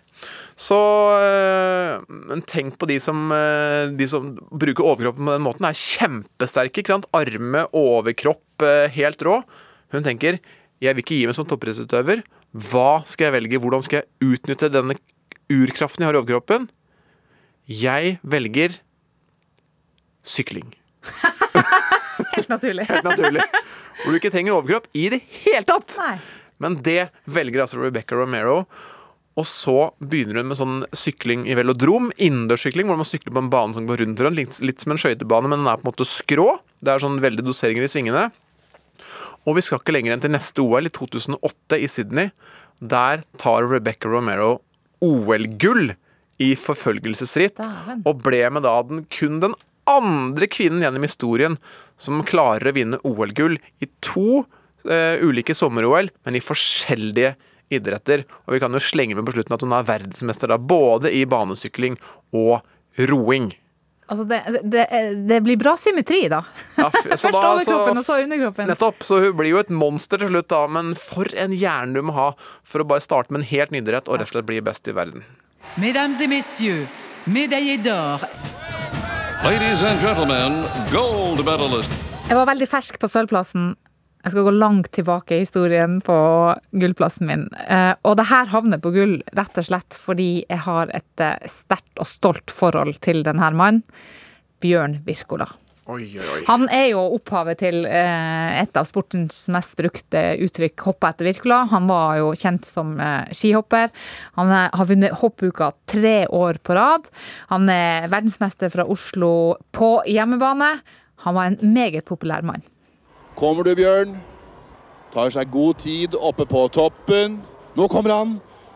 Så 0.56 0.78
eh, 1.20 2.38
tenk 2.48 2.78
på 2.80 2.88
de 2.88 2.96
som, 3.02 3.26
eh, 3.36 3.90
de 3.98 4.08
som 4.08 4.30
bruker 4.48 4.86
overkroppen 4.86 5.28
på 5.28 5.34
den 5.36 5.44
måten. 5.44 5.68
er 5.68 5.76
kjempesterke. 5.76 6.80
ikke 6.80 6.94
sant? 6.94 7.10
Arme, 7.16 7.66
overkropp, 7.76 8.64
eh, 8.64 8.88
helt 8.96 9.20
rå. 9.26 9.42
Hun 9.92 10.06
tenker 10.06 10.40
jeg 10.80 10.96
vil 10.96 11.04
ikke 11.04 11.18
gi 11.18 11.26
meg 11.28 11.36
som 11.36 11.44
toppidrettsutøver. 11.44 12.22
Hva 12.70 13.02
skal 13.04 13.28
jeg 13.28 13.34
velge? 13.36 13.58
Hvordan 13.60 13.82
skal 13.84 14.00
jeg 14.00 14.32
utnytte 14.38 14.70
denne 14.72 14.96
urkraften 15.50 16.04
jeg 16.04 16.10
har 16.10 16.18
i 16.18 16.22
overkroppen? 16.22 16.68
Jeg 17.70 18.18
velger 18.22 18.78
sykling. 20.26 20.72
helt 22.34 22.50
naturlig. 22.50 22.86
Helt 22.88 23.06
naturlig. 23.06 23.44
Hvor 24.02 24.12
du 24.12 24.20
ikke 24.20 24.32
trenger 24.32 24.56
overkropp 24.56 24.88
i 24.96 25.08
det 25.12 25.20
hele 25.42 25.66
tatt. 25.68 25.96
Nei. 26.00 26.16
Men 26.60 26.76
det 26.84 27.10
velger 27.30 27.64
altså 27.64 27.80
Rebecca 27.80 28.18
Romero. 28.18 28.64
Og 29.38 29.46
så 29.48 29.76
begynner 30.02 30.40
hun 30.40 30.50
med 30.50 30.58
sånn 30.58 30.78
sykling 30.96 31.46
i 31.48 31.54
velodrom, 31.56 32.10
innendørssykling, 32.20 32.88
hvor 32.90 32.98
man 33.00 33.08
sykler 33.08 33.32
på 33.32 33.44
en 33.44 33.52
bane 33.52 33.76
som 33.76 33.86
går 33.88 34.02
rundt 34.02 34.20
rundt, 34.26 34.58
litt, 34.60 34.82
som 34.82 34.92
en 34.92 35.00
skøytebane, 35.00 35.48
men 35.48 35.62
den 35.62 35.70
er 35.70 35.78
på 35.80 35.86
en 35.86 35.92
måte 35.92 36.08
skrå. 36.08 36.48
Det 36.82 36.92
er 36.92 37.04
sånn 37.04 37.20
veldig 37.22 37.46
doseringer 37.46 37.86
i 37.86 37.92
svingene. 37.92 38.26
Og 39.48 39.56
vi 39.56 39.64
skal 39.64 39.80
ikke 39.80 39.94
lenger 39.94 40.12
enn 40.12 40.24
til 40.24 40.34
neste 40.34 40.64
OL, 40.64 40.90
i 40.90 40.92
2008 40.92 41.78
i 41.80 41.88
Sydney. 41.88 42.34
Der 42.80 43.24
tar 43.40 43.68
Rebecca 43.70 44.10
Romero 44.10 44.58
OL-gull 45.04 45.92
i 46.40 46.54
forfølgelsesritt, 46.56 47.60
og 48.04 48.22
ble 48.24 48.44
med 48.52 48.64
da 48.64 48.78
den 48.86 49.04
kun 49.12 49.40
den 49.42 49.56
andre 49.90 50.48
kvinnen 50.50 50.84
gjennom 50.84 51.04
historien 51.04 51.58
som 52.00 52.22
klarer 52.26 52.70
å 52.70 52.76
vinne 52.76 53.00
OL-gull 53.06 53.58
i 53.82 53.88
to 54.04 54.42
eh, 54.88 55.20
ulike 55.20 55.56
sommer-OL, 55.56 56.10
men 56.24 56.38
i 56.38 56.44
forskjellige 56.44 57.34
idretter. 57.70 58.24
Og 58.46 58.56
vi 58.56 58.62
kan 58.62 58.74
jo 58.74 58.82
slenge 58.82 59.16
med 59.16 59.26
på 59.28 59.36
slutten 59.36 59.56
at 59.56 59.64
hun 59.64 59.76
er 59.76 59.88
verdensmester 59.88 60.52
da, 60.52 60.58
både 60.58 61.12
i 61.14 61.24
banesykling 61.28 61.98
og 62.36 62.60
roing. 63.10 63.50
Altså, 64.10 64.24
det, 64.26 64.40
det, 64.66 64.84
det 65.30 65.36
blir 65.46 65.58
bra 65.60 65.76
symmetri, 65.78 66.24
da. 66.32 66.40
Ja, 66.74 66.88
Først 67.12 67.28
da- 67.30 67.42
overkroppen, 67.52 68.00
og 68.00 68.06
så 68.08 68.16
underkroppen. 68.24 68.70
Nettopp. 68.72 69.04
Så 69.06 69.20
hun 69.22 69.36
blir 69.38 69.52
jo 69.54 69.60
et 69.62 69.70
monster 69.70 70.18
til 70.18 70.32
slutt, 70.32 70.48
da. 70.50 70.64
Men 70.66 70.96
for 70.98 71.30
en 71.38 71.54
hjerne 71.54 71.94
du 71.94 72.02
må 72.08 72.16
ha 72.16 72.30
for 72.66 72.82
å 72.82 72.88
bare 72.90 73.04
starte 73.04 73.30
med 73.30 73.44
en 73.44 73.50
helt 73.52 73.70
ny 73.74 73.78
idrett 73.84 74.10
og 74.10 74.18
rett 74.18 74.26
og 74.32 74.34
slett 74.34 74.48
bli 74.50 74.58
best 74.66 74.90
i 74.90 74.96
verden. 74.96 75.22
Mesdames 75.78 76.18
et 76.20 76.32
messieurs, 76.32 76.90
médaillé 77.30 77.78
d'or, 77.84 78.26
Ladies 79.40 79.80
and 79.82 79.96
gentlemen, 80.04 80.58
gold 80.92 81.40
medalist. 81.46 81.92
Jeg 82.28 82.36
var 82.36 82.44
veldig 82.50 82.66
fersk 82.68 82.98
på 83.00 83.08
sølvplassen. 83.08 83.70
Jeg 84.20 84.34
skal 84.34 84.44
gå 84.44 84.52
langt 84.52 84.90
tilbake 84.92 85.36
i 85.38 85.44
historien 85.46 85.96
på 86.04 86.16
gullplassen 86.76 87.28
min. 87.30 87.46
Eh, 87.68 87.94
Og 88.04 88.18
det 88.20 88.28
her 88.28 88.50
havner 88.52 88.80
på 88.82 88.92
gull 88.92 89.16
rett 89.36 89.60
og 89.60 89.64
slett 89.64 89.96
fordi 89.96 90.44
jeg 90.44 90.60
har 90.66 90.92
et 90.92 91.24
eh, 91.24 91.40
sterkt 91.48 92.02
og 92.02 92.08
stolt 92.08 92.52
forhold 92.52 93.00
til 93.00 93.24
denne 93.24 93.50
mannen. 93.56 93.82
Bjørn 94.60 94.98
Wirkola. 95.06 95.46
Han 96.46 96.68
er 96.70 96.90
jo 96.92 97.00
opphavet 97.16 97.62
til 97.64 97.86
eh, 97.88 98.60
et 98.60 98.76
av 98.76 98.84
sportens 98.86 99.48
mest 99.50 99.72
brukte 99.80 100.20
uttrykk, 100.44 100.76
'hoppa 100.84 101.10
etter 101.10 101.26
Wirkola'. 101.26 101.64
Han 101.72 101.88
var 101.88 102.18
jo 102.20 102.28
kjent 102.36 102.68
som 102.68 102.92
skihopper. 103.32 103.88
Han 104.36 104.52
har 104.52 104.86
vunnet 104.86 105.16
hoppuka 105.16 105.72
tre 105.88 106.28
år 106.28 106.60
på 106.62 106.76
rad. 106.76 107.08
Han 107.48 107.68
er 107.72 108.06
verdensmester 108.12 108.68
fra 108.68 108.84
Oslo 108.84 109.56
på 109.72 110.04
hjemmebane. 110.04 110.76
Han 111.24 111.34
var 111.34 111.46
en 111.46 111.58
meget 111.74 112.04
populær 112.04 112.44
mann. 112.44 112.62
Kommer 113.40 113.64
du, 113.64 113.74
Bjørn? 113.74 114.18
Tar 115.14 115.30
seg 115.32 115.48
god 115.48 115.78
tid 115.80 116.12
oppe 116.14 116.44
på 116.44 116.66
toppen. 116.76 117.38
Nå 117.72 117.86
kommer 117.88 118.12
han. 118.12 118.34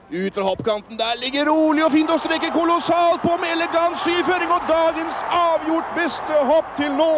Ut 0.08 0.34
fra 0.38 0.44
hoppkanten. 0.46 0.96
Der 0.96 1.18
ligger 1.20 1.50
rolig 1.50 1.84
og 1.84 1.92
fint 1.92 2.08
og 2.10 2.22
strekker 2.22 2.48
kolossalt 2.54 3.20
på 3.20 3.34
med 3.42 3.52
elegant 3.52 4.00
skiføring. 4.00 4.48
Og 4.56 4.64
dagens 4.70 5.18
avgjort 5.28 5.90
beste 5.98 6.38
hopp 6.48 6.70
til 6.78 6.96
nå. 6.96 7.10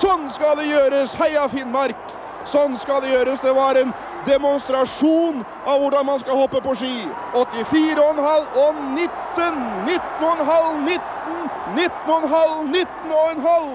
Sånn 0.00 0.24
skal 0.32 0.56
det 0.56 0.70
gjøres. 0.70 1.12
Heia 1.20 1.44
Finnmark! 1.52 2.00
Sånn 2.48 2.78
skal 2.80 3.04
det 3.04 3.12
gjøres. 3.12 3.44
Det 3.44 3.52
var 3.52 3.76
en 3.76 3.92
demonstrasjon 4.24 5.44
av 5.68 5.84
hvordan 5.84 6.08
man 6.08 6.24
skal 6.24 6.40
hoppe 6.40 6.64
på 6.64 6.78
ski. 6.80 6.94
84,5 7.36 8.56
og 8.64 8.80
19. 8.96 9.60
19,5, 9.92 10.80
19, 10.88 11.44
19,5, 11.76 12.66
19,5. 12.72 13.70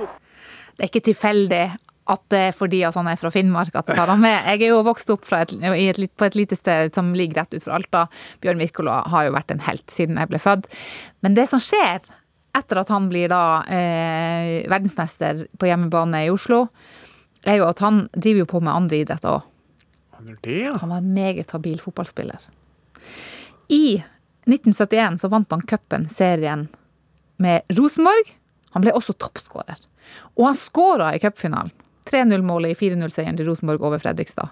Det 0.74 0.88
er 0.88 0.90
ikke 0.90 1.06
tilfeldig 1.12 1.64
at 2.12 2.24
det 2.34 2.42
er 2.50 2.56
fordi 2.56 2.82
at 2.88 2.98
han 2.98 3.10
er 3.10 3.20
fra 3.20 3.32
Finnmark 3.34 3.76
at 3.76 3.90
jeg 3.90 3.98
tar 3.98 4.12
han 4.12 4.22
med. 4.22 4.38
Jeg 4.50 4.66
er 4.68 4.74
jo 4.74 4.82
vokst 4.86 5.12
opp 5.14 5.28
et, 5.38 5.54
et, 5.56 6.02
på 6.18 6.28
et 6.28 6.38
lite 6.38 6.58
sted 6.60 6.96
som 6.96 7.14
ligger 7.18 7.42
rett 7.42 7.56
ut 7.56 7.64
fra 7.64 7.78
Alta. 7.78 8.06
Bjørn 8.44 8.62
Wirkola 8.64 9.02
har 9.14 9.28
jo 9.28 9.36
vært 9.36 9.54
en 9.54 9.64
helt 9.68 9.86
siden 9.92 10.20
jeg 10.20 10.32
ble 10.32 10.42
født. 10.42 10.68
Men 11.26 11.38
det 11.38 11.48
som 11.52 11.62
skjer 11.64 12.02
etter 12.58 12.82
at 12.82 12.90
han 12.92 13.08
blir 13.12 13.32
da 13.32 13.62
eh, 13.72 14.68
verdensmester 14.70 15.46
på 15.60 15.70
hjemmebane 15.70 16.26
i 16.26 16.32
Oslo, 16.34 16.66
er 17.48 17.62
jo 17.62 17.70
at 17.70 17.80
han 17.82 18.04
driver 18.14 18.44
jo 18.44 18.50
på 18.52 18.62
med 18.64 18.74
andre 18.74 19.02
idretter 19.02 19.38
òg. 19.38 19.48
Han 20.18 20.36
ja. 20.46 20.74
Han 20.78 20.92
var 20.92 21.00
en 21.02 21.14
meget 21.16 21.52
habil 21.56 21.80
fotballspiller. 21.82 22.44
I 23.72 24.04
1971 24.46 25.22
så 25.22 25.30
vant 25.32 25.52
han 25.52 25.64
cupen, 25.66 26.10
serien, 26.10 26.68
med 27.42 27.66
Rosenborg. 27.78 28.36
Han 28.76 28.84
ble 28.84 28.94
også 28.94 29.16
toppskårer. 29.18 29.80
Og 30.38 30.46
han 30.52 30.60
skåra 30.60 31.14
i 31.16 31.22
cupfinalen. 31.24 31.72
3-0-målet 32.12 32.74
i 32.74 32.78
4-0-seieren 32.80 33.40
til 33.40 33.50
Rosenborg 33.50 33.84
over 33.88 34.02
Fredrikstad. 34.02 34.52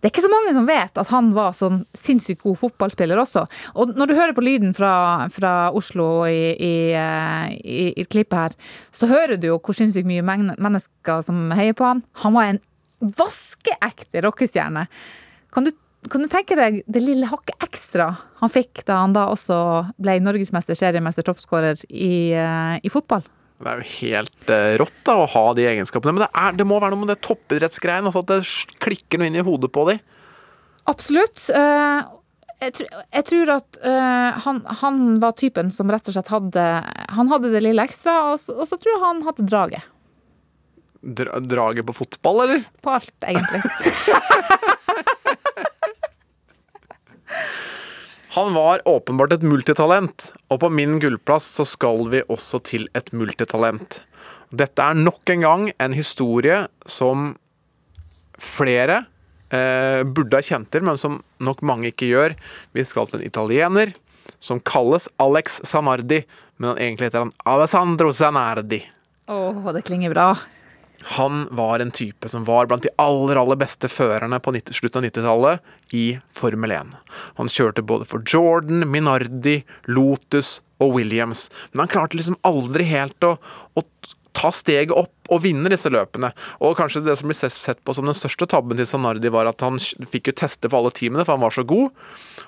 Det 0.00 0.08
er 0.08 0.12
ikke 0.12 0.24
så 0.24 0.32
mange 0.32 0.54
som 0.56 0.68
vet 0.68 1.00
at 1.00 1.12
han 1.12 1.30
var 1.36 1.54
sånn 1.56 1.82
sinnssykt 1.96 2.42
god 2.44 2.58
fotballspiller 2.60 3.20
også. 3.20 3.46
Og 3.80 3.94
når 3.96 4.10
du 4.10 4.16
hører 4.18 4.36
på 4.36 4.44
lyden 4.44 4.74
fra, 4.76 4.92
fra 5.32 5.54
Oslo 5.76 6.26
i, 6.28 6.52
i, 6.56 6.74
eh, 6.98 7.54
i, 7.60 7.86
i 8.00 8.06
klippet 8.08 8.38
her, 8.40 8.58
så 8.92 9.08
hører 9.10 9.38
du 9.40 9.48
jo 9.52 9.60
hvor 9.60 9.76
sinnssykt 9.76 10.08
mye 10.08 10.24
mennesker 10.24 11.24
som 11.26 11.48
heier 11.56 11.76
på 11.78 11.88
han. 11.88 12.04
Han 12.24 12.36
var 12.36 12.52
en 12.52 12.62
vaskeekte 13.04 14.24
rockestjerne. 14.24 14.86
Kan 15.54 15.68
du, 15.68 15.72
kan 16.10 16.24
du 16.24 16.30
tenke 16.32 16.56
deg 16.58 16.82
det 16.86 17.02
lille 17.02 17.28
hakket 17.30 17.64
ekstra 17.64 18.12
han 18.44 18.52
fikk 18.52 18.82
da 18.88 19.00
han 19.00 19.14
da 19.16 19.28
også 19.32 19.56
ble 20.02 20.18
norgesmester, 20.20 20.76
seriemester, 20.76 21.24
toppskårer 21.24 21.80
i, 21.88 22.34
eh, 22.36 22.76
i 22.84 22.92
fotball? 22.92 23.24
Det 23.62 23.70
er 23.70 23.78
jo 23.80 23.86
helt 24.00 24.50
eh, 24.50 24.72
rått 24.80 24.96
da, 25.06 25.14
å 25.22 25.28
ha 25.30 25.44
de 25.56 25.64
egenskapene. 25.70 26.12
Men 26.16 26.24
det, 26.26 26.30
er, 26.42 26.56
det 26.58 26.66
må 26.68 26.80
være 26.82 26.96
noe 26.96 27.04
med 27.04 27.12
det 27.14 27.20
toppidrettsgreien, 27.24 28.04
altså 28.10 28.24
at 28.24 28.32
det 28.32 28.40
klikker 28.82 29.20
noe 29.22 29.30
inn 29.30 29.38
i 29.40 29.44
hodet 29.46 29.70
på 29.72 29.86
de. 29.88 29.98
Absolutt. 30.90 31.46
Eh, 31.54 32.00
Jeg, 32.64 32.72
tr- 32.78 32.92
jeg 33.12 33.24
tror 33.30 33.50
at 33.56 33.78
eh, 33.82 34.42
han, 34.44 34.60
han 34.82 34.98
var 35.22 35.32
typen 35.38 35.70
som 35.74 35.90
rett 35.90 36.06
og 36.08 36.14
slett 36.14 36.30
hadde 36.30 36.62
Han 37.16 37.28
hadde 37.32 37.50
det 37.52 37.60
lille 37.64 37.82
ekstra, 37.82 38.14
og 38.32 38.38
så, 38.40 38.54
og 38.54 38.68
så 38.70 38.76
tror 38.78 38.92
jeg 38.94 39.02
han 39.04 39.22
hadde 39.26 39.46
draget. 39.50 39.88
Dra, 41.04 41.40
draget 41.44 41.84
på 41.88 41.92
fotball, 41.98 42.44
eller? 42.46 42.62
På 42.80 42.94
alt, 42.98 43.10
egentlig. 43.28 43.60
Han 48.34 48.54
var 48.54 48.80
åpenbart 48.88 49.32
et 49.36 49.44
multitalent, 49.46 50.32
og 50.50 50.58
på 50.64 50.68
min 50.74 50.96
gullplass 50.98 51.46
så 51.54 51.62
skal 51.70 52.08
vi 52.10 52.24
også 52.26 52.58
til 52.66 52.88
et 52.98 53.12
multitalent. 53.14 54.00
Dette 54.50 54.82
er 54.82 54.98
nok 54.98 55.30
en 55.30 55.44
gang 55.44 55.66
en 55.78 55.94
historie 55.94 56.56
som 56.90 57.36
flere 58.42 59.04
eh, 59.54 60.02
burde 60.02 60.40
ha 60.40 60.42
kjent 60.42 60.66
til, 60.74 60.82
men 60.82 60.98
som 60.98 61.20
nok 61.38 61.62
mange 61.62 61.92
ikke 61.92 62.10
gjør. 62.10 62.34
Vi 62.74 62.82
skal 62.82 63.06
til 63.06 63.20
en 63.20 63.28
italiener 63.28 63.94
som 64.42 64.58
kalles 64.66 65.06
Alex 65.22 65.60
Zanardi, 65.70 66.24
men 66.58 66.72
han 66.72 66.82
egentlig 66.82 67.12
heter 67.12 67.28
han 67.28 67.34
Alessandro 67.46 68.10
Zanardi. 68.10 68.82
Å, 69.30 69.38
det 69.78 69.86
klinger 69.86 70.10
bra. 70.10 70.32
Han 71.02 71.48
var 71.50 71.80
en 71.80 71.90
type 71.90 72.28
som 72.28 72.44
var 72.44 72.66
blant 72.66 72.82
de 72.82 72.92
aller 73.02 73.36
aller 73.36 73.58
beste 73.60 73.90
førerne 73.92 74.38
på 74.40 74.54
90, 74.54 74.78
slutten 74.78 75.02
av 75.02 75.08
90-tallet 75.10 75.94
i 75.94 76.04
Formel 76.32 76.72
1. 76.76 76.94
Han 77.40 77.50
kjørte 77.50 77.84
både 77.86 78.08
for 78.08 78.24
Jordan, 78.26 78.86
Minardi, 78.90 79.60
Lotus 79.90 80.60
og 80.82 80.96
Williams, 80.96 81.48
men 81.72 81.84
han 81.84 81.92
klarte 81.92 82.18
liksom 82.18 82.38
aldri 82.46 82.86
helt 82.88 83.26
å, 83.26 83.36
å 83.76 83.84
ta 84.34 84.50
steget 84.52 84.90
opp 84.92 85.30
og 85.32 85.40
vinne 85.44 85.70
disse 85.72 85.88
løpene. 85.88 86.32
Og 86.66 86.74
kanskje 86.76 87.00
det 87.06 87.14
som 87.16 87.30
blir 87.30 87.36
sett- 87.38 87.54
sett 87.54 87.78
på 87.86 87.94
som 87.94 88.04
den 88.04 88.16
største 88.16 88.48
tabben 88.50 88.76
til 88.76 88.84
Sanardi, 88.90 89.30
var 89.32 89.46
at 89.48 89.60
han 89.64 89.78
fikk 89.78 90.28
jo 90.28 90.34
teste 90.36 90.68
for 90.68 90.80
alle 90.82 90.90
teamene, 90.92 91.24
for 91.24 91.38
han 91.38 91.44
var 91.46 91.54
så 91.54 91.64
god. 91.64 91.94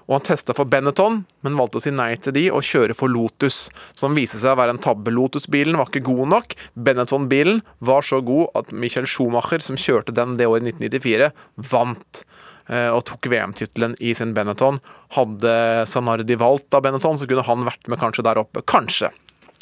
Og 0.08 0.16
han 0.16 0.24
testa 0.26 0.52
for 0.52 0.68
Benetton, 0.68 1.22
men 1.46 1.56
valgte 1.56 1.78
å 1.78 1.84
si 1.86 1.90
nei 1.94 2.10
til 2.20 2.34
de 2.36 2.44
og 2.50 2.66
kjøre 2.66 2.94
for 2.98 3.08
Lotus, 3.08 3.70
som 3.94 4.14
viste 4.18 4.40
seg 4.42 4.52
å 4.52 4.60
være 4.60 4.74
en 4.76 4.82
tabbe. 4.82 5.14
Lotus-bilen 5.14 5.78
var 5.78 5.86
ikke 5.88 6.04
god 6.10 6.28
nok. 6.34 6.56
Benetton-bilen 6.76 7.62
var 7.80 8.02
så 8.02 8.20
god 8.20 8.50
at 8.58 8.72
Michael 8.72 9.06
Schumacher, 9.06 9.62
som 9.64 9.78
kjørte 9.80 10.12
den 10.12 10.36
det 10.36 10.46
året 10.50 10.66
i 10.66 10.72
1994, 10.74 11.30
vant 11.70 12.24
eh, 12.68 12.90
og 12.90 13.04
tok 13.08 13.30
VM-tittelen 13.30 13.94
i 14.02 14.12
sin 14.18 14.34
Benetton. 14.36 14.80
Hadde 15.16 15.86
Sanardi 15.88 16.36
valgt 16.36 16.74
av 16.74 16.82
Benetton, 16.82 17.16
så 17.16 17.28
kunne 17.30 17.46
han 17.46 17.64
vært 17.64 17.88
med 17.88 18.02
kanskje 18.02 18.26
der 18.26 18.42
oppe. 18.42 18.60
Kanskje. 18.66 19.12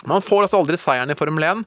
Man 0.08 0.20
får 0.24 0.44
altså 0.48 0.58
aldri 0.60 0.76
seieren 0.80 1.12
i 1.12 1.16
Formel 1.16 1.44
1. 1.46 1.64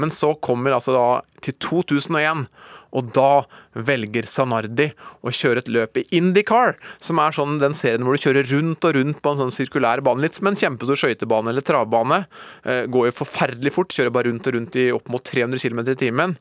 Men 0.00 0.10
så 0.14 0.32
kommer 0.40 0.72
altså 0.76 0.94
da 0.96 1.06
til 1.44 1.56
2001, 1.60 2.46
og 2.92 3.08
da 3.16 3.44
velger 3.88 4.26
Sanardi 4.28 4.90
å 5.24 5.32
kjøre 5.32 5.62
et 5.62 5.70
løp 5.72 5.96
i 6.00 6.04
IndyCar, 6.18 6.76
som 7.02 7.20
er 7.22 7.32
sånn 7.36 7.58
den 7.60 7.74
serien 7.76 8.04
hvor 8.04 8.16
du 8.16 8.22
kjører 8.22 8.48
rundt 8.52 8.84
og 8.88 8.96
rundt 8.98 9.22
på 9.24 9.32
en 9.32 9.40
sånn 9.40 9.54
sirkulær 9.54 10.02
bane, 10.04 10.20
litt 10.24 10.36
som 10.36 10.50
en 10.50 10.58
kjempestor 10.60 11.00
skøytebane 11.00 11.52
eller 11.52 11.64
travbane. 11.64 12.22
Eh, 12.64 12.84
Går 12.92 13.08
jo 13.08 13.16
forferdelig 13.22 13.72
fort, 13.76 13.92
kjører 13.96 14.12
bare 14.12 14.28
rundt 14.30 14.48
og 14.48 14.56
rundt 14.58 14.76
i 14.80 14.90
opp 14.92 15.08
mot 15.12 15.24
300 15.24 15.60
km 15.64 15.82
i 15.88 15.98
timen. 16.04 16.36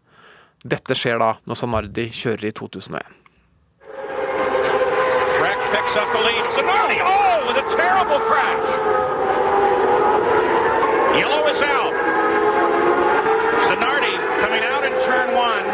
Dette 0.62 0.94
skjer 0.96 1.18
da 1.24 1.32
når 1.48 1.58
Sanardi 1.64 2.08
kjører 2.14 2.52
i 2.52 2.54
2001. 2.60 3.18
Breck 5.42 5.62
picks 5.74 5.96
up 5.98 6.12
the 6.14 6.20
lead. 6.22 6.46
Zanardi, 6.54 7.00
oh, 7.02 7.48
with 7.48 7.58
a 7.64 7.66
terrible 7.74 8.20
crash. 8.28 8.70
Yellow 11.18 11.48
is 11.50 11.62
out. 11.64 11.91
Turn 15.12 15.36
one 15.36 15.66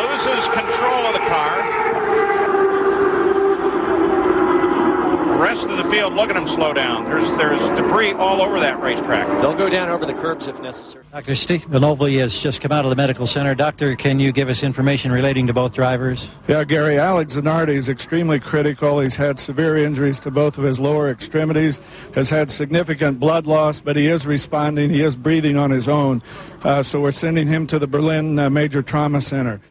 loses 0.00 0.48
control 0.48 1.04
of 1.04 1.12
the 1.12 1.20
car. 1.28 1.99
Rest 5.40 5.70
of 5.70 5.78
the 5.78 5.84
field, 5.84 6.12
look 6.12 6.28
at 6.28 6.34
them 6.34 6.46
slow 6.46 6.74
down. 6.74 7.04
There's 7.06 7.34
there's 7.38 7.70
debris 7.70 8.12
all 8.12 8.42
over 8.42 8.60
that 8.60 8.78
racetrack. 8.78 9.26
They'll 9.40 9.54
go 9.54 9.70
down 9.70 9.88
over 9.88 10.04
the 10.04 10.12
curbs 10.12 10.46
if 10.46 10.60
necessary. 10.60 11.02
Dr. 11.12 11.34
Steve 11.34 11.64
Vinoli 11.64 12.18
has 12.18 12.38
just 12.38 12.60
come 12.60 12.72
out 12.72 12.84
of 12.84 12.90
the 12.90 12.96
medical 12.96 13.24
center. 13.24 13.54
Doctor, 13.54 13.96
can 13.96 14.20
you 14.20 14.32
give 14.32 14.50
us 14.50 14.62
information 14.62 15.10
relating 15.10 15.46
to 15.46 15.54
both 15.54 15.72
drivers? 15.72 16.30
Yeah, 16.46 16.62
Gary, 16.64 16.98
Alex 16.98 17.36
Zanardi 17.36 17.70
is 17.70 17.88
extremely 17.88 18.38
critical. 18.38 19.00
He's 19.00 19.16
had 19.16 19.40
severe 19.40 19.78
injuries 19.78 20.20
to 20.20 20.30
both 20.30 20.58
of 20.58 20.64
his 20.64 20.78
lower 20.78 21.08
extremities, 21.08 21.80
has 22.14 22.28
had 22.28 22.50
significant 22.50 23.18
blood 23.18 23.46
loss, 23.46 23.80
but 23.80 23.96
he 23.96 24.08
is 24.08 24.26
responding. 24.26 24.90
He 24.90 25.00
is 25.00 25.16
breathing 25.16 25.56
on 25.56 25.70
his 25.70 25.88
own. 25.88 26.22
Uh, 26.62 26.82
so 26.82 27.00
we're 27.00 27.12
sending 27.12 27.48
him 27.48 27.66
to 27.68 27.78
the 27.78 27.86
Berlin 27.86 28.38
uh, 28.38 28.50
Major 28.50 28.82
Trauma 28.82 29.22
Center. 29.22 29.62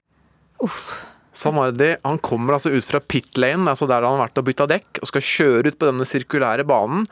Samardi 1.39 1.93
han 2.03 2.17
kommer 2.19 2.57
altså 2.57 2.71
ut 2.73 2.83
fra 2.83 2.99
pit 2.99 3.37
lane, 3.39 3.63
altså 3.71 3.87
der 3.87 4.03
han 4.03 4.17
har 4.17 4.27
vært 4.27 4.41
og 4.41 4.47
bytta 4.49 4.67
dekk, 4.67 4.99
og 4.99 5.09
skal 5.11 5.23
kjøre 5.23 5.71
ut 5.71 5.77
på 5.79 5.87
denne 5.87 6.07
sirkulære 6.07 6.65
banen. 6.67 7.05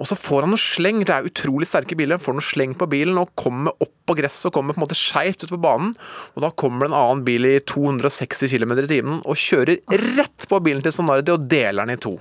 Og 0.00 0.08
så 0.08 0.16
får 0.16 0.46
han 0.46 0.54
noe 0.54 0.62
sleng, 0.62 1.02
det 1.04 1.12
er 1.12 1.28
utrolig 1.28 1.68
sterke 1.68 1.98
biler, 1.98 2.16
han 2.16 2.24
får 2.24 2.38
noe 2.38 2.46
sleng 2.46 2.72
på 2.80 2.88
bilen 2.94 3.20
og 3.20 3.34
kommer 3.40 3.76
opp 3.76 3.92
på 4.08 4.16
gresset 4.18 4.48
og 4.48 4.56
kommer 4.56 4.76
på 4.76 4.80
en 4.80 4.84
måte 4.86 4.98
skeivt 4.98 5.44
ut 5.44 5.52
på 5.52 5.60
banen. 5.60 5.92
Og 6.34 6.46
da 6.46 6.52
kommer 6.56 6.86
det 6.86 6.92
en 6.92 7.00
annen 7.02 7.26
bil 7.26 7.48
i 7.48 7.58
260 7.60 8.54
km 8.54 8.76
i 8.78 8.88
timen 8.88 9.20
og 9.20 9.40
kjører 9.40 9.82
rett 10.16 10.48
på 10.48 10.62
bilen 10.64 10.84
til 10.84 10.94
Sanardi 10.94 11.34
og 11.34 11.44
deler 11.50 11.84
den 11.84 11.98
i 11.98 12.00
to. 12.00 12.16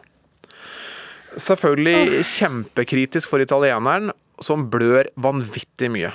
Selvfølgelig 1.39 2.21
kjempekritisk 2.29 3.31
for 3.31 3.41
italieneren, 3.41 4.11
som 4.43 4.67
blør 4.69 5.07
vanvittig 5.21 5.89
mye. 5.93 6.11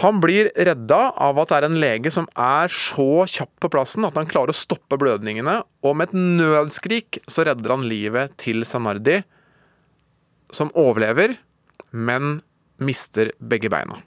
Han 0.00 0.20
blir 0.22 0.48
redda 0.56 1.00
av 1.18 1.38
at 1.42 1.50
det 1.50 1.56
er 1.58 1.66
en 1.66 1.80
lege 1.82 2.12
som 2.14 2.28
er 2.38 2.70
så 2.72 3.26
kjapp 3.28 3.52
på 3.60 3.70
plassen 3.74 4.06
at 4.06 4.16
han 4.16 4.28
klarer 4.30 4.54
å 4.54 4.56
stoppe 4.56 4.96
blødningene, 5.00 5.58
og 5.84 5.96
med 5.98 6.08
et 6.08 6.16
nødskrik 6.40 7.20
så 7.28 7.44
redder 7.48 7.74
han 7.74 7.88
livet 7.90 8.36
til 8.40 8.64
Sanardi, 8.68 9.20
som 10.54 10.70
overlever, 10.78 11.36
men 11.90 12.38
mister 12.80 13.32
begge 13.38 13.70
beina. 13.72 14.00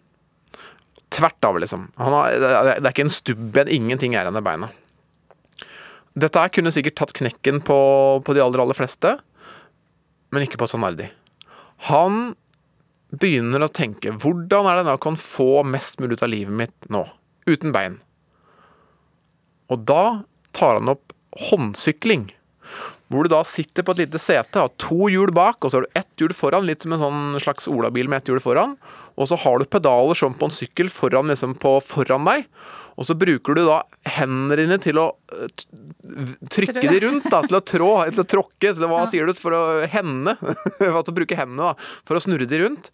Tvert 1.14 1.46
av, 1.46 1.60
liksom. 1.62 1.92
Har, 2.00 2.32
det 2.34 2.80
er 2.80 2.90
ikke 2.90 3.06
en 3.06 3.14
stubben, 3.14 3.70
ingenting 3.70 4.16
er 4.16 4.26
igjen 4.26 4.40
av 4.40 4.48
beina. 4.48 4.72
Dette 6.18 6.42
her 6.42 6.52
kunne 6.54 6.74
sikkert 6.74 6.98
tatt 7.00 7.14
knekken 7.18 7.62
på, 7.66 7.78
på 8.26 8.36
de 8.36 8.42
aller, 8.42 8.62
aller 8.64 8.78
fleste, 8.78 9.16
men 10.34 10.46
ikke 10.46 10.60
på 10.62 10.70
Sanardi. 10.70 11.12
Han 11.90 12.34
begynner 13.20 13.66
å 13.66 13.72
tenke 13.72 14.14
hvordan 14.18 14.70
er 14.70 14.82
det 14.82 14.94
jeg 14.94 15.04
kan 15.06 15.20
få 15.20 15.50
mest 15.68 16.02
mulig 16.02 16.18
ut 16.18 16.26
av 16.26 16.32
livet 16.34 16.58
mitt 16.64 16.90
nå, 16.94 17.04
uten 17.50 17.74
bein? 17.76 18.00
Og 19.72 19.86
da 19.90 20.24
tar 20.56 20.80
han 20.80 20.92
opp 20.94 21.14
håndsykling. 21.50 22.28
Hvor 23.14 23.28
du 23.28 23.30
da 23.30 23.44
sitter 23.46 23.86
på 23.86 23.94
et 23.94 24.08
lite 24.08 24.18
sete, 24.18 24.58
har 24.58 24.72
to 24.82 25.08
hjul 25.12 25.30
bak, 25.36 25.60
og 25.62 25.70
så 25.70 25.78
har 25.78 25.86
du 25.86 26.00
ett 26.00 26.22
hjul 26.22 26.34
foran, 26.34 26.66
litt 26.66 26.82
som 26.82 26.96
en 26.96 27.04
sånn 27.04 27.42
slags 27.44 27.68
olabil 27.70 28.10
med 28.10 28.24
ett 28.24 28.32
hjul 28.32 28.42
foran. 28.42 28.74
Og 29.22 29.30
så 29.30 29.38
har 29.44 29.62
du 29.62 29.70
pedaler 29.70 30.18
som 30.18 30.34
på 30.34 30.50
en 30.50 30.56
sykkel 30.56 30.90
foran, 30.90 31.30
liksom 31.30 31.54
på 31.62 31.76
foran 31.86 32.26
deg. 32.26 32.48
Og 32.98 33.06
så 33.06 33.16
bruker 33.18 33.58
du 33.58 33.64
da 33.68 33.80
hendene 34.16 34.58
dine 34.58 34.80
til 34.82 35.00
å 35.02 35.08
eh, 35.34 35.64
trykke 36.54 36.86
de 36.90 37.00
rundt, 37.06 37.30
da, 37.30 37.42
til 37.46 37.58
å 37.58 37.64
trå, 37.66 37.92
til 38.10 38.24
å 38.26 38.28
tråkke, 38.36 38.74
til 38.74 38.86
å, 38.86 38.92
hva 38.92 39.06
sier 39.10 39.30
du, 39.30 39.34
for 39.38 39.58
å 39.58 39.64
hende. 39.90 40.36
altså 40.98 41.16
bruke 41.16 41.38
hendene 41.38 41.72
da, 41.72 41.90
for 42.06 42.18
å 42.18 42.24
snurre 42.24 42.50
de 42.50 42.62
rundt. 42.66 42.90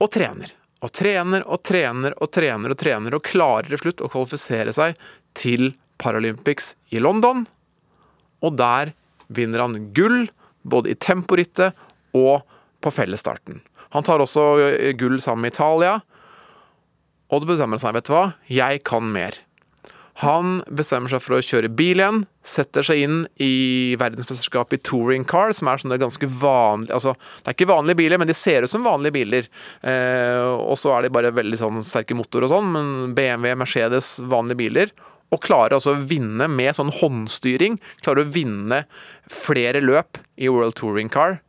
Og 0.00 0.12
trener. 0.12 0.52
Og 0.84 0.92
trener 0.92 1.44
og 1.48 1.62
trener 1.64 2.16
og 2.20 2.32
trener 2.32 2.72
og 2.72 2.80
trener, 2.80 3.16
og 3.16 3.24
klarer 3.24 3.72
til 3.72 3.84
slutt 3.86 4.04
å 4.04 4.12
kvalifisere 4.12 4.74
seg 4.76 4.96
til 5.36 5.72
Paralympics 6.00 6.74
i 6.92 7.00
London. 7.00 7.46
Og 8.44 8.56
der 8.60 8.92
vinner 9.28 9.64
han 9.64 9.90
gull, 9.96 10.26
både 10.66 10.92
i 10.92 10.98
temporittet 10.98 11.76
og 12.16 12.44
på 12.82 12.92
fellesstarten. 12.94 13.62
Han 13.94 14.06
tar 14.06 14.22
også 14.22 14.46
eh, 14.66 14.92
gull 14.98 15.18
sammen 15.22 15.46
med 15.46 15.54
Italia, 15.54 15.98
og 17.26 17.42
så 17.42 17.48
bestemmer 17.48 17.78
han 17.78 17.82
seg, 17.82 17.96
vet 17.96 18.08
du 18.08 18.14
hva, 18.14 18.26
jeg 18.50 18.82
kan 18.86 19.10
mer. 19.10 19.40
Han 20.22 20.62
bestemmer 20.72 21.12
seg 21.12 21.20
for 21.20 21.36
å 21.36 21.44
kjøre 21.44 21.68
bil 21.76 22.00
igjen, 22.00 22.22
setter 22.46 22.86
seg 22.86 23.02
inn 23.04 23.16
i 23.42 23.96
verdensmesterskapet 24.00 24.78
i 24.78 24.86
touring 24.88 25.26
car, 25.28 25.52
som 25.52 25.68
er 25.68 25.82
sånne 25.82 25.98
ganske 26.00 26.28
vanlige 26.40 26.94
Altså, 26.96 27.12
det 27.42 27.50
er 27.50 27.56
ikke 27.58 27.68
vanlige 27.68 28.00
biler, 28.00 28.22
men 28.22 28.30
de 28.30 28.36
ser 28.38 28.64
ut 28.64 28.72
som 28.72 28.86
vanlige 28.86 29.16
biler. 29.18 29.50
Eh, 29.84 30.46
og 30.56 30.78
så 30.80 30.94
er 30.94 31.04
de 31.04 31.12
bare 31.12 31.34
veldig 31.36 31.60
sånn 31.60 31.84
sterke 31.84 32.16
motor 32.16 32.46
og 32.46 32.54
sånn, 32.54 32.72
men 32.72 33.12
BMW, 33.18 33.52
Mercedes, 33.60 34.14
vanlige 34.24 34.62
biler. 34.62 34.94
Og 35.34 35.42
klarer 35.42 35.76
altså 35.76 35.94
å 35.96 36.04
vinne 36.06 36.46
med 36.50 36.76
sånn 36.76 36.92
håndstyring. 36.94 37.80
Klarer 38.04 38.24
å 38.24 38.32
vinne 38.36 38.84
flere 39.30 39.82
løp 39.82 40.20
i 40.38 40.50
World 40.52 40.76
Touring 40.78 41.10
Car. 41.12 41.40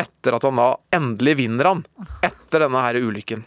Etter 0.00 0.36
at 0.36 0.44
han 0.44 0.60
da 0.60 0.70
endelig 0.96 1.36
vinner 1.42 1.70
han. 1.70 1.84
Etter 2.24 2.64
denne 2.64 2.82
her 2.84 2.98
ulykken. 3.00 3.44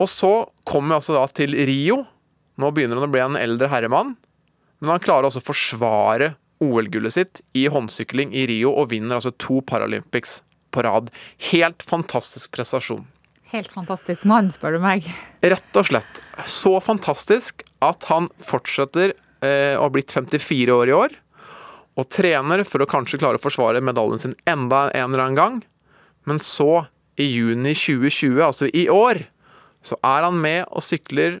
Og 0.00 0.08
så 0.08 0.32
kommer 0.64 0.94
vi 0.94 0.98
altså 1.00 1.18
da 1.18 1.26
til 1.34 1.54
Rio. 1.68 2.02
Nå 2.60 2.70
begynner 2.74 3.00
han 3.00 3.08
å 3.08 3.12
bli 3.12 3.24
en 3.24 3.40
eldre 3.40 3.70
herremann. 3.72 4.14
Men 4.80 4.94
han 4.94 5.02
klarer 5.04 5.28
altså 5.28 5.42
å 5.42 5.48
forsvare 5.50 6.34
OL-gullet 6.64 7.14
sitt 7.14 7.40
i 7.56 7.66
håndsykling 7.72 8.32
i 8.36 8.46
Rio, 8.48 8.72
og 8.72 8.90
vinner 8.92 9.16
altså 9.16 9.32
to 9.40 9.60
Paralympics 9.64 10.40
på 10.72 10.84
rad. 10.86 11.08
Helt 11.50 11.84
fantastisk 11.84 12.52
prestasjon. 12.56 13.06
Helt 13.50 13.72
fantastisk 13.74 14.28
mann, 14.30 14.46
spør 14.54 14.76
du 14.76 14.82
meg. 14.84 15.06
Rett 15.42 15.78
og 15.78 15.88
slett. 15.88 16.20
Så 16.46 16.76
fantastisk 16.84 17.64
at 17.82 18.06
han 18.06 18.28
fortsetter 18.38 19.16
eh, 19.42 19.74
å 19.74 19.88
ha 19.88 19.90
blitt 19.90 20.14
54 20.14 20.76
år 20.76 20.92
i 20.92 20.94
år, 20.94 21.16
og 21.98 22.06
trener 22.14 22.62
for 22.62 22.84
å 22.84 22.88
kanskje 22.88 23.18
klare 23.18 23.40
å 23.40 23.42
forsvare 23.42 23.82
medaljen 23.82 24.22
sin 24.22 24.36
enda 24.48 24.86
en 24.94 25.10
eller 25.10 25.24
annen 25.24 25.40
gang. 25.40 25.58
Men 26.30 26.38
så, 26.38 26.84
i 27.18 27.26
juni 27.26 27.74
2020, 27.74 28.38
altså 28.46 28.70
i 28.70 28.86
år, 28.92 29.24
så 29.82 29.98
er 30.06 30.28
han 30.28 30.38
med 30.38 30.62
og 30.68 30.86
sykler, 30.86 31.40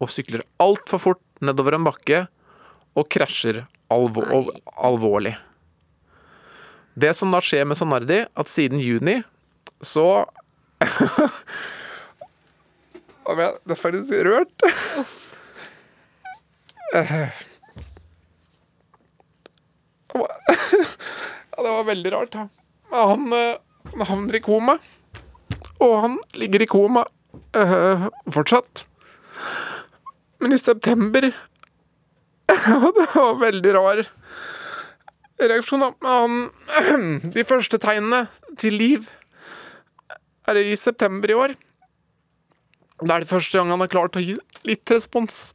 og 0.00 0.08
sykler 0.08 0.46
altfor 0.64 1.02
fort 1.02 1.24
nedover 1.44 1.76
en 1.76 1.84
bakke, 1.84 2.24
og 2.96 3.12
krasjer 3.12 3.66
alvo 3.92 4.24
alvorlig. 4.80 5.36
Det 6.96 7.12
som 7.16 7.36
da 7.36 7.44
skjer 7.44 7.68
med 7.68 7.78
Sanardi, 7.78 8.24
at 8.24 8.48
siden 8.50 8.80
juni 8.80 9.20
så 9.84 10.24
Ble 13.30 13.44
jeg 13.44 13.52
nesten 13.70 13.84
faktisk 13.84 14.24
rørt. 14.26 14.56
Ja, 20.10 20.26
det 21.62 21.70
var 21.70 21.84
veldig 21.86 22.12
rart. 22.12 22.34
Han, 22.90 23.32
eh, 23.32 23.58
han 23.92 24.06
havner 24.08 24.36
i 24.36 24.42
koma. 24.42 24.78
Og 25.80 25.94
han 26.02 26.16
ligger 26.34 26.64
i 26.64 26.68
koma 26.68 27.04
eh, 27.56 28.08
fortsatt. 28.32 28.84
Men 30.40 30.52
i 30.52 30.58
september 30.58 31.30
det 32.50 33.06
var 33.14 33.38
veldig 33.40 33.74
rar 33.76 34.02
reaksjon. 35.40 35.86
Han, 36.02 36.40
de 37.36 37.46
første 37.46 37.78
tegnene 37.80 38.24
til 38.58 38.76
liv 38.80 39.06
er 40.50 40.60
i 40.62 40.76
september 40.78 41.30
i 41.30 41.36
år. 41.38 41.54
Det 43.00 43.12
er 43.14 43.22
det 43.22 43.30
første 43.30 43.58
gang 43.58 43.70
han 43.72 43.80
har 43.80 43.92
klart 43.92 44.18
å 44.18 44.22
gi 44.22 44.36
litt 44.68 44.92
respons 44.92 45.54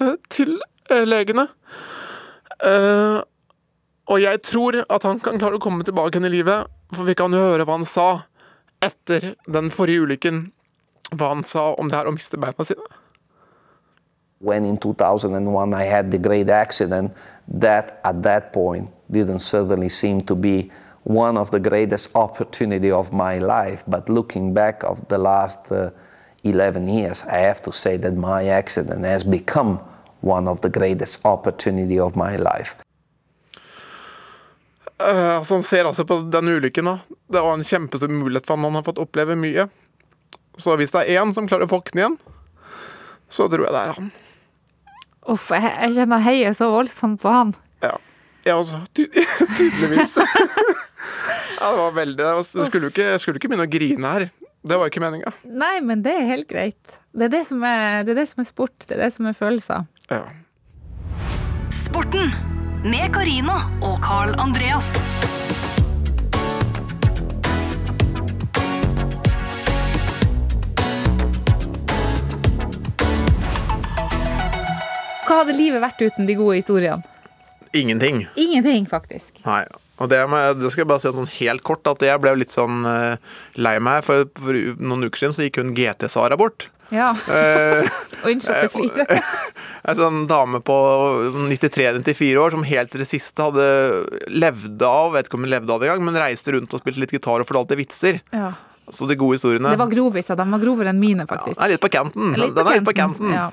eh, 0.00 0.16
til 0.32 0.56
eh, 0.88 1.04
legene. 1.04 1.48
Eh, 2.64 3.18
og 4.10 4.22
jeg 4.22 4.40
tror 4.42 4.80
at 4.82 5.04
han 5.06 5.20
kan 5.22 5.38
klare 5.40 5.60
å 5.60 5.62
komme 5.62 5.84
tilbake 5.86 6.16
igjen 6.16 6.30
i 6.30 6.34
livet, 6.38 6.70
for 6.94 7.06
vi 7.06 7.16
kan 7.18 7.34
jo 7.34 7.42
høre 7.52 7.66
hva 7.66 7.76
han 7.78 7.86
sa 7.86 8.08
etter 8.82 9.34
den 9.46 9.68
forrige 9.74 10.06
ulykken. 10.06 10.48
Hva 11.12 11.34
han 11.34 11.44
sa 11.46 11.72
om 11.78 11.90
det 11.90 11.98
her 11.98 12.08
å 12.08 12.14
miste 12.14 12.40
beina 12.40 12.64
sine. 12.66 12.86
When 14.40 14.64
in 14.64 14.78
2001 14.80 15.74
I 15.74 15.84
had 15.84 16.10
the 16.10 16.18
great 16.18 16.48
accident, 16.48 17.12
that 17.60 18.00
at 18.04 18.22
that 18.22 18.54
point 18.54 18.88
didn't 19.10 19.40
certainly 19.40 19.90
seem 19.90 20.22
to 20.22 20.34
be 20.34 20.70
one 21.04 21.40
of 21.40 21.50
the 21.50 21.60
greatest 21.60 22.10
opportunity 22.14 22.92
of 22.92 23.12
my 23.12 23.38
life. 23.38 23.82
But 23.86 24.08
looking 24.08 24.54
back 24.54 24.84
of 24.84 25.08
the 25.08 25.18
last 25.18 25.72
uh, 25.72 25.90
11 26.44 26.88
years, 26.88 27.24
I 27.24 27.46
have 27.46 27.62
to 27.62 27.72
say 27.72 27.98
that 27.98 28.14
my 28.14 28.48
accident 28.48 29.04
has 29.04 29.24
become 29.24 29.78
one 30.20 30.48
of 30.48 30.60
the 30.60 30.68
greatest 30.68 31.24
opportunity 31.24 31.98
of 32.00 32.16
my 32.16 32.36
life. 32.36 32.76
Uh, 35.00 35.38
altså 35.38 35.54
han 35.54 35.62
ser 35.62 35.84
altså 35.84 36.04
på 36.04 36.20
den 36.32 36.48
ulykken. 36.48 36.84
da. 36.84 36.98
Det 37.32 37.40
var 37.40 37.54
en 37.54 37.64
kjempestor 37.64 38.08
mulighet 38.08 38.46
for 38.46 38.54
han. 38.54 38.64
Han 38.64 38.74
har 38.74 38.82
fått 38.82 38.98
oppleve 38.98 39.36
mye. 39.36 39.68
Så 40.56 40.76
hvis 40.76 40.92
det 40.92 41.06
er 41.06 41.22
én 41.22 41.32
som 41.32 41.48
klarer 41.48 41.64
å 41.64 41.72
våkne 41.72 42.02
igjen, 42.02 42.18
så 43.28 43.48
tror 43.48 43.64
jeg 43.64 43.72
det 43.72 43.80
er 43.80 43.94
han. 43.96 44.10
Uff, 45.30 45.50
jeg, 45.54 45.62
jeg 45.64 45.94
kjenner 45.96 46.24
heiet 46.24 46.58
så 46.58 46.68
voldsomt 46.72 47.22
på 47.22 47.32
han. 47.32 47.54
Ja. 47.84 47.96
Jeg 48.44 48.54
også. 48.54 48.82
Ty 48.96 49.06
tydeligvis. 49.58 50.18
ja, 51.60 51.70
det 51.70 51.78
var 51.78 51.92
veldig 51.92 52.16
Det 52.16 52.66
skulle 52.70 52.88
jo 52.88 52.92
ikke, 52.94 53.08
skulle 53.20 53.40
ikke 53.40 53.50
begynne 53.52 53.66
å 53.68 53.70
grine 53.70 54.12
her. 54.14 54.28
Det 54.60 54.76
var 54.76 54.90
ikke 54.90 55.00
meninga. 55.00 55.32
Nei, 55.44 55.80
men 55.84 56.02
det 56.04 56.12
er 56.16 56.26
helt 56.28 56.48
greit. 56.48 57.00
Det 57.16 57.28
er 57.28 57.32
det 57.32 57.42
som 57.48 57.62
er, 57.64 58.02
det 58.04 58.12
er, 58.12 58.20
det 58.22 58.28
som 58.28 58.42
er 58.42 58.48
sport. 58.48 58.76
Det 58.84 58.96
er 58.96 59.04
det 59.06 59.10
som 59.14 59.28
er 59.28 59.36
følelser. 59.36 59.86
Ja. 60.10 60.24
Sporten 61.72 62.32
med 62.84 63.12
Karina 63.14 63.56
og 63.84 64.00
Carl 64.04 64.34
Andreas. 64.40 64.88
Hva 75.28 75.44
hadde 75.44 75.54
livet 75.56 75.80
vært 75.84 76.00
uten 76.02 76.28
de 76.28 76.36
gode 76.36 76.56
historiene? 76.58 77.04
Ingenting. 77.76 78.24
Ingenting, 78.34 78.88
faktisk. 78.90 79.44
Nei. 79.46 79.62
Og 80.00 80.08
det, 80.08 80.20
det 80.56 80.72
skal 80.72 80.84
jeg 80.84 80.88
bare 80.90 81.02
si 81.02 81.12
sånn 81.12 81.32
helt 81.36 81.64
kort, 81.66 81.84
at 81.90 82.02
jeg 82.04 82.20
ble 82.22 82.32
litt 82.40 82.52
sånn 82.54 82.84
eh, 82.88 83.32
lei 83.60 83.76
meg. 83.84 84.04
For, 84.06 84.24
for 84.40 84.56
noen 84.80 85.08
uker 85.08 85.26
siden 85.26 85.36
så 85.36 85.44
gikk 85.46 85.60
hun 85.60 85.74
GT-Sara 85.76 86.38
bort. 86.40 86.70
Ja. 86.90 87.12
Eh, 87.30 87.86
Og 88.24 88.32
innsatte 88.32 88.70
flyter. 88.72 89.10
En 89.90 89.96
sånn 89.96 90.24
dame 90.28 90.58
på 90.60 90.74
93-94 91.48 92.34
år 92.36 92.52
som 92.52 92.64
helt 92.68 92.90
til 92.92 93.00
det 93.00 93.06
siste 93.08 93.46
hadde 93.46 93.64
levde 94.28 94.84
av, 94.84 95.14
vet 95.14 95.28
ikke 95.30 95.38
om 95.38 95.46
hun 95.46 95.52
levde 95.54 95.72
av 95.72 95.80
det 95.80 95.88
engang, 95.88 96.04
men 96.10 96.18
reiste 96.20 96.52
rundt 96.52 96.74
og 96.76 96.82
spilte 96.82 97.00
litt 97.00 97.14
gitar 97.16 97.40
og 97.40 97.48
fortalte 97.48 97.78
vitser. 97.80 98.20
Ja. 98.34 98.50
Så 98.92 99.08
de 99.08 99.16
gode 99.16 99.38
historiene 99.38 99.72
Det 99.72 99.80
var 99.80 99.88
groviser. 99.88 100.36
De 100.36 100.46
var 100.52 100.62
grovere 100.62 100.92
enn 100.92 101.00
mine, 101.00 101.24
faktisk. 101.30 101.56
Den 101.56 101.64
er 101.64 101.74
litt 101.74 101.82
på 101.82 101.90
canten. 101.94 102.34
Den 102.36 102.60
er 102.60 102.76
litt 102.76 102.86
på 102.86 102.96
canten. 102.98 103.32
Ja. 103.32 103.48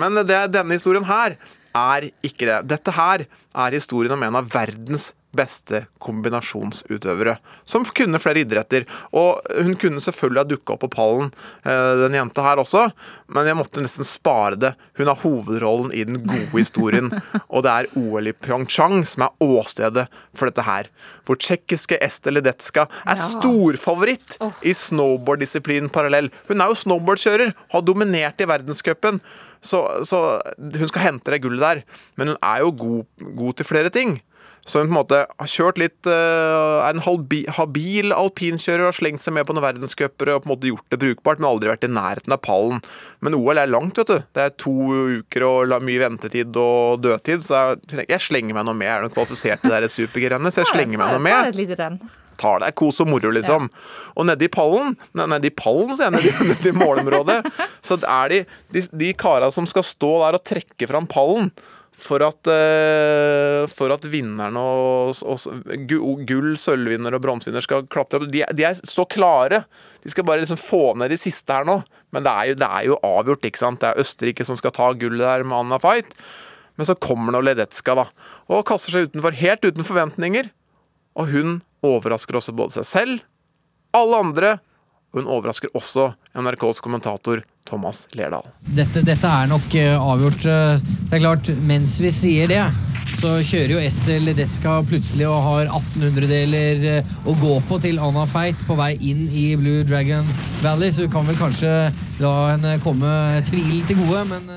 Men 0.00 0.22
det, 0.24 0.40
denne 0.54 0.78
historien 0.78 1.04
her 1.08 1.36
er 1.76 2.08
ikke 2.24 2.48
det. 2.48 2.58
Dette 2.72 2.94
her 2.96 3.26
er 3.28 3.76
historien 3.76 4.14
om 4.16 4.24
en 4.24 4.40
av 4.40 4.48
verdens 4.54 5.10
beste 5.36 5.82
kombinasjonsutøvere. 6.00 7.36
Som 7.68 7.84
kunne 7.84 8.18
flere 8.22 8.42
idretter. 8.44 8.86
Og 9.16 9.42
hun 9.58 9.74
kunne 9.80 10.00
selvfølgelig 10.02 10.40
ha 10.42 10.48
dukka 10.48 10.74
opp 10.74 10.84
på 10.86 10.90
pallen, 10.94 11.30
eh, 11.64 11.94
den 12.04 12.16
jenta 12.16 12.42
her 12.46 12.56
også, 12.62 12.86
men 13.28 13.46
jeg 13.46 13.58
måtte 13.58 13.82
nesten 13.84 14.04
spare 14.08 14.56
det. 14.56 14.74
Hun 14.98 15.06
har 15.10 15.20
hovedrollen 15.20 15.92
i 15.92 16.04
den 16.08 16.22
gode 16.26 16.56
historien, 16.56 17.10
og 17.52 17.62
det 17.66 17.74
er 17.74 17.90
OL 18.00 18.30
i 18.30 18.32
Pyeongchang 18.32 19.04
som 19.06 19.26
er 19.28 19.44
åstedet 19.44 20.06
for 20.34 20.48
dette 20.50 20.64
her. 20.66 20.88
Hvor 21.28 21.36
tsjekkiske 21.36 21.98
Estel 22.04 22.38
Ledetska 22.38 22.86
er 23.04 23.16
Ja. 23.18 23.28
storfavoritt 23.28 24.38
i 24.64 24.72
snowboarddisiplinen 24.74 25.90
parallell. 25.92 26.30
Hun 26.48 26.60
er 26.60 26.68
jo 26.72 26.78
snowboardkjører, 26.78 27.52
har 27.72 27.82
dominert 27.82 28.40
i 28.40 28.48
verdenscupen. 28.48 29.20
Så, 29.60 29.80
så 30.06 30.40
hun 30.56 30.88
skal 30.88 31.02
hente 31.02 31.32
det 31.34 31.42
gullet 31.42 31.60
der. 31.60 31.80
Men 32.16 32.28
hun 32.32 32.36
er 32.42 32.60
jo 32.62 32.70
god, 32.70 33.04
god 33.36 33.56
til 33.58 33.66
flere 33.66 33.90
ting. 33.90 34.20
Så 34.68 34.82
hun 34.82 34.90
på 34.90 34.92
en 34.92 34.98
måte 34.98 35.22
har 35.24 35.48
kjørt 35.48 35.80
litt 35.80 36.08
eh, 36.10 36.84
Er 36.84 36.92
en 36.92 37.00
habil 37.56 38.12
alpinkjører 38.12 38.84
og 38.84 38.90
har 38.90 38.98
slengt 38.98 39.24
seg 39.24 39.34
med 39.36 39.48
på 39.48 39.56
noen 39.56 39.64
verdenscuper 39.64 40.34
og 40.34 40.44
på 40.44 40.50
en 40.50 40.52
måte 40.52 40.70
gjort 40.70 40.92
det 40.92 41.00
brukbart, 41.00 41.40
men 41.40 41.48
aldri 41.48 41.72
vært 41.72 41.86
i 41.88 41.92
nærheten 41.92 42.34
av 42.34 42.42
pallen. 42.44 42.82
Men 43.24 43.36
OL 43.38 43.62
er 43.62 43.70
langt, 43.70 43.98
vet 43.98 44.12
du. 44.12 44.18
Det 44.36 44.44
er 44.44 44.54
to 44.60 44.76
uker 45.18 45.46
og 45.48 45.74
mye 45.84 46.02
ventetid 46.04 46.56
og 46.60 47.02
dødtid, 47.04 47.44
så 47.44 47.62
jeg, 47.88 48.06
jeg 48.10 48.24
slenger 48.28 48.58
meg 48.58 48.68
noe 48.68 48.76
med. 48.76 48.90
Jeg 48.90 48.96
er 48.98 49.06
nok 49.06 49.16
kvalifisert 49.16 49.64
til 49.64 49.74
det 49.74 49.92
supergrennet, 49.92 50.54
så 50.54 50.64
jeg 50.64 50.72
slenger 50.74 51.00
meg 51.00 51.14
noe 51.14 51.22
med 51.24 51.38
Bare 51.38 51.54
et 51.54 51.60
lite 51.60 51.78
renn. 51.80 51.98
tar 52.38 52.60
deg 52.62 52.76
kos 52.78 53.00
og 53.02 53.10
moro, 53.10 53.32
liksom. 53.34 53.70
Og 54.14 54.28
nedi 54.28 54.50
pallen, 54.52 54.94
nei, 55.16 55.28
nedi 55.32 55.52
pallen, 55.54 55.96
sier 55.96 56.10
jeg, 56.10 56.18
nedi, 56.18 56.34
nedi 56.52 56.76
målområdet, 56.76 57.40
så 57.84 57.98
er 58.04 58.34
de, 58.34 58.44
de, 58.76 58.84
de 59.00 59.10
kara 59.18 59.50
som 59.54 59.66
skal 59.70 59.86
stå 59.86 60.12
der 60.26 60.38
og 60.38 60.46
trekke 60.52 60.90
fram 60.90 61.08
pallen 61.10 61.52
for 61.98 62.22
at, 62.22 62.46
eh, 62.46 63.64
for 63.72 63.90
at 63.90 64.04
vinnerne 64.06 64.60
og, 64.62 65.18
og 65.26 66.20
gull, 66.28 66.52
sølvvinner 66.58 67.16
og 67.16 67.22
bronsevinner 67.24 67.64
skal 67.64 67.88
klatre 67.90 68.20
opp, 68.20 68.28
de, 68.30 68.44
de 68.54 68.66
er 68.68 68.78
så 68.86 69.02
klare. 69.10 69.64
De 70.04 70.12
skal 70.12 70.26
bare 70.28 70.44
liksom 70.44 70.60
få 70.60 70.82
ned 70.98 71.10
de 71.10 71.18
siste 71.18 71.54
her 71.54 71.66
nå. 71.66 71.80
Men 72.14 72.26
det 72.26 72.34
er 72.34 72.50
jo, 72.52 72.58
det 72.62 72.68
er 72.68 72.86
jo 72.86 73.00
avgjort, 73.06 73.48
ikke 73.50 73.62
sant. 73.64 73.82
Det 73.82 73.90
er 73.90 74.04
Østerrike 74.04 74.46
som 74.46 74.58
skal 74.58 74.74
ta 74.76 74.92
gullet 75.00 75.26
der 75.26 75.46
med 75.46 75.58
Anna 75.58 75.80
Fight. 75.82 76.14
Men 76.78 76.86
så 76.86 76.94
kommer 76.94 77.34
nå 77.34 77.42
Ledetska, 77.42 77.96
da. 77.98 78.06
Og 78.46 78.62
kaster 78.68 78.94
seg 78.94 79.10
utenfor, 79.10 79.34
helt 79.40 79.66
uten 79.66 79.86
forventninger. 79.86 80.52
Og 81.18 81.34
hun 81.34 81.58
overrasker 81.84 82.38
også 82.38 82.54
både 82.54 82.78
seg 82.78 82.86
selv, 82.86 83.26
alle 83.96 84.22
andre, 84.22 84.56
hun 85.16 85.26
overrasker 85.26 85.72
også 85.74 86.10
NRKs 86.36 86.80
kommentator 86.84 87.40
Thomas 87.68 88.06
Lerdal. 88.16 88.44
Dette, 88.76 89.02
dette 89.04 89.28
er 89.28 89.48
nok 89.50 89.74
eh, 89.76 89.94
avgjort. 89.96 90.44
eh, 90.48 90.80
Det 91.08 91.16
er 91.18 91.22
klart, 91.24 91.48
mens 91.68 91.98
vi 92.00 92.10
sier 92.12 92.48
det, 92.48 92.62
så 93.18 93.34
kjører 93.44 93.72
jo 93.74 93.80
Estel 93.82 94.24
Ledetska 94.28 94.78
plutselig 94.88 95.26
og 95.28 95.40
har 95.46 95.72
1800-deler 95.80 96.84
eh, 96.98 97.12
å 97.28 97.34
gå 97.40 97.56
på 97.68 97.80
til 97.82 97.98
Anna 98.00 98.24
Feit 98.30 98.60
på 98.68 98.76
vei 98.78 98.92
inn 99.00 99.26
i 99.32 99.50
Blue 99.60 99.84
Dragon 99.88 100.28
Valley, 100.62 100.92
så 100.92 101.04
du 101.08 101.12
kan 101.12 101.26
vel 101.28 101.36
kanskje 101.40 101.72
la 102.22 102.34
henne 102.54 102.76
komme 102.84 103.10
tvilen 103.48 103.84
til 103.88 104.00
gode, 104.04 104.24
men 104.32 104.48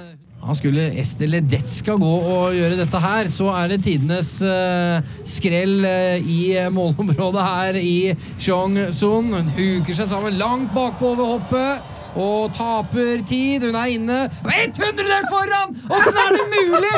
han 0.41 0.57
skulle 0.57 0.87
Ester 1.01 1.29
Ledetska 1.29 1.95
gå 2.01 2.11
og 2.33 2.55
gjøre 2.57 2.79
dette 2.79 3.01
her, 3.03 3.29
så 3.29 3.51
er 3.53 3.71
det 3.71 3.83
tidenes 3.85 4.33
uh, 4.41 5.01
skrell 5.27 5.85
uh, 5.85 6.17
i 6.17 6.55
målområdet 6.73 7.45
her 7.45 7.79
i 7.79 7.95
Chong-Sun. 8.41 9.31
Hun 9.35 9.51
huker 9.57 9.97
seg 9.97 10.09
sammen 10.11 10.39
langt 10.41 10.73
bakpå 10.75 11.15
ved 11.19 11.33
hoppet. 11.35 11.97
Og 12.11 12.51
taper 12.51 13.21
tid. 13.23 13.63
Hun 13.63 13.75
er 13.79 13.93
inne. 13.93 14.17
Ett 14.51 14.75
hundredel 14.81 15.29
foran! 15.31 15.77
Åssen 15.87 16.17
er 16.19 16.33
det 16.35 16.47
mulig?! 16.51 16.97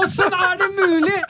Åssen 0.00 0.34
er 0.34 0.56
det 0.58 0.68
mulig?! 0.74 1.20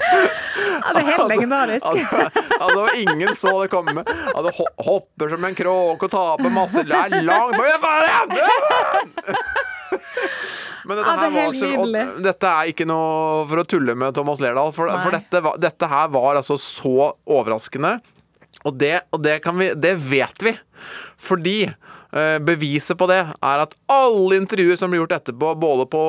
Ja, 0.00 0.92
det 0.94 1.00
er 1.00 1.08
helt 1.08 1.32
legendarisk. 1.32 1.86
Altså, 1.86 2.44
altså, 2.60 2.86
ingen 3.02 3.34
så 3.34 3.56
det 3.62 3.72
komme. 3.74 4.04
Altså, 4.36 4.68
hopper 4.86 5.34
som 5.34 5.44
en 5.50 5.58
kråke 5.58 6.06
og 6.06 6.14
taper 6.14 6.54
masse. 6.54 6.86
Det 6.86 7.02
er 7.02 7.26
langt 7.26 7.58
Hva 7.58 7.96
er 8.06 8.30
det? 8.30 9.36
Men 10.88 10.96
dette, 10.96 11.10
er 11.12 11.18
her 11.20 11.34
var 11.34 11.56
så, 11.58 12.14
dette 12.24 12.50
er 12.50 12.70
ikke 12.72 12.86
noe 12.88 13.44
for 13.50 13.60
å 13.60 13.66
tulle 13.68 13.94
med 14.00 14.16
Thomas 14.16 14.40
Lerdal, 14.40 14.72
for, 14.76 14.88
for 15.04 15.12
dette, 15.16 15.42
dette 15.60 15.90
her 15.90 16.08
var 16.14 16.38
altså 16.40 16.56
så 16.60 17.10
overraskende. 17.28 17.98
Og 18.66 18.74
det, 18.80 18.96
og 19.14 19.22
det, 19.24 19.38
kan 19.44 19.56
vi, 19.60 19.70
det 19.78 19.92
vet 20.08 20.42
vi. 20.44 20.54
Fordi 21.20 21.54
eh, 21.68 22.38
beviset 22.44 22.98
på 22.98 23.06
det 23.08 23.20
er 23.28 23.62
at 23.62 23.76
alle 23.92 24.40
intervjuer 24.40 24.76
som 24.80 24.90
ble 24.92 25.02
gjort 25.02 25.14
etterpå, 25.20 25.52
både 25.60 25.86
på 25.92 26.02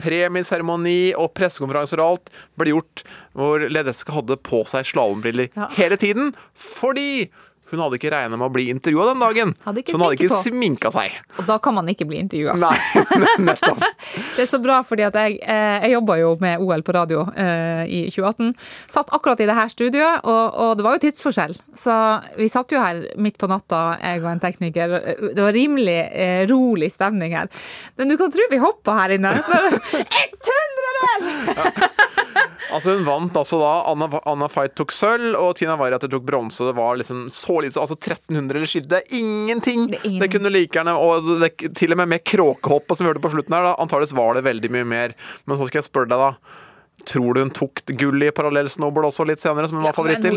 premieseremoni 0.00 1.12
og 1.18 1.32
pressekonferanser 1.36 2.02
og 2.02 2.14
alt, 2.14 2.32
blir 2.58 2.76
gjort 2.76 3.04
hvor 3.38 3.66
Ledeska 3.68 4.16
hadde 4.16 4.38
på 4.46 4.62
seg 4.70 4.86
slalåmbriller 4.88 5.50
Ja. 5.58 5.68
hele 5.76 5.98
tiden. 6.00 6.32
Fordi 6.54 7.28
hun 7.72 7.82
hadde 7.84 7.98
ikke 7.98 8.12
regna 8.12 8.36
med 8.36 8.46
å 8.46 8.52
bli 8.52 8.68
intervjua 8.72 9.08
den 9.10 9.22
dagen. 9.22 9.54
Så 9.58 9.72
hun 9.96 10.04
hadde 10.04 10.18
ikke 10.18 10.40
sminka 10.44 10.92
seg. 10.94 11.16
Og 11.40 11.48
da 11.48 11.58
kan 11.62 11.76
man 11.76 11.88
ikke 11.90 12.06
bli 12.08 12.20
intervjua. 12.22 12.54
Nei, 12.60 12.76
nettopp. 13.48 13.80
Det 14.36 14.44
er 14.44 14.48
så 14.50 14.60
bra, 14.62 14.80
fordi 14.86 15.04
at 15.06 15.16
jeg, 15.16 15.38
eh, 15.40 15.86
jeg 15.86 15.94
jobba 15.96 16.16
jo 16.20 16.32
med 16.40 16.62
OL 16.62 16.84
på 16.84 16.94
radio 16.96 17.24
eh, 17.38 17.84
i 17.88 18.00
2018. 18.12 18.52
Satt 18.92 19.12
akkurat 19.16 19.40
i 19.40 19.48
det 19.48 19.56
her 19.56 19.72
studioet, 19.72 20.24
og, 20.28 20.58
og 20.64 20.76
det 20.78 20.86
var 20.86 20.96
jo 20.96 21.02
tidsforskjell. 21.06 21.56
Så 21.78 21.96
vi 22.38 22.48
satt 22.52 22.72
jo 22.72 22.80
her 22.82 23.04
midt 23.22 23.38
på 23.40 23.48
natta, 23.50 23.82
jeg 24.02 24.22
og 24.22 24.30
en 24.32 24.42
tekniker. 24.42 24.96
Det 25.32 25.40
var 25.42 25.56
rimelig 25.56 25.98
eh, 26.12 26.42
rolig 26.50 26.92
stemning 26.92 27.36
her. 27.36 27.50
Men 28.00 28.12
du 28.12 28.18
kan 28.20 28.32
tro 28.32 28.48
vi 28.50 28.60
hoppa 28.62 28.98
her 29.02 29.16
inne. 29.18 29.36
Et 30.22 30.52
hundredel! 30.52 32.48
Altså 32.72 32.94
Hun 32.94 33.04
vant 33.06 33.36
altså 33.36 33.58
da. 33.60 33.72
Anna, 33.90 34.08
Anna 34.28 34.48
Fight 34.52 34.74
tok 34.78 34.94
sølv, 34.94 35.34
og 35.38 35.54
Tina 35.58 35.76
Wariater 35.80 36.10
tok 36.12 36.24
bronse. 36.28 36.64
Det 36.64 36.76
var 36.76 36.98
liksom 37.00 37.26
så 37.32 37.60
lite, 37.64 37.80
altså 37.80 37.96
1300 37.98 38.58
eller 38.58 38.70
skitt, 38.70 38.88
Det 38.90 39.02
er 39.02 39.18
ingenting! 39.18 39.88
Det, 39.90 40.28
kunne 40.32 40.52
like 40.52 40.78
gjerne 40.78 40.94
Og 40.98 41.32
det, 41.42 41.54
til 41.78 41.94
og 41.94 42.02
med 42.02 42.12
med 42.12 42.24
kråkehoppet 42.28 42.98
som 42.98 43.06
vi 43.06 43.12
hørte 43.12 43.24
på 43.24 43.32
slutten 43.34 43.56
her, 43.56 43.70
da. 43.70 43.76
Antakeligvis 43.82 44.16
var 44.16 44.36
det 44.38 44.44
veldig 44.48 44.72
mye 44.74 44.88
mer. 44.88 45.16
Men 45.46 45.58
så 45.58 45.68
skal 45.68 45.82
jeg 45.82 45.90
spørre 45.90 46.12
deg, 46.12 46.22
da. 46.22 46.58
Tror 47.08 47.34
du 47.34 47.40
hun 47.40 47.50
tok 47.50 47.82
gull 47.98 48.22
i 48.22 48.30
parallell 48.34 48.68
snowboard 48.70 49.08
også 49.08 49.24
litt 49.26 49.42
senere, 49.42 49.66
som 49.68 49.80
hun 49.80 49.88
var 49.88 49.96
favoritt 49.96 50.22
til? 50.22 50.36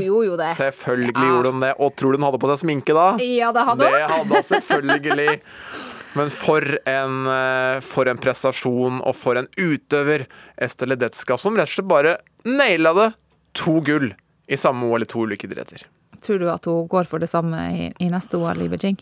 Selvfølgelig 0.58 1.14
gjorde 1.14 1.52
hun 1.54 1.62
det. 1.62 1.74
Og 1.78 1.94
tror 2.00 2.16
du 2.16 2.18
hun 2.18 2.26
hadde 2.26 2.40
på 2.42 2.50
seg 2.54 2.64
sminke 2.64 2.96
da? 2.98 3.10
Ja, 3.22 3.52
det 3.54 3.68
hadde 3.68 3.86
hun. 3.86 4.00
Det 4.00 4.08
hadde 4.16 4.40
hun 4.40 4.50
selvfølgelig. 4.50 5.36
Men 6.16 6.32
for 6.32 6.64
en, 6.88 7.16
eh, 7.28 7.80
for 7.84 8.08
en 8.08 8.20
prestasjon, 8.22 9.02
og 9.04 9.16
for 9.16 9.40
en 9.40 9.50
utøver, 9.58 10.26
Ester 10.58 10.88
Ledetska, 10.88 11.38
som 11.38 11.58
rett 11.58 11.68
og 11.68 11.76
slett 11.76 11.92
bare 11.92 12.18
naila 12.48 12.94
det. 12.96 13.10
To 13.56 13.80
gull 13.82 14.14
i 14.48 14.58
samme 14.60 14.88
OL 14.88 15.04
i 15.04 15.10
to 15.10 15.24
ulike 15.24 15.48
idretter. 15.48 15.86
Tror 16.24 16.40
du 16.40 16.48
at 16.52 16.66
hun 16.68 16.88
går 16.92 17.08
for 17.08 17.24
det 17.24 17.30
samme 17.32 17.60
i, 17.72 17.92
i 18.04 18.10
neste 18.12 18.40
OL 18.40 18.64
i 18.64 18.70
Beijing? 18.72 18.98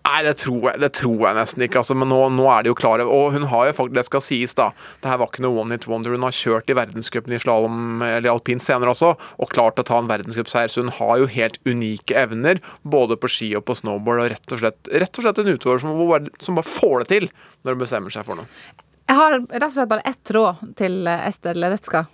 Nei, 0.00 0.22
det 0.24 0.32
tror 0.40 0.64
jeg, 0.64 0.80
det 0.80 0.88
tror 0.96 1.20
jeg 1.22 1.36
nesten 1.36 1.62
ikke. 1.66 1.80
Altså, 1.82 1.94
men 1.98 2.08
nå, 2.10 2.18
nå 2.32 2.46
er 2.50 2.64
de 2.64 2.70
jo 2.72 2.76
klare. 2.78 3.04
Og 3.06 3.34
hun 3.34 3.44
har 3.50 3.68
jo 3.68 3.74
faktisk, 3.76 3.96
det 3.98 4.04
skal 4.08 4.22
sies, 4.24 4.54
da. 4.58 4.70
Det 5.02 5.10
her 5.10 5.20
var 5.20 5.30
ikke 5.30 5.44
noe 5.44 5.60
one 5.62 5.76
hit 5.76 5.86
wonder. 5.90 6.14
Hun 6.16 6.24
har 6.26 6.34
kjørt 6.34 6.72
i 6.72 6.76
verdenscupen 6.78 7.36
i 7.36 7.40
slalåm 7.42 8.02
eller 8.06 8.30
alpint 8.32 8.64
senere 8.64 8.94
også, 8.94 9.12
og 9.14 9.52
klart 9.52 9.78
å 9.78 9.86
ta 9.86 10.00
en 10.00 10.10
verdenscupseier. 10.10 10.72
Så 10.72 10.82
hun 10.82 10.92
har 10.96 11.20
jo 11.20 11.30
helt 11.30 11.60
unike 11.68 12.16
evner, 12.18 12.62
både 12.82 13.18
på 13.20 13.30
ski 13.30 13.52
og 13.58 13.66
på 13.68 13.76
snowboard. 13.78 14.24
Og 14.24 14.32
rett 14.34 14.56
og 14.56 14.62
slett, 14.64 14.92
rett 15.04 15.20
og 15.20 15.26
slett 15.26 15.42
en 15.44 15.52
utøver 15.52 15.84
som, 15.84 16.30
som 16.40 16.58
bare 16.58 16.72
får 16.72 16.96
det 17.04 17.10
til 17.14 17.28
når 17.62 17.76
hun 17.76 17.84
bestemmer 17.84 18.16
seg 18.16 18.26
for 18.26 18.40
noe. 18.40 18.48
Jeg 19.10 19.18
har 19.18 19.36
rett 19.36 19.68
og 19.68 19.76
slett 19.76 19.90
bare 19.90 20.06
ett 20.08 20.32
råd 20.34 20.64
til 20.80 21.02
Ester 21.12 21.58
Ledetska. 21.58 22.06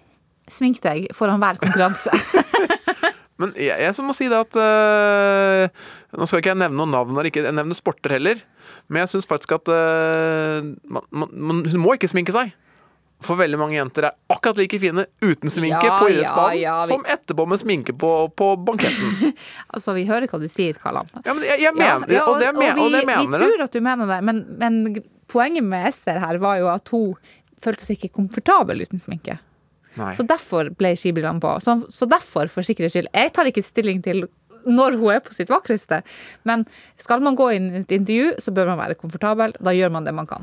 Smink 0.51 0.83
deg 0.85 1.09
foran 1.17 1.41
hver 1.43 1.59
konkurranse. 1.63 2.13
Men 3.43 3.51
jeg, 3.61 3.77
jeg 3.85 3.95
som 3.97 4.07
må 4.09 4.15
si 4.17 4.29
det 4.33 4.39
at 4.39 4.57
øh, 4.57 5.67
Nå 6.17 6.25
skal 6.29 6.41
ikke 6.41 6.55
jeg 6.55 6.61
nevne 6.63 6.79
noen 6.79 6.95
navn 6.95 7.11
eller 7.13 7.29
ikke 7.29 7.43
jeg 7.45 7.53
nevner 7.57 7.77
sporter 7.77 8.15
heller, 8.17 8.39
men 8.89 9.03
jeg 9.03 9.11
syns 9.13 9.27
faktisk 9.29 9.53
at 9.59 9.69
øh, 9.73 10.71
man, 10.89 11.05
man, 11.11 11.29
man, 11.51 11.59
hun 11.69 11.83
må 11.83 11.97
ikke 11.99 12.09
sminke 12.09 12.33
seg. 12.33 12.55
For 13.25 13.39
veldig 13.41 13.57
mange 13.57 13.79
jenter 13.79 14.11
er 14.11 14.17
akkurat 14.33 14.59
like 14.61 14.77
fine 14.81 15.07
uten 15.25 15.49
sminke 15.53 15.81
Ja, 15.89 15.95
på 16.01 16.09
ja, 16.11 16.19
idrettsbanen 16.19 16.59
ja, 16.61 16.75
vi- 16.83 16.91
som 16.91 17.07
etterpå 17.09 17.47
med 17.49 17.61
sminke 17.63 17.95
på, 17.97 18.11
på 18.37 18.51
banketten. 18.61 19.33
altså, 19.75 19.95
vi 19.97 20.05
hører 20.09 20.29
hva 20.29 20.41
du 20.43 20.45
sier, 20.53 20.77
Karlan. 20.83 21.09
Ja, 21.25 21.33
men 21.33 21.47
jeg, 21.49 21.63
jeg 21.65 21.73
mener, 21.77 22.05
og, 22.27 22.37
det, 22.43 22.51
men, 22.59 22.77
og 22.85 22.93
det 22.93 23.01
vi, 23.01 23.09
mener 23.09 23.41
vi 23.41 23.49
tror 23.49 23.65
at 23.65 23.73
du 23.73 23.81
mener 23.85 24.11
det, 24.13 24.19
men, 24.29 24.43
men 24.61 25.01
poenget 25.33 25.65
med 25.65 25.89
Ester 25.89 26.21
her 26.23 26.41
var 26.45 26.61
jo 26.61 26.69
at 26.73 26.93
hun 26.93 27.17
følte 27.65 27.89
seg 27.89 27.97
ikke 27.97 28.13
komfortabel 28.21 28.85
uten 28.85 29.01
sminke. 29.01 29.39
Nei. 29.97 30.13
Så 30.17 30.27
derfor 30.29 30.71
ble 30.77 30.95
skibrillene 30.99 31.43
på. 31.43 31.55
Så, 31.65 31.79
så 31.93 32.09
derfor, 32.11 32.51
for 32.53 32.67
sikkerhets 32.67 32.97
skyld 32.97 33.09
Jeg 33.15 33.33
tar 33.37 33.49
ikke 33.49 33.65
stilling 33.65 34.03
til 34.05 34.27
når 34.67 34.99
hun 34.99 35.15
er 35.15 35.23
på 35.23 35.35
sitt 35.37 35.51
vakreste, 35.53 36.01
men 36.43 36.65
skal 36.99 37.23
man 37.23 37.37
gå 37.39 37.53
inn 37.55 37.71
i 37.71 37.83
et 37.85 37.97
intervju, 38.01 38.33
så 38.43 38.51
bør 38.51 38.73
man 38.73 38.83
være 38.83 38.99
komfortabel. 38.99 39.55
Da 39.63 39.71
gjør 39.71 39.93
man 39.95 40.09
det 40.09 40.15
man 40.17 40.27
kan. 40.27 40.43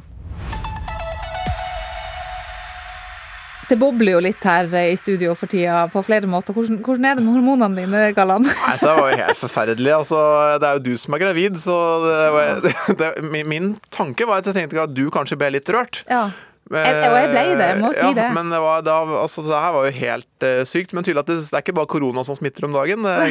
Det 3.64 3.78
bobler 3.80 4.18
jo 4.18 4.22
litt 4.22 4.44
her 4.44 4.68
i 4.76 4.96
studio 5.00 5.34
for 5.40 5.50
tida 5.52 5.86
på 5.92 6.02
flere 6.04 6.28
måter. 6.30 6.56
Hvordan, 6.56 6.82
hvordan 6.84 7.06
er 7.08 7.16
det 7.18 7.24
med 7.24 7.38
hormonene 7.38 7.80
dine, 7.80 8.02
Gallan? 8.16 8.44
Nei, 8.46 8.74
det 8.82 8.96
var 9.00 9.12
jo 9.12 9.20
helt 9.22 9.40
forferdelig. 9.40 9.94
Altså, 9.96 10.20
det 10.60 10.68
er 10.68 10.80
jo 10.80 10.84
du 10.84 10.92
som 11.00 11.16
er 11.16 11.24
gravid, 11.24 11.60
så 11.62 11.78
det 12.04 12.18
var, 12.36 12.64
det, 12.66 12.74
det, 13.00 13.12
min, 13.32 13.48
min 13.50 13.70
tanke 13.94 14.28
var 14.30 14.44
at 14.44 14.52
jeg 14.52 14.60
tenkte 14.60 14.84
at 14.84 14.96
du 14.96 15.08
kanskje 15.14 15.40
ble 15.40 15.54
litt 15.56 15.72
rørt. 15.74 16.04
Ja. 16.12 16.28
Jeg- 16.72 17.10
og 17.10 17.18
jeg 17.20 17.30
ble 17.30 17.42
det, 17.60 17.66
jeg 17.68 17.80
må 17.82 17.90
si 17.94 18.06
ja, 18.06 18.14
det. 18.16 18.28
Men 18.34 18.50
det, 18.50 18.60
var, 18.64 18.84
da, 18.86 18.96
altså, 19.20 19.44
det 19.46 19.60
her 19.60 19.74
var 19.76 19.88
jo 19.88 19.94
helt 19.98 20.46
uh, 20.48 20.62
sykt. 20.68 20.94
Men 20.96 21.06
tydelig 21.06 21.24
at 21.26 21.32
det, 21.32 21.38
det 21.44 21.58
er 21.58 21.64
ikke 21.66 21.76
bare 21.76 21.92
korona 21.92 22.24
som 22.24 22.38
smitter 22.38 22.68
om 22.70 22.76
dagen. 22.78 23.06
Er, 23.06 23.28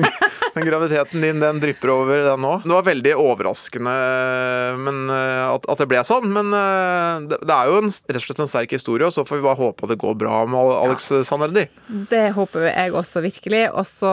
den 0.56 0.66
graviditeten 0.68 1.24
din 1.24 1.40
den 1.42 1.60
drypper 1.62 1.92
over 1.94 2.26
den 2.28 2.46
òg. 2.46 2.66
Det 2.66 2.76
var 2.76 2.86
veldig 2.86 3.14
overraskende 3.20 3.96
men, 4.86 5.02
eh, 5.12 5.42
at, 5.48 5.66
at 5.72 5.82
det 5.82 5.88
ble 5.90 6.02
sånn. 6.06 6.28
Men 6.32 6.52
uh, 6.52 7.24
det, 7.28 7.40
det 7.48 7.56
er 7.56 7.72
jo 7.72 7.80
en, 7.82 7.90
rett 7.90 8.20
og 8.20 8.26
slett 8.28 8.44
en 8.44 8.52
sterk 8.52 8.76
historie, 8.76 9.08
og 9.08 9.14
så 9.14 9.24
får 9.26 9.40
vi 9.40 9.46
bare 9.48 9.60
håpe 9.60 9.86
at 9.86 9.94
det 9.94 10.00
går 10.02 10.18
bra 10.20 10.42
med 10.50 10.74
Alex 10.76 11.10
Sanerdi. 11.28 11.66
Det 12.12 12.26
håper 12.36 12.68
jeg 12.70 12.94
også 12.96 13.24
virkelig. 13.24 13.66
Og 13.72 13.88
så 13.88 14.12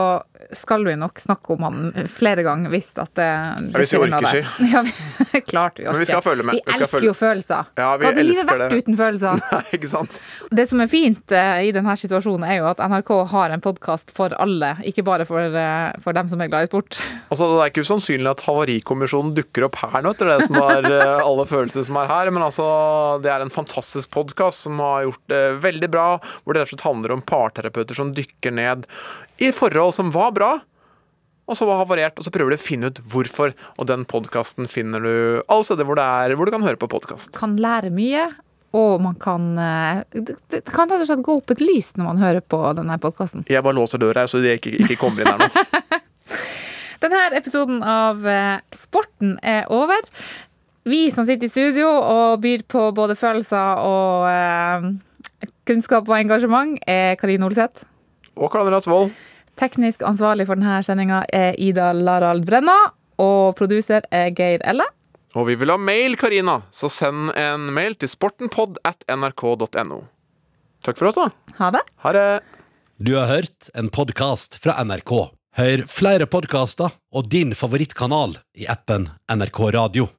skal 0.52 0.84
vi 0.86 0.94
nok 1.00 1.20
snakke 1.22 1.54
om 1.56 1.64
han 1.66 2.08
flere 2.12 2.44
ganger 2.46 2.72
hvis 2.74 2.92
at 3.02 3.12
det, 3.18 3.28
det 3.72 3.80
hvis 3.82 3.94
vi 3.96 4.00
orker, 4.04 4.28
si. 4.30 4.42
Ja, 4.74 4.82
vi, 4.86 5.42
klart 5.52 5.80
vi 5.80 5.88
orker. 5.88 6.00
Vi. 6.04 6.44
Vi 6.44 6.58
Vi 6.58 6.62
elsker 6.66 6.90
følge- 6.92 7.10
jo 7.10 7.14
følelser. 7.18 7.70
Ja, 7.80 7.90
vi 7.98 8.06
Hva 8.06 8.12
hadde 8.12 8.26
livet 8.28 8.50
vært 8.50 8.64
det. 8.74 8.80
uten 8.84 8.98
følelser? 9.00 9.42
Nei, 9.54 9.62
ikke 9.80 9.90
sant? 9.92 10.20
Det 10.52 10.66
som 10.70 10.84
er 10.84 10.92
fint 10.92 11.36
eh, 11.36 11.62
i 11.70 11.72
denne 11.76 11.96
situasjonen, 12.00 12.46
er 12.50 12.60
jo 12.62 12.68
at 12.72 12.82
NRK 12.84 13.14
har 13.34 13.56
en 13.56 13.64
podkast 13.64 14.12
for 14.16 14.36
alle, 14.44 14.74
ikke 14.90 15.06
bare 15.08 15.26
for, 15.30 15.40
eh, 15.42 15.94
for 16.04 16.14
dem 16.18 16.30
som 16.32 16.42
er 16.44 16.52
glad 16.52 16.68
i 16.68 16.72
sport. 16.72 17.00
Altså, 17.30 17.50
det 17.54 17.62
er 17.66 17.74
ikke 17.74 17.86
usannsynlig 17.88 18.32
at 18.34 18.44
Havarikommisjonen 18.48 19.34
dukker 19.38 19.68
opp 19.70 19.80
her 19.84 20.02
nå, 20.06 20.14
etter 20.14 20.30
det 20.34 20.40
som 20.50 20.60
er 20.64 20.90
eh, 20.92 21.24
alle 21.24 21.48
følelser 21.50 21.88
som 21.88 21.98
er 22.04 22.10
her. 22.12 22.32
Men 22.36 22.46
altså, 22.50 22.68
det 23.24 23.32
er 23.34 23.46
en 23.46 23.54
fantastisk 23.54 24.12
podkast 24.14 24.66
som 24.68 24.80
har 24.84 25.06
gjort 25.08 25.24
det 25.34 25.44
veldig 25.64 25.90
bra. 25.94 26.08
Hvor 26.44 26.54
det 26.56 26.64
rett 26.64 26.72
og 26.72 26.76
slett 26.76 26.88
handler 26.88 27.16
om 27.18 27.22
parterapeuter 27.26 27.98
som 27.98 28.14
dykker 28.18 28.54
ned 28.56 28.88
i 29.44 29.52
forhold 29.56 29.96
som 29.98 30.14
var 30.14 30.32
bra. 30.36 30.54
Og 31.44 31.58
så 31.60 31.68
var 31.68 31.82
havarert, 31.82 32.16
og 32.16 32.24
så 32.24 32.32
prøver 32.32 32.54
du 32.54 32.56
å 32.56 32.64
finne 32.64 32.90
ut 32.92 33.02
hvorfor. 33.12 33.52
Og 33.76 33.88
den 33.90 34.06
podkasten 34.08 34.70
finner 34.72 35.04
du 35.04 35.14
alle 35.52 35.68
steder 35.68 35.88
hvor, 35.88 36.00
er, 36.00 36.36
hvor 36.40 36.48
du 36.48 36.54
kan 36.56 36.64
høre 36.64 36.80
på 36.80 36.88
podkast. 36.92 37.34
Kan 37.36 37.58
lære 37.60 37.92
mye. 37.94 38.30
Og 38.74 38.96
man 39.04 39.14
kan 39.22 39.52
eh, 39.62 40.00
Det 40.16 40.64
kan 40.66 40.90
rett 40.90 41.04
og 41.04 41.06
slett 41.06 41.26
gå 41.26 41.36
opp 41.38 41.52
et 41.54 41.62
lys 41.62 41.92
når 41.94 42.08
man 42.08 42.22
hører 42.24 42.42
på 42.42 42.62
denne 42.80 42.96
podkasten. 43.02 43.44
Jeg 43.52 43.62
bare 43.66 43.78
låser 43.78 44.02
døra 44.02 44.24
her, 44.24 44.32
så 44.32 44.42
de 44.42 44.56
ikke, 44.58 44.74
ikke 44.82 44.98
kommer 45.02 45.22
inn 45.22 45.30
her 45.30 45.44
nå. 45.44 45.92
Denne 47.04 47.20
episoden 47.38 47.84
av 47.86 48.24
eh, 48.26 48.64
Sporten 48.74 49.36
er 49.44 49.68
over. 49.74 50.08
Vi 50.90 51.06
som 51.14 51.28
sitter 51.28 51.48
i 51.48 51.52
studio 51.52 51.92
og 51.92 52.42
byr 52.44 52.64
på 52.72 52.88
både 52.96 53.20
følelser 53.20 53.84
og 53.84 54.26
eh, 54.32 54.90
kunnskap 55.68 56.10
og 56.10 56.18
engasjement, 56.18 56.80
er 56.90 57.20
Karine 57.20 57.46
Olseth. 57.46 57.86
Og 58.34 58.50
Karl 58.50 58.66
Andreas 58.66 58.90
Wold. 58.90 59.14
Teknisk 59.60 60.02
ansvarlig 60.08 60.48
for 60.50 60.60
denne 60.60 60.80
sendinga 60.86 61.24
er 61.34 61.58
Ida 61.62 61.92
Larald 61.94 62.46
Brenna. 62.48 62.78
Og 63.22 63.54
produser 63.58 64.06
er 64.12 64.32
Geir 64.34 64.64
Elle. 64.66 64.86
Og 65.38 65.48
vi 65.50 65.56
vil 65.58 65.72
ha 65.74 65.78
mail, 65.82 66.18
Karina, 66.18 66.60
så 66.74 66.90
send 66.94 67.32
en 67.38 67.70
mail 67.74 67.96
til 67.98 68.10
sportenpod 68.12 68.78
at 68.86 69.06
nrk.no. 69.10 70.04
Takk 70.86 71.00
for 71.00 71.10
oss, 71.10 71.18
da. 71.18 71.30
Ha 71.62 71.72
det. 71.74 71.82
Ha 72.06 72.14
det. 72.14 72.26
Du 73.02 73.16
har 73.18 73.30
hørt 73.32 73.70
en 73.74 73.90
podkast 73.94 74.60
fra 74.62 74.78
NRK. 74.86 75.14
Hør 75.58 75.86
flere 75.90 76.26
podkaster 76.30 76.94
og 77.14 77.30
din 77.30 77.54
favorittkanal 77.58 78.38
i 78.58 78.70
appen 78.70 79.10
NRK 79.30 79.60
Radio. 79.78 80.10